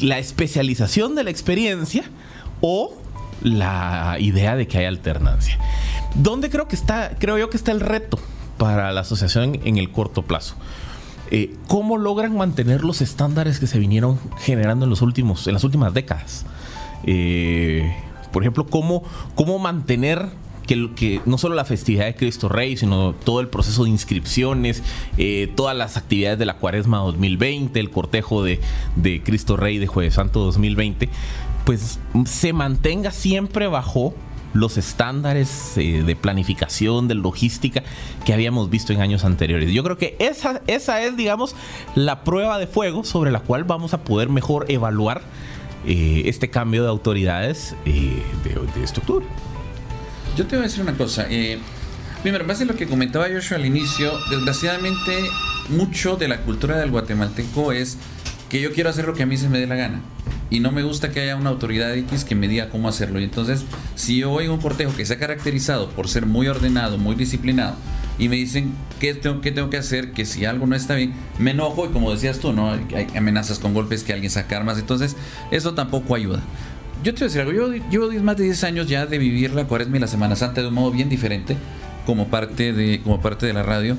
La 0.00 0.18
especialización 0.18 1.14
de 1.14 1.24
la 1.24 1.30
experiencia 1.30 2.04
o 2.60 2.96
la 3.42 4.16
idea 4.18 4.56
de 4.56 4.66
que 4.66 4.78
hay 4.78 4.86
alternancia. 4.86 5.58
¿Dónde 6.14 6.50
creo 6.50 6.68
que 6.68 6.76
está, 6.76 7.16
creo 7.18 7.38
yo 7.38 7.50
que 7.50 7.56
está 7.56 7.70
el 7.72 7.80
reto 7.80 8.18
para 8.58 8.92
la 8.92 9.02
asociación 9.02 9.60
en 9.64 9.78
el 9.78 9.90
corto 9.90 10.22
plazo? 10.22 10.56
Eh, 11.30 11.54
¿Cómo 11.68 11.96
logran 11.96 12.36
mantener 12.36 12.82
los 12.82 13.00
estándares 13.00 13.60
que 13.60 13.66
se 13.66 13.78
vinieron 13.78 14.18
generando 14.38 14.84
en, 14.84 14.90
los 14.90 15.00
últimos, 15.00 15.46
en 15.46 15.54
las 15.54 15.64
últimas 15.64 15.94
décadas? 15.94 16.44
Eh, 17.04 17.94
por 18.32 18.42
ejemplo, 18.42 18.66
¿cómo, 18.66 19.02
cómo 19.34 19.58
mantener 19.58 20.28
que, 20.66 21.20
no 21.26 21.36
solo 21.36 21.56
la 21.56 21.64
festividad 21.64 22.06
de 22.06 22.14
Cristo 22.14 22.48
Rey, 22.48 22.76
sino 22.76 23.12
todo 23.12 23.40
el 23.40 23.48
proceso 23.48 23.84
de 23.84 23.90
inscripciones, 23.90 24.84
eh, 25.18 25.52
todas 25.56 25.76
las 25.76 25.96
actividades 25.96 26.38
de 26.38 26.46
la 26.46 26.58
Cuaresma 26.58 26.98
2020, 26.98 27.80
el 27.80 27.90
cortejo 27.90 28.44
de 28.44 28.60
Cristo 29.24 29.56
Rey 29.56 29.78
de 29.78 29.88
Jueves 29.88 30.14
Santo 30.14 30.40
2020, 30.40 31.08
pues 31.64 31.98
se 32.24 32.52
mantenga 32.52 33.10
siempre 33.10 33.66
bajo 33.66 34.14
los 34.52 34.76
estándares 34.76 35.76
eh, 35.76 36.02
de 36.04 36.16
planificación, 36.16 37.08
de 37.08 37.14
logística 37.14 37.82
que 38.24 38.32
habíamos 38.32 38.70
visto 38.70 38.92
en 38.92 39.00
años 39.00 39.24
anteriores. 39.24 39.72
Yo 39.72 39.82
creo 39.82 39.98
que 39.98 40.16
esa, 40.18 40.62
esa 40.66 41.02
es, 41.02 41.16
digamos, 41.16 41.54
la 41.94 42.24
prueba 42.24 42.58
de 42.58 42.66
fuego 42.66 43.04
sobre 43.04 43.30
la 43.30 43.40
cual 43.40 43.64
vamos 43.64 43.94
a 43.94 44.02
poder 44.02 44.28
mejor 44.28 44.66
evaluar 44.68 45.22
eh, 45.86 46.22
este 46.26 46.50
cambio 46.50 46.82
de 46.82 46.88
autoridades 46.88 47.74
eh, 47.84 48.22
de, 48.44 48.84
estructura. 48.84 49.26
Yo 50.36 50.46
te 50.46 50.56
voy 50.56 50.64
a 50.64 50.68
decir 50.68 50.82
una 50.82 50.94
cosa. 50.94 51.26
primero, 52.22 52.46
base 52.46 52.62
en 52.62 52.68
lo 52.68 52.76
que 52.76 52.86
comentaba 52.86 53.26
Joshua 53.32 53.56
al 53.56 53.66
inicio, 53.66 54.12
desgraciadamente 54.30 55.12
mucho 55.68 56.16
de 56.16 56.28
la 56.28 56.38
cultura 56.42 56.78
del 56.78 56.90
guatemalteco 56.90 57.72
es 57.72 57.98
que 58.48 58.60
yo 58.60 58.72
quiero 58.72 58.90
hacer 58.90 59.06
lo 59.06 59.14
que 59.14 59.22
a 59.22 59.26
mí 59.26 59.36
se 59.36 59.48
me 59.48 59.58
dé 59.58 59.66
la 59.66 59.76
gana 59.76 60.00
y 60.50 60.58
no 60.60 60.72
me 60.72 60.82
gusta 60.82 61.10
que 61.10 61.20
haya 61.20 61.36
una 61.36 61.50
autoridad 61.50 61.94
X 61.94 62.24
que 62.24 62.34
me 62.34 62.48
diga 62.48 62.68
cómo 62.68 62.88
hacerlo. 62.88 63.20
Y 63.20 63.24
entonces, 63.24 63.64
si 63.94 64.18
yo 64.18 64.30
voy 64.30 64.46
a 64.46 64.52
un 64.52 64.60
cortejo 64.60 64.94
que 64.96 65.06
se 65.06 65.14
ha 65.14 65.18
caracterizado 65.18 65.90
por 65.90 66.08
ser 66.08 66.26
muy 66.26 66.48
ordenado, 66.48 66.98
muy 66.98 67.14
disciplinado, 67.14 67.76
y 68.18 68.28
me 68.28 68.36
dicen 68.36 68.72
qué 68.98 69.14
tengo, 69.14 69.40
qué 69.40 69.52
tengo 69.52 69.70
que 69.70 69.78
hacer, 69.78 70.10
que 70.12 70.26
si 70.26 70.44
algo 70.44 70.66
no 70.66 70.74
está 70.74 70.96
bien, 70.96 71.14
me 71.38 71.52
enojo 71.52 71.86
y 71.86 71.88
como 71.90 72.12
decías 72.12 72.40
tú, 72.40 72.52
¿no? 72.52 72.70
Hay 72.72 73.06
amenazas 73.16 73.60
con 73.60 73.72
golpes, 73.72 74.02
que 74.02 74.12
alguien 74.12 74.30
saca 74.30 74.56
armas, 74.56 74.78
entonces 74.78 75.16
eso 75.50 75.74
tampoco 75.74 76.14
ayuda. 76.16 76.40
Yo 77.02 77.14
te 77.14 77.20
voy 77.20 77.24
a 77.24 77.28
decir 77.28 77.40
algo, 77.40 77.52
yo 77.52 78.08
llevo 78.08 78.22
más 78.22 78.36
de 78.36 78.44
10 78.44 78.64
años 78.64 78.88
ya 78.88 79.06
de 79.06 79.18
vivir 79.18 79.52
la 79.54 79.64
cuaresma 79.64 79.96
y 79.96 80.00
la 80.00 80.06
Semana 80.06 80.36
Santa 80.36 80.60
de 80.60 80.68
un 80.68 80.74
modo 80.74 80.90
bien 80.90 81.08
diferente 81.08 81.56
como 82.04 82.28
parte 82.28 82.72
de, 82.72 83.00
como 83.02 83.20
parte 83.20 83.46
de 83.46 83.52
la 83.52 83.62
radio 83.62 83.96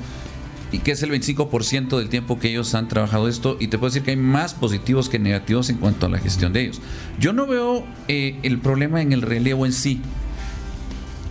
y 0.72 0.80
que 0.80 0.91
es 0.91 1.03
el 1.03 1.11
25% 1.11 1.97
del 1.97 2.09
tiempo 2.09 2.39
que 2.39 2.49
ellos 2.49 2.74
han 2.76 2.88
trabajado 2.88 3.28
esto 3.28 3.57
y 3.59 3.67
te 3.67 3.78
puedo 3.78 3.89
decir 3.89 4.03
que 4.03 4.11
hay 4.11 4.17
más 4.17 4.53
positivos 4.53 5.09
que 5.09 5.19
negativos 5.19 5.69
en 5.69 5.78
cuanto 5.78 6.05
a 6.05 6.09
la 6.09 6.19
gestión 6.19 6.53
de 6.53 6.61
ellos. 6.61 6.82
Yo 7.19 7.34
no 7.34 7.45
veo 7.45 7.86
eh, 8.07 8.39
el 8.43 8.59
problema 8.59 9.01
en 9.01 9.11
el 9.11 9.22
relevo 9.22 9.65
en 9.65 9.74
sí. 9.74 9.99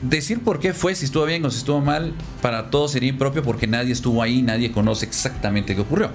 Decir 0.02 0.40
por 0.40 0.60
qué 0.60 0.72
fue, 0.72 0.94
si 0.94 1.06
estuvo 1.06 1.24
bien 1.24 1.44
o 1.44 1.50
si 1.50 1.58
estuvo 1.58 1.80
mal, 1.80 2.14
para 2.42 2.70
todos 2.70 2.92
sería 2.92 3.10
impropio 3.10 3.42
porque 3.42 3.66
nadie 3.66 3.92
estuvo 3.92 4.22
ahí, 4.22 4.42
nadie 4.42 4.72
conoce 4.72 5.06
exactamente 5.06 5.74
qué 5.74 5.80
ocurrió. 5.80 6.10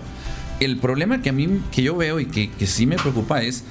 El 0.59 0.77
problema 0.77 1.21
que 1.21 1.29
a 1.29 1.33
mí 1.33 1.61
que 1.71 1.83
yo 1.83 1.95
veo 1.95 2.19
y 2.19 2.25
que, 2.25 2.49
que 2.49 2.67
sí 2.67 2.85
me 2.85 2.95
preocupa 2.95 3.41
es 3.41 3.63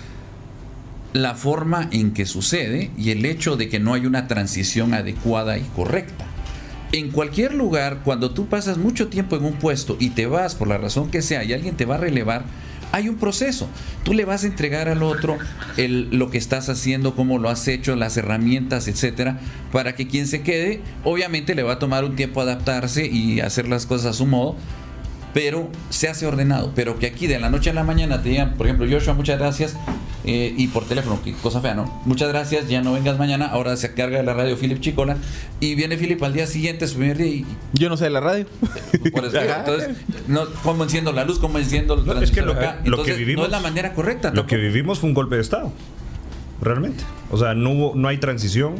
la 1.13 1.35
forma 1.35 1.89
en 1.93 2.13
que 2.13 2.27
sucede 2.27 2.91
y 2.99 3.11
el 3.11 3.25
hecho 3.25 3.57
de 3.57 3.69
que 3.69 3.79
no 3.79 3.95
hay 3.95 4.05
una 4.05 4.27
transición 4.27 4.95
adecuada 4.95 5.57
y 5.59 5.63
correcta 5.63 6.27
en 6.93 7.11
cualquier 7.11 7.55
lugar, 7.55 8.01
cuando 8.05 8.31
tú 8.31 8.47
pasas 8.47 8.79
mucho 8.79 9.09
tiempo 9.09 9.37
en 9.37 9.45
un 9.45 9.55
puesto 9.55 9.97
y 9.99 10.11
te 10.11 10.27
vas 10.27 10.55
por 10.55 10.69
la 10.69 10.79
razón 10.79 11.11
que 11.11 11.23
sea 11.23 11.45
y 11.45 11.53
alguien 11.53 11.77
te 11.77 11.85
va 11.85 11.97
a 11.97 11.99
relevar, 11.99 12.45
hay 12.93 13.09
un 13.09 13.17
proceso. 13.17 13.69
Tú 14.05 14.15
le 14.15 14.25
vas 14.25 14.45
a 14.45 14.47
entregar 14.47 14.89
al 14.89 15.03
otro 15.03 15.37
el, 15.77 16.11
lo 16.17 16.31
que 16.31 16.39
estás 16.39 16.69
haciendo, 16.69 17.17
cómo 17.17 17.39
lo 17.39 17.49
has 17.49 17.67
hecho, 17.67 17.97
las 17.97 18.17
herramientas, 18.17 18.87
etcétera, 18.87 19.41
para 19.73 19.97
que 19.97 20.07
quien 20.07 20.29
se 20.29 20.43
quede, 20.43 20.81
obviamente 21.03 21.57
le 21.57 21.65
va 21.65 21.73
a 21.73 21.79
tomar 21.81 22.05
un 22.05 22.15
tiempo 22.15 22.41
adaptarse 22.41 23.07
y 23.07 23.41
hacer 23.41 23.67
las 23.67 23.87
cosas 23.87 24.07
a 24.07 24.13
su 24.13 24.27
modo, 24.27 24.55
pero 25.35 25.69
se 25.91 26.09
hace 26.09 26.27
ordenado. 26.27 26.73
Pero 26.75 26.99
que 26.99 27.07
aquí 27.07 27.27
de 27.27 27.39
la 27.39 27.51
noche 27.51 27.71
a 27.71 27.75
la 27.75 27.83
mañana 27.83 28.23
te 28.23 28.31
digan, 28.31 28.55
por 28.55 28.67
ejemplo, 28.67 28.87
Joshua, 28.89 29.13
muchas 29.13 29.39
gracias, 29.39 29.77
eh, 30.25 30.55
y 30.57 30.69
por 30.69 30.87
teléfono, 30.87 31.21
qué 31.23 31.35
cosa 31.35 31.61
fea, 31.61 31.75
¿no? 31.75 32.01
Muchas 32.07 32.29
gracias, 32.29 32.69
ya 32.69 32.81
no 32.81 32.95
vengas 32.95 33.19
mañana, 33.19 33.47
ahora 33.47 33.77
se 33.77 33.93
carga 33.93 34.19
de 34.19 34.23
la 34.23 34.33
radio 34.33 34.57
Philip 34.57 34.81
Chicola, 34.81 35.19
y 35.61 35.75
viene 35.75 35.99
Philip 35.99 36.23
al 36.23 36.33
día 36.33 36.47
siguiente, 36.47 36.87
su 36.87 36.97
primer 36.97 37.19
día, 37.19 37.27
y... 37.27 37.47
Yo 37.75 37.89
no 37.91 37.97
sé 37.97 38.05
de 38.05 38.11
la 38.11 38.21
radio. 38.21 38.47
Por 39.13 39.25
eso, 39.25 39.39
entonces, 39.39 39.97
no, 40.29 40.47
¿cómo 40.63 40.85
enciendo 40.85 41.13
la 41.13 41.25
luz? 41.25 41.41
¿Cómo 41.41 41.59
enciendo 41.59 41.95
el 41.95 42.07
No, 42.07 42.21
es 42.21 42.31
que 42.31 42.41
lo, 42.41 42.53
acá? 42.53 42.79
lo 42.85 42.93
Entonces, 42.93 43.15
que 43.15 43.19
vivimos, 43.19 43.43
no 43.43 43.47
es 43.47 43.51
la 43.51 43.69
manera 43.69 43.93
correcta. 43.93 44.31
Lo 44.33 44.47
que 44.47 44.57
vivimos 44.57 45.01
fue 45.01 45.09
un 45.09 45.15
golpe 45.15 45.35
de 45.35 45.43
Estado. 45.43 45.73
Realmente. 46.63 47.03
O 47.31 47.37
sea, 47.37 47.55
no, 47.55 47.71
hubo, 47.71 47.93
no 47.97 48.09
hay 48.09 48.19
transición. 48.19 48.77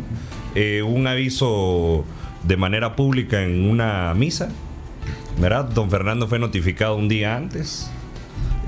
Eh, 0.55 0.83
un 0.83 1.07
aviso 1.09 2.05
de 2.45 2.57
manera 2.57 2.95
pública 2.95 3.43
en 3.43 3.69
una 3.69 4.15
misa. 4.15 4.51
¿Verdad? 5.39 5.65
Don 5.67 5.91
Fernando 5.91 6.29
fue 6.29 6.39
notificado 6.39 6.97
un 6.97 7.09
día 7.09 7.37
antes. 7.37 7.91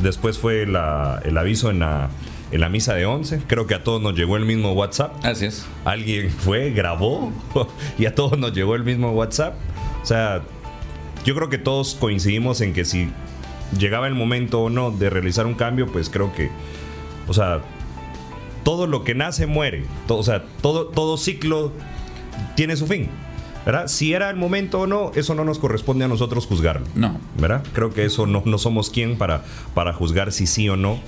Después 0.01 0.39
fue 0.39 0.67
la- 0.67 1.21
el 1.25 1.39
aviso 1.39 1.71
en 1.71 1.79
la, 1.79 2.11
en 2.51 2.61
la 2.61 2.69
misa 2.69 2.95
de 2.95 3.07
11. 3.07 3.43
Creo 3.47 3.67
que 3.67 3.75
a 3.75 3.85
todos 3.85 4.03
nos 4.03 4.15
llegó 4.15 4.37
el 4.37 4.45
mismo 4.45 4.73
WhatsApp. 4.73 5.25
Así 5.25 5.47
es. 5.47 5.67
Alguien 5.85 6.31
fue, 6.31 6.71
grabó 6.71 7.33
y 7.99 8.07
a 8.07 8.15
todos 8.15 8.39
nos 8.39 8.53
llegó 8.53 8.75
el 8.75 8.85
mismo 8.85 9.13
WhatsApp. 9.13 9.55
O 10.03 10.07
sea, 10.07 10.43
yo 11.25 11.35
creo 11.35 11.49
que 11.49 11.59
todos 11.59 11.95
coincidimos 11.95 12.61
en 12.61 12.73
que 12.73 12.85
si 12.85 13.11
llegaba 13.79 14.07
el 14.07 14.15
momento 14.15 14.61
o 14.63 14.71
no 14.71 14.91
de 14.91 15.09
realizar 15.11 15.47
un 15.47 15.55
cambio, 15.55 15.87
pues 15.87 16.11
creo 16.11 16.33
que, 16.35 16.51
o 17.29 17.33
sea, 17.35 17.61
todo 18.65 18.87
lo 18.87 19.03
que 19.05 19.15
nace 19.15 19.47
muere. 19.47 19.85
Todo, 20.07 20.19
o 20.19 20.23
sea, 20.25 20.45
todo, 20.61 20.87
todo 20.89 21.17
ciclo 21.17 21.73
tiene 22.55 22.77
su 22.77 22.87
fin. 22.87 23.09
¿Verdad? 23.67 23.89
Si 23.89 24.13
era 24.13 24.31
el 24.31 24.37
momento 24.37 24.81
o 24.83 24.87
no, 24.87 25.11
eso 25.17 25.35
no 25.35 25.45
nos 25.45 25.59
corresponde 25.59 26.05
a 26.05 26.09
nosotros 26.09 26.47
juzgarlo. 26.47 26.87
No. 26.95 27.21
¿verdad? 27.37 27.65
Creo 27.73 27.93
que 27.93 28.05
eso 28.05 28.27
no, 28.27 28.43
no 28.47 28.59
somos 28.59 28.91
quien 28.91 29.19
para, 29.19 29.43
para 29.75 29.93
juzgar 29.93 30.31
si 30.33 30.47
sí 30.47 30.69
o 30.69 30.77
no. 30.77 31.01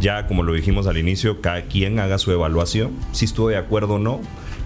Ya 0.00 0.28
como 0.28 0.44
lo 0.44 0.52
dijimos 0.52 0.86
al 0.86 0.96
inicio, 0.96 1.40
cada 1.40 1.62
quien 1.62 1.98
haga 1.98 2.18
su 2.18 2.30
evaluación, 2.30 2.92
si 3.10 3.24
estuvo 3.24 3.48
de 3.48 3.56
acuerdo 3.56 3.94
o 3.94 3.98
no. 3.98 4.20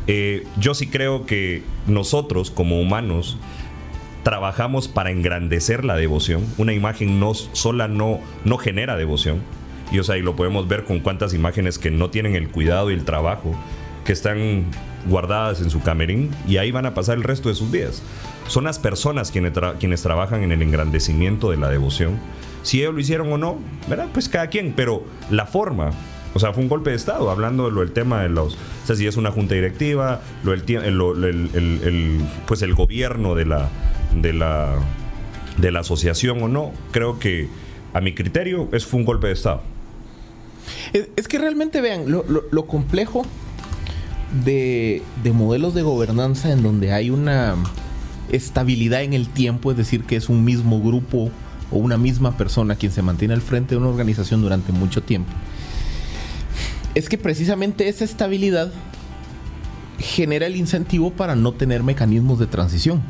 Eh, 0.06 0.46
yo 0.58 0.74
sí 0.74 0.86
creo 0.88 1.26
que 1.26 1.62
nosotros 1.86 2.50
como 2.50 2.80
humanos 2.80 3.38
trabajamos 4.22 4.88
para 4.88 5.10
engrandecer 5.10 5.86
la 5.86 5.96
devoción. 5.96 6.44
Una 6.58 6.74
imagen 6.74 7.18
no, 7.18 7.32
sola 7.34 7.88
no, 7.88 8.20
no 8.44 8.58
genera 8.58 8.96
devoción. 8.96 9.40
Y 9.90 9.98
o 10.00 10.04
sea, 10.04 10.18
y 10.18 10.22
lo 10.22 10.36
podemos 10.36 10.68
ver 10.68 10.84
con 10.84 11.00
cuántas 11.00 11.32
imágenes 11.32 11.78
que 11.78 11.90
no 11.90 12.10
tienen 12.10 12.34
el 12.34 12.50
cuidado 12.50 12.90
y 12.90 12.94
el 12.94 13.06
trabajo, 13.06 13.54
que 14.08 14.14
están 14.14 14.64
guardadas 15.06 15.60
en 15.60 15.68
su 15.68 15.82
camerín 15.82 16.30
y 16.48 16.56
ahí 16.56 16.70
van 16.70 16.86
a 16.86 16.94
pasar 16.94 17.18
el 17.18 17.24
resto 17.24 17.50
de 17.50 17.54
sus 17.54 17.70
vidas. 17.70 18.02
Son 18.46 18.64
las 18.64 18.78
personas 18.78 19.30
quienes, 19.30 19.52
quienes 19.78 20.00
trabajan 20.00 20.42
en 20.42 20.50
el 20.50 20.62
engrandecimiento 20.62 21.50
de 21.50 21.58
la 21.58 21.68
devoción. 21.68 22.18
Si 22.62 22.80
ellos 22.80 22.94
lo 22.94 23.00
hicieron 23.00 23.30
o 23.30 23.36
no, 23.36 23.58
¿verdad? 23.86 24.08
Pues 24.14 24.30
cada 24.30 24.46
quien, 24.46 24.72
pero 24.74 25.04
la 25.28 25.44
forma, 25.44 25.90
o 26.32 26.38
sea, 26.38 26.54
fue 26.54 26.62
un 26.62 26.70
golpe 26.70 26.88
de 26.88 26.96
Estado, 26.96 27.30
hablando 27.30 27.70
de 27.70 27.78
del 27.78 27.92
tema 27.92 28.22
de 28.22 28.30
los, 28.30 28.54
o 28.54 28.86
sea, 28.86 28.96
si 28.96 29.06
es 29.06 29.18
una 29.18 29.30
junta 29.30 29.54
directiva, 29.54 30.22
lo 30.42 30.54
el, 30.54 32.24
pues 32.46 32.62
el 32.62 32.72
gobierno 32.72 33.34
de 33.34 33.44
la, 33.44 33.68
de 34.14 34.32
la, 34.32 34.76
de 35.58 35.70
la 35.70 35.80
asociación 35.80 36.42
o 36.42 36.48
no, 36.48 36.72
creo 36.92 37.18
que 37.18 37.46
a 37.92 38.00
mi 38.00 38.14
criterio 38.14 38.70
es 38.72 38.86
fue 38.86 39.00
un 39.00 39.04
golpe 39.04 39.26
de 39.26 39.34
Estado. 39.34 39.60
Es, 40.94 41.28
que 41.28 41.36
realmente 41.36 41.82
vean 41.82 42.06
lo 42.08 42.66
complejo 42.66 43.26
de, 44.44 45.02
de 45.22 45.32
modelos 45.32 45.74
de 45.74 45.82
gobernanza 45.82 46.52
en 46.52 46.62
donde 46.62 46.92
hay 46.92 47.10
una 47.10 47.56
estabilidad 48.30 49.02
en 49.02 49.14
el 49.14 49.28
tiempo, 49.28 49.70
es 49.70 49.76
decir, 49.76 50.04
que 50.04 50.16
es 50.16 50.28
un 50.28 50.44
mismo 50.44 50.80
grupo 50.80 51.30
o 51.70 51.78
una 51.78 51.98
misma 51.98 52.36
persona 52.36 52.76
quien 52.76 52.92
se 52.92 53.02
mantiene 53.02 53.34
al 53.34 53.42
frente 53.42 53.74
de 53.74 53.80
una 53.80 53.88
organización 53.88 54.42
durante 54.42 54.72
mucho 54.72 55.02
tiempo. 55.02 55.30
Es 56.94 57.08
que 57.08 57.18
precisamente 57.18 57.88
esa 57.88 58.04
estabilidad 58.04 58.72
genera 59.98 60.46
el 60.46 60.56
incentivo 60.56 61.10
para 61.10 61.34
no 61.34 61.52
tener 61.52 61.82
mecanismos 61.82 62.38
de 62.38 62.46
transición. 62.46 63.02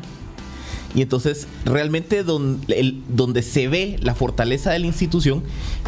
Y 0.95 1.01
entonces 1.03 1.47
realmente 1.65 2.23
donde, 2.23 2.95
donde 3.09 3.43
se 3.43 3.67
ve 3.67 3.97
la 4.01 4.15
fortaleza 4.15 4.71
de 4.71 4.79
la 4.79 4.87
institución 4.87 5.43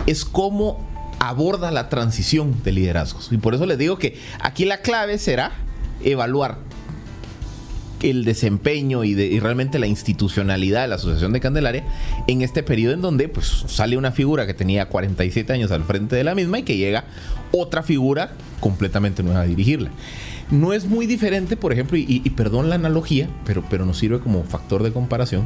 es 0.06 0.26
cómo 0.26 0.86
aborda 1.22 1.70
la 1.70 1.88
transición 1.88 2.64
de 2.64 2.72
liderazgos. 2.72 3.30
Y 3.32 3.38
por 3.38 3.54
eso 3.54 3.68
les 3.68 3.78
digo 3.78 4.00
que 4.00 4.18
aquí 4.42 4.66
la 4.66 4.82
clave 4.82 5.20
será 5.20 5.52
evaluar 6.04 6.58
el 8.02 8.26
desempeño 8.26 9.04
y, 9.04 9.40
realmente 9.40 9.78
la 9.78 9.86
institucionalidad 9.86 10.82
de 10.82 10.88
la 10.88 10.96
Asociación 10.96 11.32
de 11.32 11.40
Candelaria 11.40 11.84
en 12.28 12.42
este 12.42 12.64
periodo 12.64 12.96
en 12.96 13.02
donde 13.02 13.30
pues, 13.30 13.66
sale 13.68 13.98
una 13.98 14.12
figura 14.12 14.48
que 14.48 14.56
tenía 14.56 14.90
47 14.90 15.54
años 15.54 15.70
al 15.70 15.84
frente 15.84 16.16
de 16.16 16.24
la 16.24 16.34
misma 16.34 16.58
y 16.58 16.64
que 16.64 16.78
llega 16.78 17.04
otra 17.52 17.84
figura 17.84 18.32
completamente 18.60 19.22
nueva 19.22 19.42
a 19.42 19.46
dirigirla. 19.46 19.92
No 20.50 20.74
es 20.74 20.86
muy 20.86 21.06
diferente, 21.06 21.56
por 21.56 21.72
ejemplo, 21.72 22.00
y, 22.00 22.20
perdón 22.32 22.68
la 22.68 22.76
analogía, 22.76 23.30
pero, 23.46 23.64
pero 23.70 23.86
nos 23.86 24.00
sirve 24.00 24.20
como 24.20 24.44
factor 24.44 24.82
de 24.82 24.92
comparación, 24.92 25.46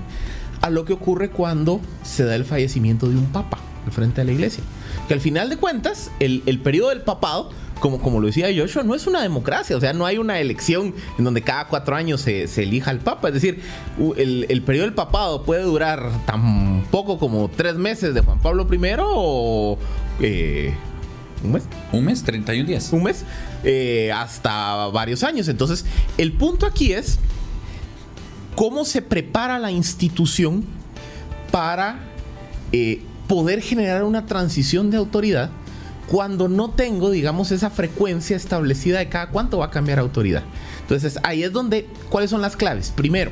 a 0.62 0.70
lo 0.70 0.86
que 0.86 0.94
ocurre 0.94 1.30
cuando 1.30 1.82
se 2.02 2.24
da 2.24 2.34
el 2.36 2.46
fallecimiento 2.46 3.10
de 3.10 3.18
un 3.18 3.26
papa 3.26 3.60
frente 3.92 4.22
de 4.22 4.26
la 4.26 4.32
iglesia. 4.32 4.64
Que 5.08 5.14
al 5.14 5.22
final 5.22 5.50
de 5.50 5.58
cuentas, 5.58 6.12
el, 6.20 6.44
el 6.46 6.60
periodo 6.60 6.90
del 6.90 7.02
papado, 7.02 7.52
como, 7.80 8.00
como 8.00 8.20
lo 8.22 8.28
decía 8.28 8.48
Joshua, 8.56 8.84
no 8.84 8.96
es 8.96 9.06
una 9.06 9.22
democracia, 9.22 9.76
o 9.76 9.80
sea, 9.82 9.94
no 9.94 10.06
hay 10.06 10.18
una 10.18 10.40
elección 10.40 10.94
en 11.18 11.24
donde 11.26 11.42
cada 11.42 11.68
cuatro 11.68 11.96
años 11.96 12.22
se, 12.22 12.48
se 12.48 12.64
elija 12.64 12.90
al 12.92 13.00
papa. 13.00 13.28
Es 13.28 13.34
decir, 13.36 13.62
el, 14.18 14.46
el 14.50 14.62
periodo 14.62 14.86
del 14.86 14.96
papado 14.96 15.44
puede 15.44 15.64
durar 15.64 16.10
tan 16.26 16.86
poco 16.90 17.20
como 17.20 17.50
tres 17.50 17.76
meses 17.76 18.14
de 18.14 18.22
Juan 18.22 18.40
Pablo 18.40 18.68
I 18.72 18.78
o... 19.02 19.78
eh, 20.22 20.74
¿Un 21.44 21.52
mes? 21.52 21.64
Un 21.92 22.06
mes, 22.06 22.24
31 22.24 22.68
días. 22.68 22.92
un 22.92 23.04
mes, 23.04 23.24
eh, 23.64 24.12
hasta 24.12 24.88
varios 24.88 25.24
años. 25.24 25.48
Entonces, 25.48 25.86
el 26.18 26.32
punto 26.32 26.66
aquí 26.66 26.94
es 26.94 27.20
cómo 28.56 28.86
se 28.86 29.02
prepara 29.02 29.60
la 29.60 29.70
institución 29.70 30.64
para 31.52 32.00
eh, 32.72 33.02
poder 33.28 33.62
generar 33.62 34.04
una 34.04 34.26
transición 34.26 34.92
de 34.92 34.98
autoridad 34.98 35.50
cuando 36.08 36.48
no 36.48 36.70
tengo, 36.70 37.10
digamos, 37.10 37.52
esa 37.52 37.70
frecuencia 37.70 38.38
establecida 38.38 39.00
de 39.00 39.10
cada 39.10 39.30
cuánto 39.30 39.58
va 39.58 39.66
a 39.66 39.72
cambiar 39.72 40.00
autoridad. 40.00 40.44
Entonces, 40.82 41.20
ahí 41.24 41.44
es 41.44 41.52
donde, 41.52 41.88
¿cuáles 42.10 42.30
son 42.30 42.42
las 42.42 42.56
claves? 42.56 42.92
Primero, 42.96 43.32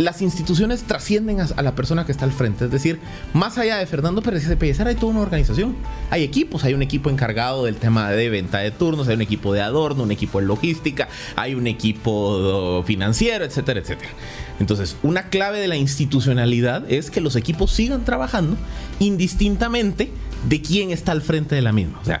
las 0.00 0.22
instituciones 0.22 0.84
trascienden 0.84 1.40
a, 1.40 1.62
la 1.62 1.74
persona 1.74 2.06
que 2.06 2.12
está 2.12 2.24
al 2.24 2.32
frente. 2.32 2.64
Es 2.64 2.70
decir, 2.70 2.98
más 3.34 3.58
allá 3.58 3.76
de 3.76 3.86
Fernando 3.86 4.22
Pérez 4.22 4.48
de 4.48 4.56
Pellecer, 4.56 4.88
hay 4.88 4.94
toda 4.94 5.12
una 5.12 5.20
organización. 5.20 5.76
Hay 6.10 6.22
equipos, 6.22 6.64
hay 6.64 6.72
un 6.72 6.82
equipo 6.82 7.10
encargado 7.10 7.64
del 7.64 7.76
tema 7.76 8.10
de 8.10 8.30
venta 8.30 8.58
de 8.58 8.70
turnos, 8.70 9.08
hay 9.08 9.16
un 9.16 9.22
equipo 9.22 9.52
de 9.52 9.60
adorno, 9.60 10.02
un 10.02 10.10
equipo 10.10 10.40
de 10.40 10.46
logística, 10.46 11.08
hay 11.36 11.54
un 11.54 11.66
equipo 11.66 12.82
financiero, 12.86 13.44
etcétera, 13.44 13.80
etcétera. 13.80 14.10
Entonces, 14.60 14.96
una 15.02 15.24
clave 15.30 15.58
de 15.58 15.66
la 15.68 15.76
institucionalidad 15.76 16.90
es 16.90 17.10
que 17.10 17.20
los 17.20 17.34
equipos 17.34 17.72
sigan 17.72 18.04
trabajando 18.04 18.56
indistintamente 18.98 20.10
de 20.48 20.62
quién 20.62 20.90
está 20.90 21.12
al 21.12 21.22
frente 21.22 21.54
de 21.54 21.62
la 21.62 21.72
misma. 21.72 21.98
O 22.00 22.04
sea, 22.04 22.20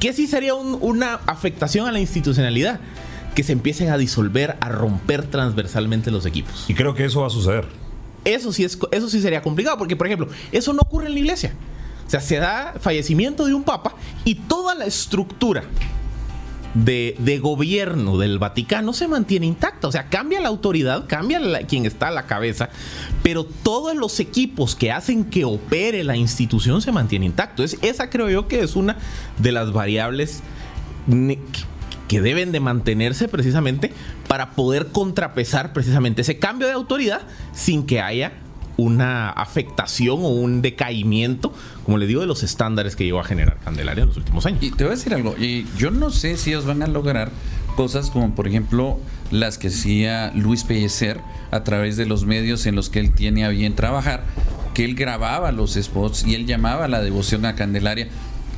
¿qué 0.00 0.12
sí 0.12 0.26
sería 0.26 0.54
un- 0.54 0.78
una 0.80 1.14
afectación 1.26 1.86
a 1.88 1.92
la 1.92 2.00
institucionalidad? 2.00 2.80
Que 3.34 3.42
se 3.42 3.52
empiecen 3.52 3.90
a 3.90 3.98
disolver, 3.98 4.56
a 4.60 4.68
romper 4.70 5.24
transversalmente 5.26 6.10
los 6.10 6.24
equipos. 6.24 6.64
Y 6.68 6.74
creo 6.74 6.94
que 6.94 7.04
eso 7.04 7.20
va 7.20 7.26
a 7.26 7.30
suceder. 7.30 7.66
Eso 8.24 8.52
sí, 8.52 8.64
es, 8.64 8.78
eso 8.90 9.08
sí 9.10 9.20
sería 9.20 9.42
complicado, 9.42 9.76
porque 9.76 9.94
por 9.94 10.06
ejemplo, 10.06 10.28
eso 10.52 10.72
no 10.72 10.80
ocurre 10.82 11.06
en 11.06 11.12
la 11.14 11.18
iglesia. 11.20 11.52
O 12.06 12.10
sea, 12.10 12.20
se 12.20 12.36
da 12.36 12.74
fallecimiento 12.80 13.44
de 13.46 13.54
un 13.54 13.64
papa 13.64 13.94
y 14.24 14.36
toda 14.36 14.74
la 14.74 14.86
estructura 14.86 15.64
de, 16.84 17.16
de 17.18 17.38
gobierno 17.38 18.18
del 18.18 18.38
Vaticano 18.38 18.92
se 18.92 19.08
mantiene 19.08 19.46
intacta. 19.46 19.88
O 19.88 19.92
sea, 19.92 20.08
cambia 20.08 20.40
la 20.40 20.48
autoridad, 20.48 21.06
cambia 21.06 21.40
quien 21.66 21.86
está 21.86 22.08
a 22.08 22.10
la 22.10 22.26
cabeza, 22.26 22.68
pero 23.22 23.44
todos 23.44 23.96
los 23.96 24.20
equipos 24.20 24.76
que 24.76 24.92
hacen 24.92 25.24
que 25.24 25.44
opere 25.44 26.04
la 26.04 26.16
institución 26.16 26.82
se 26.82 26.92
mantiene 26.92 27.26
intacto. 27.26 27.62
Es, 27.62 27.78
esa 27.82 28.10
creo 28.10 28.28
yo 28.28 28.48
que 28.48 28.60
es 28.60 28.76
una 28.76 28.96
de 29.38 29.52
las 29.52 29.72
variables 29.72 30.42
que 32.08 32.20
deben 32.20 32.52
de 32.52 32.60
mantenerse 32.60 33.28
precisamente 33.28 33.92
para 34.28 34.52
poder 34.52 34.88
contrapesar 34.88 35.72
precisamente 35.72 36.22
ese 36.22 36.38
cambio 36.38 36.66
de 36.66 36.74
autoridad 36.74 37.22
sin 37.52 37.86
que 37.86 38.00
haya 38.00 38.32
una 38.76 39.30
afectación 39.30 40.18
o 40.22 40.28
un 40.28 40.62
decaimiento, 40.62 41.52
como 41.84 41.98
le 41.98 42.06
digo, 42.06 42.20
de 42.20 42.26
los 42.26 42.42
estándares 42.42 42.96
que 42.96 43.04
llegó 43.04 43.20
a 43.20 43.24
generar 43.24 43.58
Candelaria 43.64 44.02
en 44.02 44.08
los 44.08 44.16
últimos 44.16 44.46
años. 44.46 44.62
Y 44.62 44.70
te 44.70 44.84
voy 44.84 44.92
a 44.92 44.96
decir 44.96 45.14
algo, 45.14 45.36
y 45.38 45.66
yo 45.76 45.90
no 45.90 46.10
sé 46.10 46.36
si 46.36 46.50
ellos 46.50 46.66
van 46.66 46.82
a 46.82 46.86
lograr 46.86 47.30
cosas 47.76 48.10
como 48.10 48.34
por 48.34 48.48
ejemplo 48.48 48.98
las 49.30 49.58
que 49.58 49.68
hacía 49.68 50.32
Luis 50.34 50.64
Pellecer 50.64 51.20
a 51.50 51.62
través 51.62 51.96
de 51.96 52.06
los 52.06 52.24
medios 52.24 52.64
en 52.66 52.74
los 52.74 52.88
que 52.88 53.00
él 53.00 53.14
tiene 53.14 53.44
a 53.44 53.50
bien 53.50 53.74
trabajar, 53.74 54.24
que 54.74 54.84
él 54.84 54.94
grababa 54.94 55.52
los 55.52 55.74
spots 55.74 56.24
y 56.24 56.34
él 56.34 56.46
llamaba 56.46 56.88
la 56.88 57.00
devoción 57.02 57.44
a 57.44 57.54
Candelaria. 57.54 58.08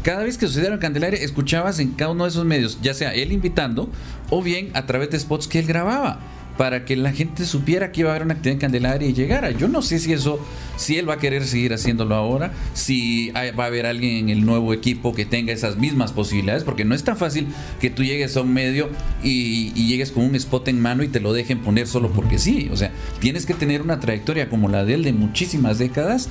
Cada 0.03 0.23
vez 0.23 0.39
que 0.39 0.47
sucediera 0.47 0.75
en 0.75 0.81
Candelaria, 0.81 1.19
escuchabas 1.21 1.81
en 1.81 1.93
cada 1.93 2.12
uno 2.12 2.25
de 2.25 2.31
esos 2.31 2.45
medios, 2.45 2.79
ya 2.81 2.95
sea 2.95 3.12
él 3.12 3.33
invitando 3.33 3.91
o 4.31 4.43
bien 4.43 4.71
a 4.75 4.87
través 4.87 5.11
de 5.11 5.19
spots 5.19 5.49
que 5.49 5.59
él 5.59 5.66
grababa 5.66 6.21
para 6.59 6.85
que 6.85 6.97
la 6.97 7.13
gente 7.13 7.47
supiera 7.47 7.93
que 7.93 8.01
iba 8.01 8.11
a 8.11 8.15
haber 8.15 8.25
una 8.25 8.35
actividad 8.35 8.55
en 8.55 8.59
Candelaria 8.59 9.09
y 9.09 9.15
llegara. 9.15 9.53
Yo 9.53 9.69
no 9.69 9.81
sé 9.81 10.01
si 10.01 10.13
eso, 10.13 10.41
si 10.77 10.99
él 10.99 11.09
va 11.09 11.15
a 11.15 11.19
querer 11.19 11.47
seguir 11.47 11.73
haciéndolo 11.73 12.17
ahora, 12.17 12.53
si 12.75 13.31
va 13.31 13.65
a 13.65 13.67
haber 13.69 13.87
alguien 13.87 14.17
en 14.17 14.29
el 14.29 14.45
nuevo 14.45 14.75
equipo 14.75 15.15
que 15.15 15.25
tenga 15.25 15.53
esas 15.53 15.77
mismas 15.77 16.11
posibilidades, 16.11 16.65
porque 16.65 16.85
no 16.85 16.97
es 16.97 17.05
tan 17.05 17.17
fácil 17.17 17.47
que 17.81 17.91
tú 17.91 18.03
llegues 18.03 18.37
a 18.37 18.41
un 18.41 18.53
medio 18.53 18.91
y, 19.23 19.73
llegues 19.89 20.11
con 20.11 20.25
un 20.25 20.35
spot 20.35 20.67
en 20.69 20.81
mano 20.83 21.05
y 21.05 21.09
te 21.09 21.21
lo 21.21 21.33
dejen 21.33 21.61
poner 21.61 21.87
solo 21.87 22.11
porque 22.11 22.39
sí. 22.39 22.69
O 22.73 22.77
sea, 22.77 22.91
tienes 23.21 23.47
que 23.47 23.55
tener 23.55 23.81
una 23.81 24.01
trayectoria 24.01 24.51
como 24.51 24.69
la 24.69 24.85
de 24.85 24.95
él 24.95 25.05
de 25.05 25.13
muchísimas 25.13 25.79
décadas 25.79 26.29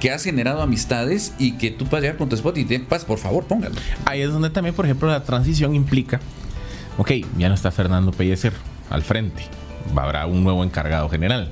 que 0.00 0.10
has 0.10 0.24
generado 0.24 0.62
amistades 0.62 1.32
y 1.38 1.52
que 1.52 1.70
tú 1.70 1.86
puedas 1.86 2.02
llegar 2.02 2.18
con 2.18 2.28
tu 2.28 2.34
spot 2.34 2.58
y 2.58 2.64
te 2.64 2.80
pas, 2.80 3.04
por 3.04 3.18
favor, 3.18 3.44
póngalo. 3.44 3.76
Ahí 4.04 4.20
es 4.20 4.32
donde 4.32 4.50
también, 4.50 4.74
por 4.74 4.84
ejemplo, 4.84 5.08
la 5.08 5.22
transición 5.22 5.76
implica, 5.76 6.20
ok, 6.98 7.12
ya 7.38 7.48
no 7.48 7.54
está 7.54 7.70
Fernando 7.70 8.10
Pellecer 8.10 8.52
al 8.90 9.02
frente. 9.02 9.42
Habrá 9.96 10.26
un 10.26 10.44
nuevo 10.44 10.64
encargado 10.64 11.08
general. 11.08 11.50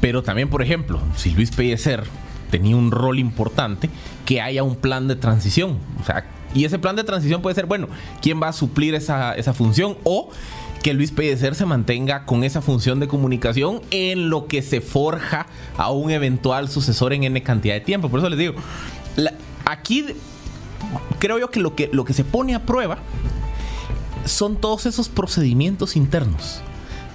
Pero 0.00 0.22
también, 0.22 0.48
por 0.48 0.62
ejemplo, 0.62 1.00
si 1.16 1.30
Luis 1.30 1.50
Pellecer 1.50 2.04
tenía 2.50 2.76
un 2.76 2.90
rol 2.90 3.18
importante, 3.18 3.90
que 4.24 4.40
haya 4.40 4.62
un 4.62 4.76
plan 4.76 5.08
de 5.08 5.16
transición. 5.16 5.78
O 6.00 6.04
sea, 6.04 6.24
y 6.54 6.64
ese 6.64 6.78
plan 6.78 6.94
de 6.94 7.04
transición 7.04 7.42
puede 7.42 7.54
ser, 7.54 7.66
bueno, 7.66 7.88
¿quién 8.22 8.40
va 8.40 8.48
a 8.48 8.52
suplir 8.52 8.94
esa, 8.94 9.34
función? 9.54 9.96
O 10.04 10.30
que 10.82 10.94
Luis 10.94 11.10
Pellecer 11.10 11.54
se 11.54 11.66
mantenga 11.66 12.26
con 12.26 12.44
esa 12.44 12.60
función 12.62 13.00
de 13.00 13.08
comunicación 13.08 13.80
en 13.90 14.30
lo 14.30 14.46
que 14.46 14.62
se 14.62 14.80
forja 14.80 15.46
a 15.76 15.90
un 15.90 16.10
eventual 16.10 16.68
sucesor 16.68 17.12
en 17.12 17.24
N 17.24 17.42
cantidad 17.42 17.74
de 17.74 17.80
tiempo. 17.80 18.08
Por 18.08 18.20
eso 18.20 18.28
les 18.28 18.38
digo, 18.38 18.54
aquí 19.64 20.06
creo 21.18 21.38
yo 21.38 21.50
que 21.50 21.58
lo, 21.60 21.74
que 21.74 21.88
lo 21.92 22.04
que 22.04 22.12
se 22.12 22.24
pone 22.24 22.54
a 22.54 22.66
prueba 22.66 22.98
son 24.24 24.56
todos 24.56 24.86
esos 24.86 25.08
procedimientos 25.08 25.96
internos. 25.96 26.60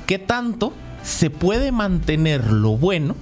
¿Qué 0.05 0.19
tanto 0.19 0.73
se 1.03 1.29
puede 1.29 1.71
mantener 1.71 2.51
lo 2.51 2.77
bueno 2.77 3.15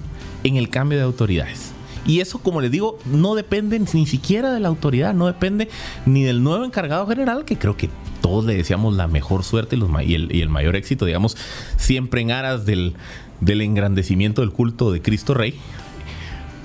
en 0.44 0.56
el 0.56 0.68
cambio 0.68 0.98
de 0.98 1.04
autoridades? 1.04 1.72
Y 2.06 2.20
eso, 2.20 2.38
como 2.38 2.62
les 2.62 2.70
digo, 2.70 2.98
no 3.04 3.34
depende 3.34 3.78
ni 3.92 4.06
siquiera 4.06 4.50
de 4.52 4.60
la 4.60 4.68
autoridad, 4.68 5.12
no 5.12 5.26
depende 5.26 5.68
ni 6.06 6.24
del 6.24 6.42
nuevo 6.42 6.64
encargado 6.64 7.06
general, 7.06 7.44
que 7.44 7.58
creo 7.58 7.76
que 7.76 7.90
todos 8.22 8.46
le 8.46 8.56
deseamos 8.56 8.96
la 8.96 9.08
mejor 9.08 9.44
suerte 9.44 9.76
y, 9.76 10.14
el, 10.14 10.48
mayor 10.48 10.74
éxito, 10.74 11.04
digamos, 11.04 11.36
siempre 11.76 12.22
en 12.22 12.30
aras 12.30 12.64
del, 12.64 12.94
del 13.40 13.60
engrandecimiento 13.60 14.40
del 14.40 14.52
culto 14.52 14.90
de 14.90 15.02
Cristo 15.02 15.34
Rey. 15.34 15.54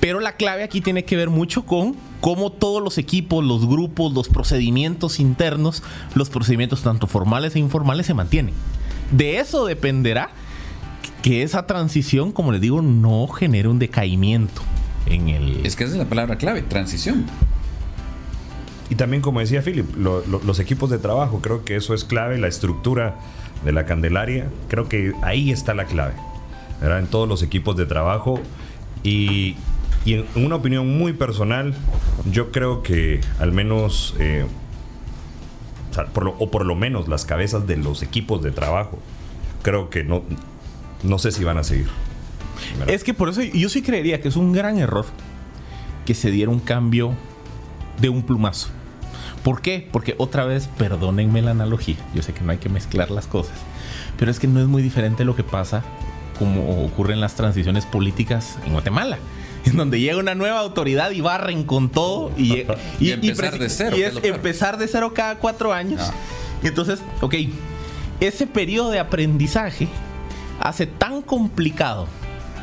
Pero 0.04 0.20
la 0.20 0.34
clave 0.34 0.64
aquí 0.64 0.82
tiene 0.82 1.06
que 1.06 1.16
ver 1.16 1.30
mucho 1.30 1.66
con 1.66 1.96
cómo 2.20 2.52
todos 2.52 2.84
los 2.84 2.98
equipos, 2.98 3.42
los 3.42 3.66
grupos, 3.66 4.12
los 4.12 4.28
procedimientos 4.28 5.18
internos, 5.18 5.82
los 6.14 6.30
procedimientos 6.30 6.84
tanto 6.84 7.08
formales 7.08 7.56
e 7.56 7.60
informales 7.60 8.08
se 8.08 8.14
mantienen. 8.14 8.54
De 9.12 9.38
eso 9.38 9.66
dependerá 9.66 10.30
que 11.22 11.42
esa 11.42 11.68
transición, 11.68 12.34
como 12.34 12.52
les 12.52 12.60
digo, 12.60 12.82
no 12.82 13.30
genere 13.30 13.70
un 13.70 13.80
decaimiento 13.80 14.62
en 15.06 15.30
el... 15.30 15.66
Es 15.66 15.78
que 15.78 15.86
esa 15.86 15.94
es 15.94 16.00
la 16.00 16.10
palabra 16.10 16.38
clave, 16.38 16.64
transición. 16.64 17.26
Y 18.90 18.96
también, 18.96 19.22
como 19.22 19.40
decía 19.40 19.62
Philip, 19.62 19.88
los 19.96 20.60
equipos 20.60 20.90
de 20.90 20.98
trabajo, 20.98 21.40
creo 21.40 21.64
que 21.64 21.78
eso 21.78 21.94
es 21.94 22.04
clave, 22.04 22.38
la 22.38 22.50
estructura 22.50 23.20
de 23.64 23.72
la 23.72 23.86
Candelaria, 23.86 24.50
creo 24.68 24.90
que 24.90 25.14
ahí 25.22 25.50
está 25.50 25.74
la 25.74 25.86
clave, 25.86 26.16
En 26.82 27.08
todos 27.08 27.30
los 27.30 27.42
equipos 27.42 27.78
de 27.78 27.86
trabajo 27.86 28.42
y 29.02 29.56
y 30.06 30.16
en 30.16 30.26
una 30.36 30.56
opinión 30.56 30.98
muy 30.98 31.14
personal, 31.14 31.74
yo 32.30 32.52
creo 32.52 32.84
que 32.84 33.22
al 33.40 33.54
menos, 33.54 34.16
eh, 34.20 34.46
o, 36.16 36.52
por 36.52 36.66
lo, 36.66 36.76
menos 36.76 37.08
las 37.08 37.26
cabezas 37.26 37.68
de 37.68 37.78
los 37.78 38.04
equipos 38.04 38.44
de 38.44 38.52
trabajo, 38.52 39.00
creo 39.62 39.90
que 39.90 40.04
no, 40.04 40.24
no 41.04 41.20
sé 41.20 41.32
si 41.32 41.44
van 41.44 41.58
a 41.58 41.64
seguir. 41.64 41.88
Es 42.88 43.04
que 43.04 43.14
por 43.14 43.30
eso 43.30 43.42
yo 43.42 43.70
sí 43.70 43.82
creería 43.82 44.22
que 44.22 44.28
es 44.28 44.36
un 44.36 44.52
gran 44.52 44.78
error 44.78 45.06
que 46.06 46.14
se 46.14 46.32
diera 46.32 46.52
un 46.52 46.60
cambio 46.60 47.14
de 48.02 48.10
un 48.10 48.24
plumazo. 48.24 48.70
¿Por 49.44 49.62
qué? 49.62 49.88
Porque 49.92 50.16
otra 50.18 50.46
vez, 50.46 50.68
perdónenme 50.78 51.42
la 51.42 51.52
analogía, 51.52 51.98
yo 52.14 52.22
sé 52.22 52.34
que 52.34 52.42
no 52.42 52.52
hay 52.52 52.58
que 52.58 52.70
mezclar 52.70 53.12
las 53.12 53.28
cosas, 53.28 53.56
pero 54.18 54.32
es 54.32 54.40
que 54.40 54.48
no 54.48 54.60
es 54.60 54.68
muy 54.68 54.82
diferente 54.82 55.24
lo 55.26 55.36
que 55.36 55.44
pasa 55.44 55.84
como 56.40 56.84
ocurre 56.86 57.14
en 57.14 57.22
las 57.22 57.36
transiciones 57.36 57.86
políticas 57.86 58.58
en 58.66 58.74
Guatemala 58.74 59.18
en 59.66 59.78
donde 59.78 60.00
llega 60.00 60.18
una 60.18 60.36
nueva 60.36 60.60
autoridad 60.60 61.12
y 61.12 61.22
barren 61.22 61.64
con 61.64 61.90
todo 61.90 62.32
y, 62.38 62.66
y, 63.00 63.12
empezar 63.12 63.58
de 63.58 63.70
cero. 63.70 63.98
Y 63.98 64.04
es, 64.04 64.16
empezar 64.24 64.78
de 64.78 64.88
cero 64.88 65.14
cada 65.14 65.36
cuatro 65.36 65.74
años. 65.74 66.02
Ah. 66.04 66.14
Y 66.64 66.68
entonces, 66.68 67.02
ok, 67.22 67.36
ese 68.20 68.48
periodo 68.48 68.92
de 68.92 69.00
aprendizaje 69.00 69.88
hace 70.60 70.88
tan 70.88 71.22
complicado. 71.22 72.08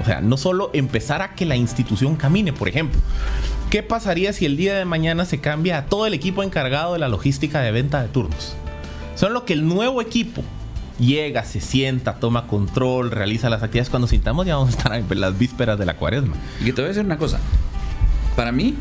O 0.00 0.04
sea, 0.04 0.22
no 0.22 0.38
solo 0.38 0.70
empezar 0.72 1.20
a 1.20 1.34
que 1.34 1.44
la 1.44 1.56
institución 1.56 2.16
camine, 2.16 2.52
por 2.52 2.68
ejemplo. 2.68 2.98
¿Qué 3.68 3.82
pasaría 3.82 4.32
si 4.32 4.46
el 4.46 4.56
día 4.56 4.76
de 4.76 4.84
mañana 4.84 5.26
se 5.26 5.40
cambia 5.40 5.78
a 5.78 5.86
todo 5.86 6.06
el 6.06 6.14
equipo 6.14 6.42
encargado 6.42 6.94
de 6.94 6.98
la 6.98 7.08
logística 7.08 7.60
de 7.60 7.70
venta 7.70 8.02
de 8.02 8.08
turnos? 8.08 8.56
Son 9.14 9.34
lo 9.34 9.44
que 9.44 9.52
el 9.52 9.68
nuevo 9.68 10.00
equipo 10.00 10.42
llega, 11.00 11.44
se 11.44 11.60
sienta, 11.60 12.20
toma 12.20 12.46
control, 12.46 13.10
realiza 13.10 13.50
las 13.50 13.62
actividades. 13.62 13.90
Cuando 13.90 14.06
sintamos 14.06 14.46
ya 14.46 14.56
vamos 14.56 14.74
a 14.74 14.78
estar 14.78 14.94
en 14.94 15.20
las 15.20 15.38
vísperas 15.38 15.78
de 15.78 15.86
la 15.86 15.96
cuaresma. 15.96 16.34
Y 16.60 16.66
que 16.66 16.72
te 16.72 16.82
voy 16.82 16.86
a 16.86 16.88
decir 16.88 17.04
una 17.04 17.18
cosa. 17.18 17.40
Para 18.36 18.52
mí, 18.52 18.76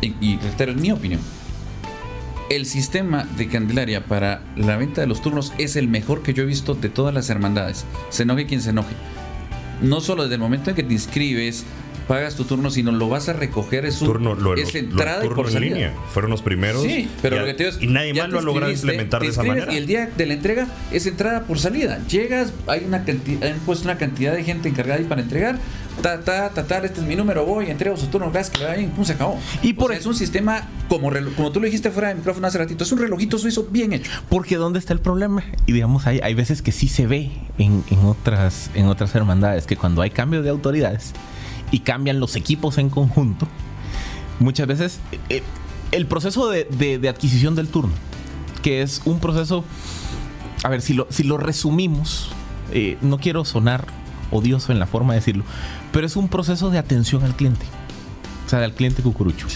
y, 0.00 0.36
reitero, 0.38 0.72
en 0.72 0.82
mi 0.82 0.90
opinión, 0.90 1.20
el 2.50 2.66
sistema 2.66 3.24
de 3.36 3.48
Candelaria 3.48 4.04
para 4.04 4.42
la 4.56 4.76
venta 4.76 5.00
de 5.00 5.06
los 5.06 5.22
turnos 5.22 5.52
es 5.58 5.76
el 5.76 5.88
mejor 5.88 6.22
que 6.22 6.34
yo 6.34 6.42
he 6.42 6.46
visto 6.46 6.74
de 6.74 6.88
todas 6.88 7.14
las 7.14 7.30
hermandades. 7.30 7.86
Se 8.10 8.24
enoje 8.24 8.46
quien 8.46 8.60
se 8.60 8.70
enoje. 8.70 8.94
No 9.80 10.00
solo 10.00 10.24
desde 10.24 10.34
el 10.34 10.40
momento 10.40 10.70
en 10.70 10.76
que 10.76 10.82
te 10.82 10.92
inscribes, 10.92 11.64
pagas 12.06 12.36
tu 12.36 12.44
turno, 12.44 12.70
sino 12.70 12.92
lo 12.92 13.08
vas 13.08 13.28
a 13.28 13.32
recoger. 13.32 13.84
Es, 13.84 14.00
un, 14.00 14.08
turno, 14.08 14.54
es 14.54 14.74
entrada 14.74 15.24
y 15.24 15.28
por 15.28 15.50
salida. 15.50 15.74
Línea. 15.74 15.94
Fueron 16.12 16.30
los 16.30 16.42
primeros. 16.42 16.82
Sí, 16.82 17.08
pero 17.22 17.40
lo 17.40 17.46
que 17.46 17.54
te 17.54 17.70
y 17.80 17.86
nadie 17.86 18.14
más 18.14 18.30
lo 18.30 18.38
ha 18.38 18.42
logrado 18.42 18.72
implementar 18.72 19.22
de 19.22 19.28
esa 19.28 19.42
manera. 19.42 19.72
Y 19.72 19.76
el 19.76 19.86
día 19.86 20.10
de 20.16 20.26
la 20.26 20.34
entrega 20.34 20.68
es 20.92 21.06
entrada 21.06 21.44
por 21.44 21.58
salida. 21.58 22.00
Llegas, 22.06 22.52
hay 22.66 22.84
una 22.84 23.04
cantidad, 23.04 23.50
han 23.50 23.58
puesto 23.60 23.84
una 23.84 23.98
cantidad 23.98 24.32
de 24.34 24.44
gente 24.44 24.68
encargada 24.68 25.00
ahí 25.00 25.06
para 25.06 25.22
entregar. 25.22 25.58
Ta, 26.02 26.20
ta, 26.20 26.50
ta, 26.50 26.64
ta, 26.64 26.78
este 26.78 27.00
es 27.00 27.06
mi 27.06 27.14
número, 27.14 27.46
voy, 27.46 27.70
entrego 27.70 27.96
su 27.96 28.08
turno, 28.08 28.30
gracias, 28.30 28.58
que 28.58 28.76
bien, 28.76 28.90
pum, 28.90 29.04
se 29.04 29.12
acabó. 29.12 29.38
Y 29.62 29.74
por 29.74 29.92
es 29.92 30.06
un 30.06 30.14
sistema, 30.14 30.68
como, 30.88 31.10
como 31.36 31.52
tú 31.52 31.60
lo 31.60 31.66
dijiste 31.66 31.92
fuera 31.92 32.08
de 32.08 32.16
micrófono 32.16 32.48
hace 32.48 32.58
ratito, 32.58 32.82
es 32.82 32.90
un 32.90 32.98
relojito 32.98 33.38
suizo 33.38 33.68
bien 33.70 33.92
hecho. 33.92 34.10
Porque 34.28 34.56
¿dónde 34.56 34.80
está 34.80 34.92
el 34.92 34.98
problema? 34.98 35.44
Y 35.66 35.72
digamos, 35.72 36.08
hay, 36.08 36.18
hay 36.20 36.34
veces 36.34 36.62
que 36.62 36.72
sí 36.72 36.88
se 36.88 37.06
ve 37.06 37.30
en, 37.58 37.84
en, 37.90 37.98
otras, 38.00 38.70
en 38.74 38.86
otras 38.86 39.14
hermandades, 39.14 39.66
que 39.66 39.76
cuando 39.76 40.02
hay 40.02 40.10
cambio 40.10 40.42
de 40.42 40.50
autoridades, 40.50 41.12
y 41.74 41.80
cambian 41.80 42.20
los 42.20 42.36
equipos 42.36 42.78
en 42.78 42.88
conjunto, 42.88 43.48
muchas 44.38 44.68
veces 44.68 45.00
eh, 45.28 45.42
el 45.90 46.06
proceso 46.06 46.48
de, 46.48 47.08
adquisición 47.08 47.56
del 47.56 47.66
turno, 47.66 47.92
que 48.62 48.80
es 48.80 49.02
un 49.04 49.18
proceso, 49.18 49.64
a 50.62 50.68
ver, 50.68 50.82
si 50.82 50.94
lo, 50.94 51.08
si 51.10 51.24
lo 51.24 51.36
resumimos, 51.36 52.28
eh, 52.72 52.96
no 53.00 53.18
quiero 53.18 53.44
sonar 53.44 53.88
odioso 54.30 54.70
en 54.70 54.78
la 54.78 54.86
forma 54.86 55.14
de 55.14 55.18
decirlo, 55.18 55.42
pero 55.90 56.06
es 56.06 56.14
un 56.14 56.28
proceso 56.28 56.70
de 56.70 56.78
atención 56.78 57.24
al 57.24 57.34
cliente, 57.34 57.66
o 58.46 58.48
sea, 58.48 58.62
al 58.62 58.74
cliente 58.74 59.02
cucurucho. 59.02 59.48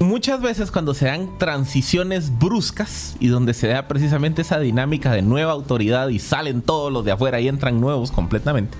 Muchas 0.00 0.42
veces 0.42 0.72
cuando 0.72 0.92
se 0.92 1.04
dan 1.04 1.38
transiciones 1.38 2.36
bruscas 2.36 3.16
y 3.20 3.28
donde 3.28 3.54
se 3.54 3.68
da 3.68 3.86
precisamente 3.86 4.42
esa 4.42 4.58
dinámica 4.58 5.12
de 5.12 5.22
nueva 5.22 5.52
autoridad 5.52 6.08
y 6.08 6.18
salen 6.18 6.62
todos 6.62 6.92
los 6.92 7.04
de 7.04 7.12
afuera 7.12 7.40
y 7.40 7.46
entran 7.46 7.80
nuevos 7.80 8.10
completamente, 8.10 8.76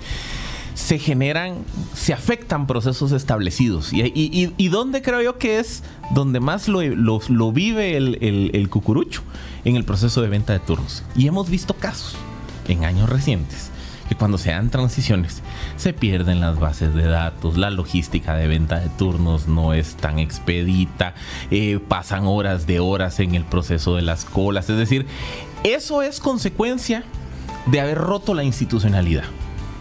se 0.77 0.99
generan, 0.99 1.65
se 1.95 2.13
afectan 2.13 2.67
procesos 2.67 3.11
establecidos. 3.13 3.95
Y, 3.95 4.53
y, 4.57 4.69
dónde 4.69 5.01
creo 5.01 5.23
yo 5.23 5.39
que 5.39 5.59
es 5.59 5.83
donde 6.15 6.39
más 6.39 6.69
lo, 6.69 6.83
lo, 6.83 7.53
vive 7.53 7.97
el, 7.97 8.19
el, 8.53 8.69
cucurucho, 8.69 9.23
en 9.65 9.77
el 9.77 9.85
proceso 9.85 10.21
de 10.21 10.29
venta 10.29 10.53
de 10.53 10.59
turnos. 10.59 11.03
Y 11.17 11.27
hemos 11.29 11.49
visto 11.49 11.73
casos 11.73 12.15
en 12.69 12.85
años 12.85 13.09
recientes 13.09 13.71
que 14.11 14.15
cuando 14.15 14.37
se 14.37 14.51
dan 14.51 14.69
transiciones 14.69 15.43
se 15.77 15.95
pierden 15.95 16.41
las 16.41 16.61
bases 16.61 16.95
de 16.95 17.05
datos, 17.05 17.57
la 17.57 17.71
logística 17.71 18.37
de 18.37 18.47
venta 18.47 18.79
de 18.79 18.91
turnos 18.91 19.49
no 19.49 19.73
es 19.73 19.97
tan 19.97 20.19
expedita, 20.19 21.15
eh, 21.51 21.81
pasan 21.89 22.27
horas 22.27 22.67
de 22.67 22.81
horas 22.81 23.19
en 23.19 23.35
el 23.35 23.45
proceso 23.45 23.97
de 23.97 24.03
las 24.03 24.27
colas, 24.27 24.69
es 24.69 24.77
decir, 24.77 25.07
eso 25.65 26.03
es 26.03 26.21
consecuencia 26.21 27.03
de 27.65 27.81
haber 27.81 27.97
roto 27.97 28.35
la 28.35 28.45
institucionalidad. 28.45 29.25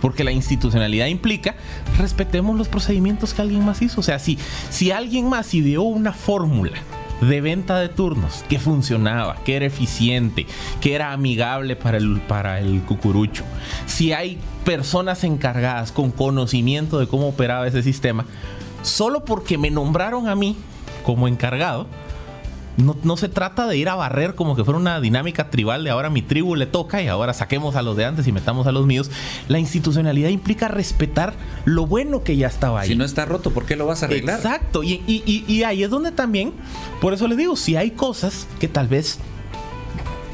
Porque 0.05 0.23
la 0.23 0.31
institucionalidad 0.31 1.07
implica 1.07 1.55
respetemos 1.97 2.55
los 2.55 2.67
procedimientos 2.67 3.33
que 3.33 3.41
alguien 3.41 3.65
más 3.65 3.81
hizo. 3.81 4.01
O 4.01 4.03
sea, 4.03 4.19
si, 4.19 4.37
si 4.69 4.91
alguien 4.91 5.27
más 5.29 5.51
ideó 5.55 5.81
una 5.81 6.13
fórmula 6.13 6.77
de 7.21 7.41
venta 7.41 7.79
de 7.79 7.89
turnos 7.89 8.45
que 8.47 8.59
funcionaba, 8.59 9.37
que 9.43 9.55
era 9.55 9.65
eficiente, 9.65 10.45
que 10.79 10.93
era 10.93 11.11
amigable 11.11 11.75
para 11.75 11.97
el, 11.97 12.21
para 12.21 12.59
el 12.59 12.83
cucurucho, 12.83 13.45
si 13.87 14.13
hay 14.13 14.37
personas 14.63 15.23
encargadas 15.23 15.91
con 15.91 16.11
conocimiento 16.11 16.99
de 16.99 17.07
cómo 17.07 17.29
operaba 17.29 17.65
ese 17.65 17.81
sistema, 17.81 18.27
solo 18.83 19.25
porque 19.25 19.57
me 19.57 19.71
nombraron 19.71 20.27
a 20.27 20.35
mí 20.35 20.55
como 21.03 21.27
encargado, 21.27 21.87
no, 22.77 23.17
se 23.17 23.29
trata 23.29 23.67
de 23.67 23.77
ir 23.77 23.87
a 23.87 23.95
barrer 23.95 24.35
como 24.35 24.55
que 24.55 24.63
fuera 24.63 24.77
una 24.77 24.99
dinámica 24.99 25.49
tribal 25.49 25.83
de 25.83 25.91
ahora 25.91 26.09
mi 26.09 26.21
tribu 26.21 26.55
le 26.55 26.65
toca 26.65 27.01
y 27.01 27.07
ahora 27.07 27.33
saquemos 27.33 27.75
a 27.75 27.81
los 27.81 27.95
de 27.95 28.05
antes 28.05 28.27
y 28.27 28.31
metamos 28.31 28.67
a 28.67 28.71
los 28.71 28.85
míos. 28.85 29.09
La 29.47 29.59
institucionalidad 29.59 30.29
implica 30.29 30.67
respetar 30.67 31.33
lo 31.63 31.85
bueno 31.85 32.23
que 32.23 32.35
ya 32.35 32.47
estaba 32.47 32.81
ahí. 32.81 32.89
Si 32.89 32.95
no 32.95 33.05
está 33.05 33.25
roto, 33.25 33.51
¿por 33.51 33.65
qué 33.65 33.75
lo 33.75 33.85
vas 33.85 34.03
a 34.03 34.07
arreglar? 34.07 34.37
Exacto. 34.37 34.83
Y, 34.83 35.01
y 35.07 35.63
ahí 35.63 35.83
es 35.83 35.89
donde 35.89 36.11
también, 36.11 36.53
por 36.99 37.13
eso 37.13 37.27
les 37.27 37.37
digo, 37.37 37.55
si 37.55 37.75
hay 37.77 37.91
cosas 37.91 38.47
que 38.59 38.67
tal 38.67 38.87
vez, 38.87 39.19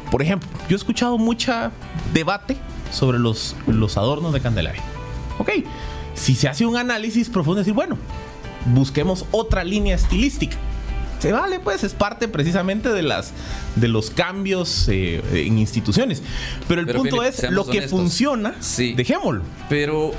por 0.09 0.21
ejemplo, 0.21 0.49
yo 0.67 0.75
he 0.75 0.79
escuchado 0.79 1.17
mucha 1.17 1.71
debate 2.13 2.57
sobre 2.91 3.19
los, 3.19 3.55
los 3.67 3.97
adornos 3.97 4.33
de 4.33 4.41
Candelaria. 4.41 4.81
Ok, 5.37 5.51
si 6.15 6.35
se 6.35 6.47
hace 6.47 6.65
un 6.65 6.75
análisis 6.75 7.29
profundo, 7.29 7.59
decir, 7.59 7.73
bueno, 7.73 7.97
busquemos 8.73 9.25
otra 9.31 9.63
línea 9.63 9.95
estilística 9.95 10.57
se 11.21 11.31
vale, 11.31 11.59
pues 11.59 11.83
es 11.83 11.93
parte 11.93 12.27
precisamente 12.27 12.89
de 12.89 13.03
las 13.03 13.31
de 13.75 13.87
los 13.87 14.09
cambios 14.09 14.87
eh, 14.89 15.21
en 15.33 15.59
instituciones. 15.59 16.23
Pero 16.67 16.81
el 16.81 16.87
punto 16.87 17.23
es 17.23 17.49
lo 17.51 17.65
que 17.65 17.83
funciona, 17.83 18.55
dejémoslo. 18.95 19.43
Pero 19.69 20.13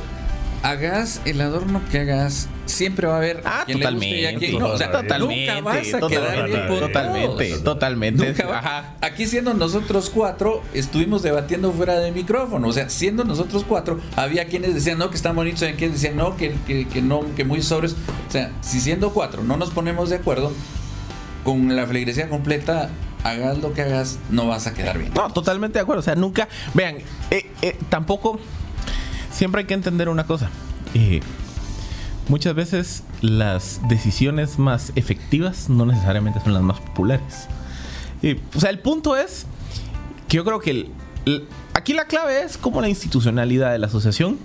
hagas 0.63 1.21
el 1.25 1.41
adorno 1.41 1.83
que 1.91 1.99
hagas, 1.99 2.49
siempre 2.67 3.09
va 3.09 3.15
a 3.15 3.17
haber 3.17 3.43
ah, 3.45 3.65
totalmente, 3.71 4.53
no. 4.53 4.71
totalmente, 4.71 5.19
nunca 5.19 5.61
vas 5.61 5.95
a 5.95 5.99
totalmente, 5.99 6.51
quedar 6.53 6.69
totalmente, 6.69 7.59
totalmente. 7.59 8.35
Aquí 9.01 9.27
siendo 9.27 9.55
nosotros 9.55 10.09
cuatro, 10.09 10.63
estuvimos 10.73 11.23
debatiendo 11.23 11.73
fuera 11.73 11.99
de 11.99 12.13
micrófono. 12.13 12.69
O 12.69 12.73
sea, 12.73 12.89
siendo 12.89 13.25
nosotros 13.25 13.65
cuatro, 13.69 14.01
había 14.17 14.47
quienes 14.47 14.75
decían 14.75 14.99
no 14.99 15.11
que 15.11 15.17
están 15.17 15.35
bonitos, 15.35 15.63
había 15.63 15.77
quienes 15.77 16.01
decían 16.01 16.17
no 16.17 16.37
que, 16.37 16.55
que, 16.67 16.87
que 16.87 17.03
no, 17.03 17.23
que 17.35 17.45
muy 17.45 17.61
sobres. 17.63 17.97
O 18.29 18.31
sea, 18.31 18.53
si 18.61 18.81
siendo 18.81 19.13
cuatro 19.13 19.43
no 19.43 19.57
nos 19.57 19.71
ponemos 19.71 20.11
de 20.11 20.17
acuerdo, 20.17 20.53
con 21.45 21.75
la 21.75 21.87
feligresía 21.87 22.29
completa, 22.29 22.91
hagas 23.25 23.59
lo 23.59 23.73
que 23.73 23.83
hagas, 23.83 24.19
no 24.31 24.47
vas 24.47 24.67
a 24.67 24.75
quedar 24.75 24.99
bien. 24.99 25.13
No, 25.15 25.31
totalmente 25.31 25.79
de 25.79 25.83
acuerdo. 25.83 26.01
O 26.01 26.05
sea, 26.05 26.15
nunca. 26.15 26.49
Vean, 26.75 26.97
eh, 27.31 27.51
eh, 27.63 27.79
tampoco. 27.89 28.39
Siempre 29.31 29.61
hay 29.61 29.67
que 29.67 29.75
entender 29.75 30.09
una 30.09 30.27
cosa. 30.27 30.51
Eh, 30.95 31.21
muchas 32.29 32.55
veces 32.55 33.03
las 33.23 33.81
decisiones 33.89 34.59
más 34.59 34.93
efectivas 34.95 35.69
no 35.71 35.87
necesariamente 35.87 36.41
son 36.41 36.53
las 36.53 36.63
más 36.63 36.81
populares. 36.81 37.49
o 38.55 38.61
sea, 38.61 38.71
el 38.71 38.79
punto 38.81 39.17
es 39.17 39.47
que 40.29 40.37
yo 40.37 40.45
creo 40.45 40.61
que 40.61 40.91
aquí 41.73 41.95
la 41.95 42.05
clave 42.07 42.43
es 42.43 42.59
cómo 42.59 42.81
la 42.81 42.89
institucionalidad 42.89 43.73
de 43.73 43.79
la 43.79 43.87
asociación 43.87 44.39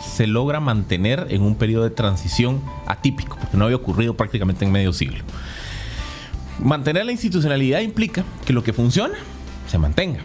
se 0.00 0.26
logra 0.26 0.60
mantener 0.60 1.26
en 1.30 1.42
un 1.42 1.54
periodo 1.54 1.84
de 1.84 1.90
transición 1.90 2.62
atípico, 2.86 3.36
porque 3.40 3.56
no 3.56 3.64
había 3.64 3.76
ocurrido 3.76 4.14
prácticamente 4.14 4.64
en 4.64 4.72
medio 4.72 4.92
siglo. 4.92 5.24
Mantener 6.62 7.06
la 7.06 7.12
institucionalidad 7.12 7.80
implica 7.80 8.24
que 8.44 8.52
lo 8.52 8.62
que 8.62 8.72
funciona 8.72 9.14
se 9.68 9.78
mantenga. 9.78 10.20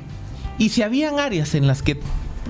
Y 0.58 0.70
si 0.70 0.82
habían 0.82 1.20
áreas 1.20 1.56
en 1.56 1.68
las 1.68 1.82
que, 1.82 2.00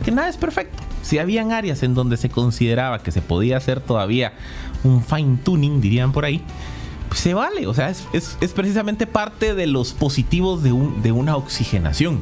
que 0.04 0.12
nada 0.12 0.30
es 0.30 0.38
perfecto, 0.38 0.82
si 1.02 1.20
habían 1.20 1.52
áreas 1.52 1.84
en 1.84 1.94
donde 1.94 2.18
se 2.18 2.30
consideraba 2.30 3.00
que 3.00 3.12
se 3.12 3.22
podía 3.22 3.58
hacer 3.58 3.80
todavía 3.80 4.34
un 4.84 5.04
fine 5.04 5.38
tuning, 5.44 5.82
dirían 5.82 6.12
por 6.12 6.26
ahí, 6.26 6.42
pues 7.10 7.20
se 7.20 7.34
vale. 7.34 7.68
O 7.68 7.74
sea, 7.74 7.90
es, 7.90 8.08
es, 8.14 8.54
precisamente 8.54 9.06
parte 9.06 9.54
de 9.54 9.68
los 9.68 9.94
positivos 9.94 10.64
de, 10.64 10.72
un, 10.72 11.02
de 11.02 11.12
una 11.12 11.36
oxigenación. 11.36 12.22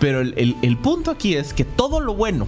Pero 0.00 0.20
el, 0.20 0.56
el 0.60 0.76
punto 0.78 1.10
aquí 1.10 1.34
es 1.34 1.52
que 1.52 1.64
todo 1.64 2.00
lo 2.00 2.14
bueno 2.14 2.46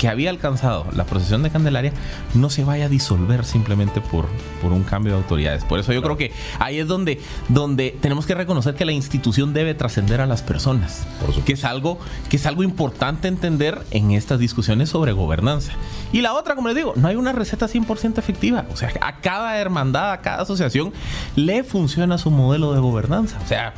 que 0.00 0.08
había 0.08 0.30
alcanzado 0.30 0.86
la 0.96 1.04
procesión 1.04 1.42
de 1.42 1.50
Candelaria 1.50 1.92
no 2.32 2.48
se 2.48 2.64
vaya 2.64 2.86
a 2.86 2.88
disolver 2.88 3.44
simplemente 3.44 4.00
por, 4.00 4.24
por 4.62 4.72
un 4.72 4.82
cambio 4.82 5.12
de 5.12 5.18
autoridades. 5.18 5.62
Por 5.64 5.78
eso 5.78 5.92
yo 5.92 6.00
creo 6.00 6.16
que 6.16 6.32
ahí 6.58 6.78
es 6.78 6.88
donde, 6.88 7.20
donde 7.50 7.94
tenemos 8.00 8.24
que 8.24 8.34
reconocer 8.34 8.74
que 8.74 8.86
la 8.86 8.92
institución 8.92 9.52
debe 9.52 9.74
trascender 9.74 10.22
a 10.22 10.26
las 10.26 10.40
personas, 10.40 11.06
que 11.44 11.52
es, 11.52 11.66
algo, 11.66 11.98
que 12.30 12.36
es 12.36 12.46
algo 12.46 12.62
importante 12.62 13.28
entender 13.28 13.78
en 13.90 14.12
estas 14.12 14.38
discusiones 14.38 14.88
sobre 14.88 15.12
gobernanza. 15.12 15.72
Y 16.12 16.22
la 16.22 16.32
otra, 16.32 16.54
como 16.54 16.68
les 16.68 16.78
digo, 16.78 16.94
no 16.96 17.06
hay 17.06 17.16
una 17.16 17.32
receta 17.32 17.66
100% 17.66 18.16
efectiva. 18.16 18.64
O 18.72 18.76
sea, 18.76 18.90
a 19.02 19.20
cada 19.20 19.58
hermandad, 19.58 20.12
a 20.12 20.22
cada 20.22 20.44
asociación 20.44 20.94
le 21.36 21.62
funciona 21.62 22.16
su 22.16 22.30
modelo 22.30 22.72
de 22.72 22.80
gobernanza. 22.80 23.38
O 23.44 23.46
sea, 23.46 23.74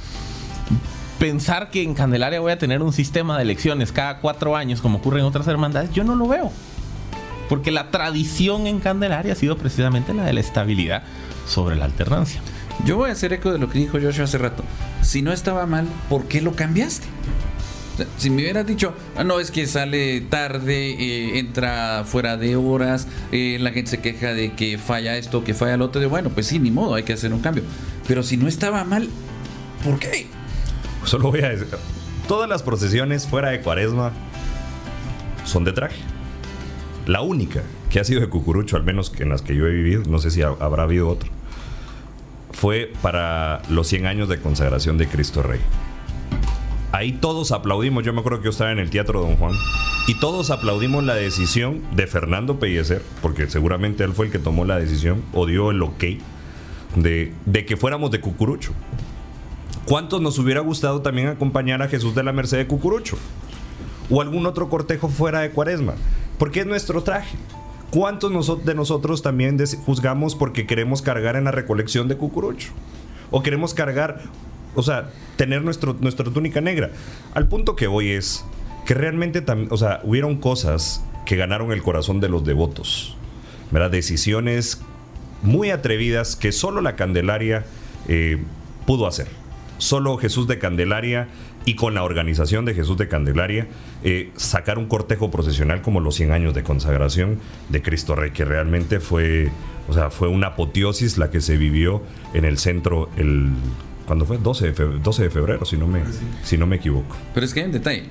pensar 1.19 1.71
que 1.71 1.83
en 1.83 1.95
Candelaria 1.95 2.41
voy 2.41 2.53
a 2.53 2.59
tener 2.59 2.83
un 2.83 2.93
sistema 2.93 3.37
de 3.37 3.43
elecciones 3.43 3.93
cada 3.93 4.19
cuatro 4.19 4.57
años 4.57 4.81
como 4.81 4.99
ocurre 4.99 5.21
en 5.21 5.27
otras 5.27 5.47
hermandades, 5.47 5.91
yo 5.93 6.05
no 6.05 6.15
lo 6.15 6.29
veo. 6.29 6.51
Porque 7.49 7.71
la 7.71 7.91
tradición 7.91 8.67
en 8.67 8.81
Candelaria 8.81 9.33
ha 9.33 9.37
sido 9.37 9.57
precisamente 9.59 10.15
la 10.15 10.25
de 10.25 10.33
la 10.33 10.41
estabilidad 10.41 11.03
sobre 11.47 11.77
la 11.77 11.85
alternancia. 11.85 12.41
Yo 12.85 12.97
voy 12.97 13.11
a 13.11 13.13
hacer 13.13 13.33
eco 13.33 13.53
de 13.53 13.59
lo 13.59 13.69
que 13.69 13.79
dijo 13.79 13.99
Joshua 14.01 14.25
hace 14.25 14.39
rato. 14.39 14.65
Si 15.03 15.23
no 15.23 15.33
estaba 15.33 15.67
mal, 15.67 15.87
¿por 16.09 16.25
qué 16.27 16.41
lo 16.41 16.53
cambiaste? 16.55 17.07
si 18.17 18.31
me 18.31 18.43
hubieras 18.43 18.67
dicho, 18.67 18.95
ah, 19.17 19.25
no, 19.25 19.39
es 19.39 19.51
que 19.51 19.67
sale 19.67 20.21
tarde, 20.23 20.93
eh, 20.93 21.39
entra 21.39 22.05
fuera 22.05 22.37
de 22.37 22.57
horas, 22.57 23.07
eh, 23.33 23.59
la 23.61 23.71
gente 23.71 23.91
se 23.91 24.01
queja 24.01 24.33
de 24.33 24.55
que 24.55 24.79
falla 24.79 25.17
esto, 25.17 25.45
que 25.45 25.55
falla 25.55 25.77
lo 25.77 25.87
otro, 25.87 26.01
de 26.01 26.07
bueno, 26.07 26.31
pues 26.31 26.47
sí, 26.47 26.59
ni 26.59 26.71
modo, 26.71 26.95
hay 26.95 27.03
que 27.03 27.13
hacer 27.13 27.33
un 27.33 27.41
cambio. 27.41 27.65
Pero 28.09 28.23
si 28.23 28.37
no 28.37 28.49
estaba 28.49 28.85
mal, 28.85 29.09
¿por 29.85 29.99
qué? 29.99 30.27
Solo 31.05 31.31
voy 31.31 31.41
a 31.41 31.51
decir, 31.51 31.69
todas 32.29 32.49
las 32.49 32.63
procesiones 32.63 33.27
fuera 33.27 33.51
de 33.51 33.61
cuaresma 33.61 34.13
son 35.45 35.65
de 35.65 35.73
traje. 35.73 36.01
La 37.07 37.21
única 37.23 37.63
que 37.91 38.01
ha 38.01 38.05
sido 38.05 38.21
de 38.21 38.29
cucurucho, 38.29 38.77
al 38.77 38.85
menos 38.85 39.13
en 39.19 39.29
las 39.29 39.43
que 39.43 39.55
yo 39.55 39.67
he 39.67 39.73
vivido, 39.73 40.03
no 40.09 40.19
sé 40.19 40.31
si 40.31 40.43
habrá 40.43 40.85
habido 40.85 41.09
otro, 41.09 41.29
fue 42.53 42.93
para 43.03 43.63
los 43.69 43.89
100 43.89 44.07
años 44.07 44.29
de 44.29 44.41
consagración 44.41 44.99
de 44.99 45.09
Cristo 45.09 45.43
Rey. 45.43 45.61
Ahí 46.93 47.13
todos 47.13 47.53
aplaudimos, 47.53 48.05
yo 48.05 48.13
me 48.13 48.21
acuerdo 48.21 48.39
que 48.39 48.45
yo 48.45 48.51
estaba 48.51 48.71
en 48.71 48.79
el 48.79 48.91
Teatro 48.91 49.21
Don 49.21 49.37
Juan, 49.37 49.55
y 50.07 50.15
todos 50.15 50.51
aplaudimos 50.51 51.03
la 51.05 51.15
decisión 51.15 51.83
de 51.95 52.07
Fernando 52.07 52.59
Pellecer, 52.59 53.03
porque 53.21 53.49
seguramente 53.49 54.05
él 54.05 54.13
fue 54.13 54.27
el 54.27 54.33
que 54.33 54.39
tomó 54.39 54.65
la 54.65 54.79
decisión 54.79 55.23
o 55.33 55.47
dio 55.47 55.71
el 55.71 55.83
ok 55.83 56.05
de, 56.97 57.33
de 57.47 57.67
que 57.67 57.77
fuéramos 57.77 58.11
de 58.11 58.21
cucurucho. 58.21 58.73
¿Cuántos 59.85 60.21
nos 60.21 60.39
hubiera 60.39 60.61
gustado 60.61 61.03
también 61.03 61.29
acompañar 61.29 61.83
a 61.83 61.89
Jesús 61.89 62.15
de 62.15 62.23
la 62.23 62.33
Merced 62.33 62.57
de 62.57 62.67
Cucurucho? 62.67 63.19
O 64.11 64.23
algún 64.23 64.47
otro 64.47 64.69
cortejo 64.69 65.09
fuera 65.09 65.41
de 65.41 65.51
Cuaresma. 65.51 65.95
Porque 66.39 66.61
es 66.61 66.67
nuestro 66.67 67.03
traje. 67.03 67.37
¿Cuántos 67.91 68.65
de 68.65 68.75
nosotros 68.75 69.23
también 69.23 69.59
juzgamos 69.85 70.35
porque 70.35 70.67
queremos 70.67 71.03
cargar 71.03 71.37
en 71.37 71.45
la 71.45 71.51
recolección 71.51 72.09
de 72.09 72.17
Cucurucho? 72.17 72.71
O 73.31 73.43
queremos 73.43 73.75
cargar, 73.75 74.23
o 74.77 74.83
sea, 74.83 75.11
tener 75.37 75.63
nuestro, 75.63 75.97
nuestra 76.01 76.31
túnica 76.31 76.61
negra. 76.61 76.93
Al 77.35 77.49
punto 77.49 77.75
que 77.75 77.89
voy 77.89 78.11
es 78.11 78.45
que 78.87 78.95
realmente, 78.95 79.45
o 79.69 79.77
sea, 79.77 80.01
hubieron 80.05 80.37
cosas 80.37 81.05
que 81.27 81.37
ganaron 81.37 81.73
el 81.73 81.83
corazón 81.83 82.21
de 82.21 82.29
los 82.29 82.45
devotos. 82.45 83.17
¿verdad? 83.73 83.91
Decisiones 83.91 84.81
muy 85.43 85.71
atrevidas 85.71 86.37
que 86.37 86.53
solo 86.53 86.81
la 86.81 86.95
Candelaria 86.95 87.65
eh, 88.07 88.39
pudo 88.87 89.07
hacer 89.07 89.42
solo 89.83 90.17
Jesús 90.17 90.47
de 90.47 90.59
Candelaria 90.59 91.29
y 91.65 91.75
con 91.75 91.95
la 91.95 92.05
organización 92.05 92.65
de 92.65 92.73
Jesús 92.73 92.97
de 92.97 93.09
Candelaria 93.09 93.67
eh, 94.05 94.31
sacar 94.37 94.79
un 94.79 94.87
cortejo 94.87 95.31
procesional 95.31 95.83
como 95.83 96.01
los 96.01 96.15
100 96.15 96.31
años 96.31 96.55
de 96.55 96.63
consagración 96.63 97.41
de 97.69 97.83
Cristo 97.83 98.15
Rey, 98.15 98.31
que 98.31 98.45
realmente 98.45 99.01
fue, 99.01 99.51
o 99.89 99.93
sea, 99.93 100.11
fue 100.11 100.29
una 100.29 100.49
apoteosis 100.49 101.19
la 101.19 101.31
que 101.31 101.41
se 101.41 101.57
vivió 101.57 102.01
en 102.33 102.45
el 102.45 102.59
centro 102.59 103.11
el 103.17 103.51
cuando 104.07 104.25
fue 104.25 104.39
12 104.39 104.67
de 104.67 104.73
febrero, 104.73 105.01
12 105.03 105.23
de 105.23 105.31
febrero 105.31 105.65
si 105.65 105.77
no 105.77 105.87
me 105.87 106.03
si 106.45 106.57
no 106.57 106.67
me 106.67 106.77
equivoco. 106.77 107.17
Pero 107.35 107.45
es 107.45 107.53
que 107.53 107.61
hay 107.61 107.67
un 107.67 107.73
detalle. 107.73 108.05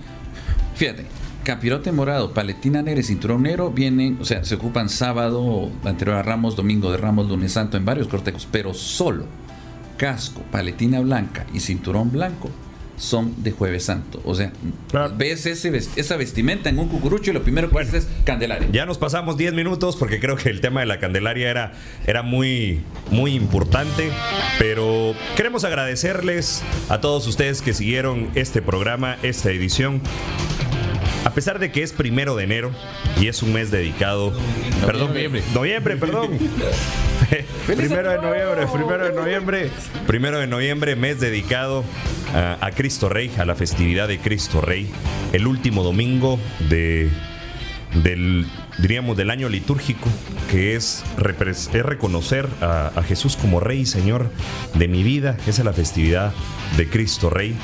Fíjate, 0.75 1.05
Capirote 1.43 1.91
morado, 1.91 2.33
paletina 2.33 2.81
negra 2.81 2.99
y 2.99 3.03
cinturón 3.03 3.43
negro 3.43 3.71
vienen, 3.71 4.17
o 4.19 4.25
sea, 4.25 4.43
se 4.43 4.55
ocupan 4.55 4.89
sábado, 4.89 5.69
anterior 5.85 6.17
a 6.17 6.23
Ramos, 6.23 6.55
domingo 6.55 6.91
de 6.91 6.97
Ramos, 6.97 7.29
lunes 7.29 7.53
santo 7.53 7.77
en 7.77 7.85
varios 7.85 8.07
cortejos, 8.07 8.47
pero 8.51 8.73
solo 8.73 9.25
casco, 10.01 10.41
paletina 10.51 10.99
blanca 10.99 11.45
y 11.53 11.59
cinturón 11.59 12.11
blanco 12.11 12.49
son 12.97 13.43
de 13.43 13.51
Jueves 13.51 13.85
Santo. 13.85 14.19
O 14.25 14.33
sea, 14.33 14.51
ves 15.15 15.45
ese, 15.45 15.75
esa 15.95 16.17
vestimenta 16.17 16.69
en 16.69 16.79
un 16.79 16.87
cucurucho 16.87 17.29
y 17.29 17.33
lo 17.35 17.43
primero 17.43 17.69
que 17.69 17.77
ves 17.77 17.93
es 17.93 18.07
Candelaria. 18.23 18.67
Ya 18.71 18.87
nos 18.87 18.97
pasamos 18.97 19.37
10 19.37 19.53
minutos 19.53 19.95
porque 19.95 20.19
creo 20.19 20.37
que 20.37 20.49
el 20.49 20.59
tema 20.59 20.79
de 20.79 20.87
la 20.87 20.99
Candelaria 20.99 21.51
era, 21.51 21.73
era 22.07 22.23
muy, 22.23 22.81
muy 23.11 23.35
importante. 23.35 24.09
Pero 24.57 25.13
queremos 25.35 25.65
agradecerles 25.65 26.63
a 26.89 26.99
todos 26.99 27.27
ustedes 27.27 27.61
que 27.61 27.75
siguieron 27.75 28.29
este 28.33 28.63
programa, 28.63 29.17
esta 29.21 29.51
edición. 29.51 30.01
A 31.25 31.33
pesar 31.35 31.59
de 31.59 31.71
que 31.71 31.83
es 31.83 31.93
primero 31.93 32.35
de 32.35 32.43
enero 32.43 32.71
y 33.19 33.27
es 33.27 33.43
un 33.43 33.53
mes 33.53 33.69
dedicado. 33.69 34.33
Perdón, 34.83 35.13
noviembre, 35.53 35.95
perdón. 35.97 36.39
primero 37.67 38.09
de 38.09 38.17
noviembre, 38.17 38.67
primero 38.67 39.05
de 39.05 39.13
noviembre. 39.13 39.69
Primero 40.07 40.39
de 40.39 40.47
noviembre, 40.47 40.95
mes 40.95 41.19
dedicado 41.19 41.83
a, 42.33 42.69
Cristo 42.75 43.09
Rey, 43.09 43.31
a 43.37 43.45
la 43.45 43.55
festividad 43.55 44.07
de 44.07 44.19
Cristo 44.19 44.61
Rey. 44.61 44.89
El 45.33 45.47
último 45.47 45.83
domingo 45.83 46.39
de, 46.69 47.09
del, 48.03 48.47
diríamos, 48.79 49.17
del 49.17 49.29
año 49.29 49.49
litúrgico, 49.49 50.09
que 50.49 50.75
es, 50.75 51.03
es 51.43 51.71
reconocer 51.71 52.47
a, 52.61 52.91
a 52.95 53.03
Jesús 53.03 53.37
como 53.37 53.59
Rey 53.59 53.81
y 53.81 53.85
Señor 53.85 54.29
de 54.73 54.87
mi 54.87 55.03
vida. 55.03 55.37
Esa 55.47 55.61
es 55.61 55.65
la 55.65 55.73
festividad 55.73 56.33
de 56.77 56.89
Cristo 56.89 57.29
Rey 57.29 57.55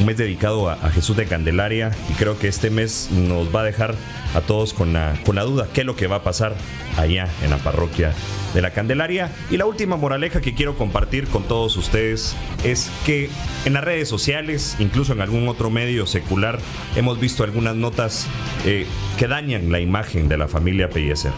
un 0.00 0.06
mes 0.06 0.16
dedicado 0.16 0.68
a, 0.68 0.76
Jesús 0.90 1.16
de 1.16 1.26
Candelaria 1.26 1.90
y 2.08 2.12
creo 2.14 2.38
que 2.38 2.48
este 2.48 2.70
mes 2.70 3.10
nos 3.12 3.54
va 3.54 3.60
a 3.60 3.64
dejar 3.64 3.94
a 4.34 4.40
todos 4.40 4.72
con 4.72 4.92
la, 4.92 5.18
con 5.24 5.36
la 5.36 5.42
duda 5.42 5.68
qué 5.72 5.80
es 5.80 5.86
lo 5.86 5.96
que 5.96 6.06
va 6.06 6.16
a 6.16 6.22
pasar 6.22 6.54
allá 6.96 7.28
en 7.42 7.50
la 7.50 7.58
parroquia 7.58 8.12
de 8.54 8.62
la 8.62 8.70
Candelaria. 8.70 9.30
Y 9.50 9.56
la 9.56 9.66
última 9.66 9.96
moraleja 9.96 10.40
que 10.40 10.54
quiero 10.54 10.76
compartir 10.76 11.26
con 11.26 11.44
todos 11.44 11.76
ustedes 11.76 12.36
es 12.64 12.90
que 13.04 13.28
en 13.64 13.74
las 13.74 13.84
redes 13.84 14.08
sociales, 14.08 14.76
incluso 14.78 15.12
en 15.12 15.20
algún 15.20 15.48
otro 15.48 15.70
medio 15.70 16.06
secular, 16.06 16.58
hemos 16.96 17.20
visto 17.20 17.44
algunas 17.44 17.76
notas 17.76 18.26
eh, 18.64 18.86
que 19.18 19.28
dañan 19.28 19.70
la 19.72 19.80
imagen 19.80 20.28
de 20.28 20.38
la 20.38 20.48
familia 20.48 20.90
Pellecer 20.90 21.32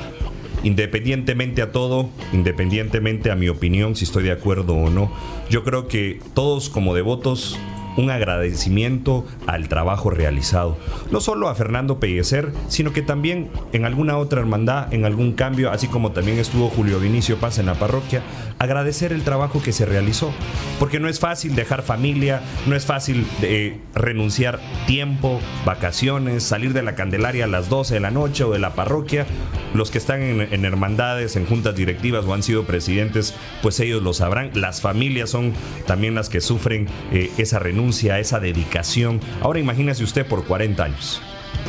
independientemente 0.63 1.63
a 1.63 1.73
todo, 1.73 2.11
independientemente 2.35 3.31
a 3.31 3.35
mi 3.35 3.49
opinión, 3.49 3.97
si 3.97 4.05
estoy 4.05 4.25
de 4.25 4.33
acuerdo 4.33 4.75
o 4.75 4.91
no, 4.91 5.11
yo 5.49 5.65
creo 5.65 5.89
que 5.89 6.21
todos 6.35 6.69
como 6.69 6.95
devotos 6.95 7.59
un 7.97 8.11
agradecimiento 8.11 9.25
al 9.47 9.69
trabajo 9.69 10.11
realizado. 10.11 10.77
No 11.11 11.21
solo 11.21 11.49
a 11.49 11.55
Fernando 11.55 11.99
Pellecer, 12.01 12.53
sino 12.69 12.93
que 12.93 13.03
también 13.03 13.51
en 13.73 13.85
alguna 13.85 14.17
otra 14.19 14.41
hermandad, 14.41 14.93
en 14.93 15.05
algún 15.05 15.33
cambio, 15.33 15.71
así 15.71 15.87
como 15.87 16.13
también 16.13 16.39
estuvo 16.39 16.69
Julio 16.69 17.01
Vinicio 17.01 17.37
Paz 17.39 17.59
en 17.59 17.67
la 17.67 17.75
parroquia, 17.75 18.23
agradecer 18.61 19.13
el 19.13 19.25
trabajo 19.25 19.63
que 19.63 19.73
se 19.73 19.87
realizó. 19.87 20.33
Porque 20.79 21.01
no 21.01 21.09
es 21.09 21.19
fácil 21.19 21.57
dejar 21.57 21.83
familia, 21.83 22.43
no 22.67 22.77
es 22.77 22.85
fácil 22.85 23.27
eh, 23.43 23.79
renunciar 23.95 24.61
tiempo, 24.87 25.41
vacaciones, 25.65 26.45
salir 26.45 26.73
de 26.75 26.83
la 26.83 26.95
Candelaria 26.95 27.45
a 27.45 27.49
las 27.49 27.69
12 27.69 27.95
de 27.95 28.01
la 28.01 28.11
noche 28.11 28.45
o 28.45 28.53
de 28.53 28.59
la 28.59 28.75
parroquia. 28.75 29.27
Los 29.75 29.91
que 29.91 29.99
están 29.99 30.21
en, 30.23 30.65
hermandades, 30.65 31.37
en 31.37 31.47
juntas 31.47 31.75
directivas 31.75 32.25
o 32.27 32.35
han 32.35 32.43
sido 32.43 32.65
presidentes, 32.65 33.35
pues 33.63 33.81
ellos 33.81 34.03
lo 34.03 34.13
sabrán. 34.13 34.51
Las 34.55 34.81
familias 34.81 35.31
son 35.31 35.55
también 35.87 36.15
las 36.15 36.29
que 36.29 36.41
sufren 36.41 36.87
eh, 37.13 37.31
esa 37.39 37.59
renuncia 37.59 38.19
esa 38.19 38.41
dedicación. 38.41 39.21
Ahora 39.41 39.59
imagínese 39.59 40.05
usted 40.05 40.27
por 40.27 40.45
40 40.45 40.85
años. 40.85 41.23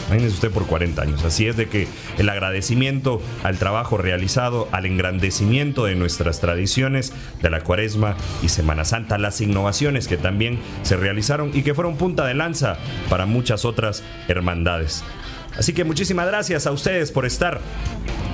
Imagínese 0.08 0.36
usted 0.36 0.52
por 0.52 0.66
40 0.66 1.02
años. 1.02 1.24
Así 1.24 1.48
es 1.48 1.56
de 1.56 1.70
que 1.70 1.88
el 2.18 2.30
agradecimiento 2.30 3.22
al 3.44 3.58
trabajo 3.58 3.98
realizado, 3.98 4.68
al 4.72 4.86
engrandecimiento 4.86 5.86
de 5.86 5.96
nuestras 5.96 6.42
tradiciones 6.42 7.14
de 7.42 7.50
la 7.50 7.62
Cuaresma 7.62 8.18
y 8.44 8.50
Semana 8.50 8.84
Santa, 8.84 9.18
las 9.18 9.40
innovaciones 9.42 10.08
que 10.08 10.18
también 10.18 10.60
se 10.84 10.98
realizaron 10.98 11.52
y 11.54 11.64
que 11.64 11.74
fueron 11.74 11.96
punta 11.96 12.26
de 12.26 12.34
lanza 12.34 12.78
para 13.10 13.26
muchas 13.26 13.64
otras 13.64 14.04
hermandades. 14.28 15.04
Así 15.58 15.74
que 15.74 15.84
muchísimas 15.84 16.28
gracias 16.28 16.68
a 16.68 16.72
ustedes 16.72 17.12
por 17.12 17.26
estar 17.26 17.62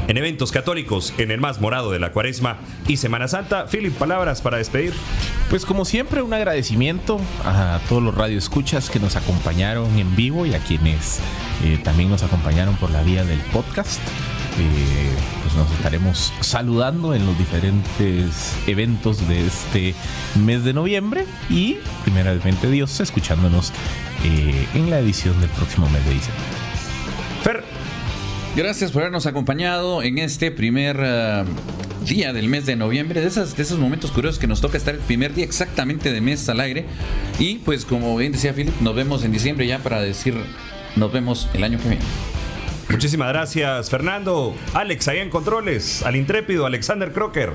en 0.07 0.17
eventos 0.17 0.51
católicos 0.51 1.13
en 1.17 1.31
el 1.31 1.39
más 1.39 1.59
morado 1.59 1.91
de 1.91 1.99
la 1.99 2.11
cuaresma 2.11 2.57
y 2.87 2.97
Semana 2.97 3.27
Santa. 3.27 3.67
Philip, 3.67 3.93
palabras 3.93 4.41
para 4.41 4.57
despedir. 4.57 4.93
Pues 5.49 5.65
como 5.65 5.85
siempre, 5.85 6.21
un 6.21 6.33
agradecimiento 6.33 7.19
a 7.45 7.79
todos 7.87 8.01
los 8.03 8.15
radioescuchas 8.15 8.89
que 8.89 8.99
nos 8.99 9.15
acompañaron 9.15 9.97
en 9.97 10.15
vivo 10.15 10.45
y 10.45 10.53
a 10.53 10.59
quienes 10.59 11.19
eh, 11.63 11.79
también 11.83 12.09
nos 12.09 12.23
acompañaron 12.23 12.75
por 12.77 12.91
la 12.91 13.03
vía 13.03 13.23
del 13.23 13.39
podcast. 13.51 14.01
Eh, 14.59 15.09
pues 15.43 15.53
nos 15.53 15.71
estaremos 15.73 16.33
saludando 16.39 17.13
en 17.13 17.25
los 17.25 17.37
diferentes 17.37 18.57
eventos 18.65 19.27
de 19.27 19.45
este 19.45 19.93
mes 20.35 20.63
de 20.63 20.73
noviembre 20.73 21.25
y 21.49 21.77
primeramente 22.03 22.69
Dios 22.71 22.99
escuchándonos 22.99 23.71
eh, 24.23 24.67
en 24.73 24.89
la 24.89 24.99
edición 24.99 25.39
del 25.41 25.49
próximo 25.51 25.87
mes 25.89 26.03
de 26.05 26.11
diciembre. 26.11 26.76
Gracias 28.57 28.91
por 28.91 29.03
habernos 29.03 29.27
acompañado 29.27 30.01
en 30.01 30.17
este 30.17 30.49
primer 30.49 30.99
eh, 30.99 31.43
día 32.03 32.33
del 32.33 32.49
mes 32.49 32.65
de 32.65 32.75
noviembre, 32.75 33.21
de, 33.21 33.27
esas, 33.27 33.55
de 33.55 33.61
esos 33.61 33.77
momentos 33.77 34.09
curiosos 34.09 34.39
que 34.39 34.47
nos 34.47 34.61
toca 34.61 34.79
estar 34.79 34.95
el 34.95 34.99
primer 35.01 35.35
día 35.35 35.45
exactamente 35.45 36.11
de 36.11 36.21
mes 36.21 36.49
al 36.49 36.59
aire. 36.59 36.85
Y 37.37 37.59
pues 37.59 37.85
como 37.85 38.17
bien 38.17 38.31
decía 38.31 38.53
Philip, 38.53 38.73
nos 38.81 38.95
vemos 38.95 39.23
en 39.23 39.31
diciembre 39.31 39.67
ya 39.67 39.77
para 39.77 40.01
decir 40.01 40.33
nos 40.95 41.13
vemos 41.13 41.47
el 41.53 41.63
año 41.65 41.77
que 41.77 41.87
viene. 41.87 42.03
Muchísimas 42.89 43.27
gracias, 43.27 43.91
Fernando. 43.91 44.55
Alex, 44.73 45.07
ahí 45.07 45.19
en 45.19 45.29
controles, 45.29 46.01
al 46.01 46.15
intrépido 46.15 46.65
Alexander 46.65 47.11
Crocker. 47.11 47.53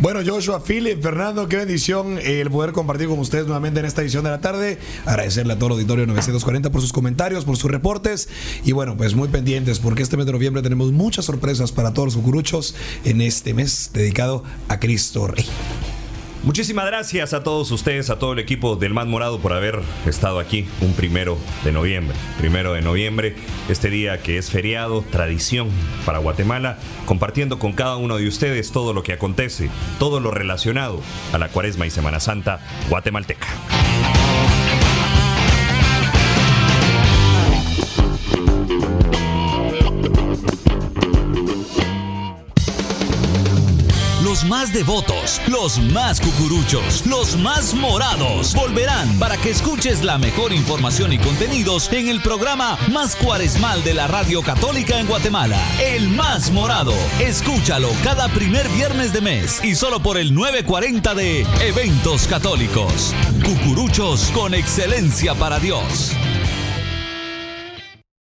Bueno, 0.00 0.20
Joshua, 0.26 0.60
Philip, 0.62 1.00
Fernando, 1.00 1.48
qué 1.48 1.56
bendición 1.56 2.18
el 2.18 2.50
poder 2.50 2.72
compartir 2.72 3.06
con 3.06 3.20
ustedes 3.20 3.46
nuevamente 3.46 3.78
en 3.78 3.86
esta 3.86 4.02
edición 4.02 4.24
de 4.24 4.30
la 4.30 4.40
tarde. 4.40 4.78
Agradecerle 5.06 5.52
a 5.52 5.56
todo 5.56 5.68
el 5.68 5.72
auditorio 5.74 6.04
940 6.06 6.70
por 6.70 6.80
sus 6.80 6.92
comentarios, 6.92 7.44
por 7.44 7.56
sus 7.56 7.70
reportes. 7.70 8.28
Y 8.64 8.72
bueno, 8.72 8.96
pues 8.96 9.14
muy 9.14 9.28
pendientes 9.28 9.78
porque 9.78 10.02
este 10.02 10.16
mes 10.16 10.26
de 10.26 10.32
noviembre 10.32 10.62
tenemos 10.62 10.90
muchas 10.90 11.26
sorpresas 11.26 11.70
para 11.70 11.94
todos 11.94 12.06
los 12.06 12.16
cucuruchos 12.16 12.74
en 13.04 13.20
este 13.20 13.54
mes 13.54 13.90
dedicado 13.92 14.42
a 14.68 14.80
Cristo 14.80 15.28
Rey. 15.28 15.46
Muchísimas 16.44 16.84
gracias 16.84 17.32
a 17.32 17.42
todos 17.42 17.70
ustedes, 17.70 18.10
a 18.10 18.18
todo 18.18 18.34
el 18.34 18.38
equipo 18.38 18.76
del 18.76 18.92
Más 18.92 19.06
Morado 19.06 19.38
por 19.38 19.54
haber 19.54 19.80
estado 20.04 20.38
aquí 20.38 20.66
un 20.82 20.92
primero 20.92 21.38
de 21.64 21.72
noviembre. 21.72 22.14
Primero 22.36 22.74
de 22.74 22.82
noviembre, 22.82 23.34
este 23.70 23.88
día 23.88 24.20
que 24.20 24.36
es 24.36 24.50
feriado, 24.50 25.02
tradición 25.10 25.70
para 26.04 26.18
Guatemala, 26.18 26.76
compartiendo 27.06 27.58
con 27.58 27.72
cada 27.72 27.96
uno 27.96 28.18
de 28.18 28.28
ustedes 28.28 28.72
todo 28.72 28.92
lo 28.92 29.02
que 29.02 29.14
acontece, 29.14 29.70
todo 29.98 30.20
lo 30.20 30.32
relacionado 30.32 31.00
a 31.32 31.38
la 31.38 31.48
Cuaresma 31.48 31.86
y 31.86 31.90
Semana 31.90 32.20
Santa 32.20 32.60
guatemalteca. 32.90 33.48
Los 44.34 44.44
más 44.46 44.72
devotos, 44.72 45.40
los 45.46 45.78
más 45.78 46.20
cucuruchos, 46.20 47.06
los 47.06 47.36
más 47.36 47.72
morados 47.72 48.52
volverán 48.52 49.16
para 49.20 49.36
que 49.36 49.50
escuches 49.50 50.02
la 50.02 50.18
mejor 50.18 50.52
información 50.52 51.12
y 51.12 51.18
contenidos 51.18 51.88
en 51.92 52.08
el 52.08 52.20
programa 52.20 52.76
más 52.90 53.14
cuaresmal 53.14 53.84
de 53.84 53.94
la 53.94 54.08
Radio 54.08 54.42
Católica 54.42 54.98
en 54.98 55.06
Guatemala, 55.06 55.56
El 55.80 56.08
Más 56.08 56.50
Morado. 56.50 56.94
Escúchalo 57.20 57.90
cada 58.02 58.26
primer 58.26 58.68
viernes 58.70 59.12
de 59.12 59.20
mes 59.20 59.62
y 59.62 59.76
solo 59.76 60.02
por 60.02 60.18
el 60.18 60.34
940 60.34 61.14
de 61.14 61.46
Eventos 61.60 62.26
Católicos. 62.26 63.14
Cucuruchos 63.44 64.32
con 64.34 64.52
excelencia 64.52 65.36
para 65.36 65.60
Dios. 65.60 66.10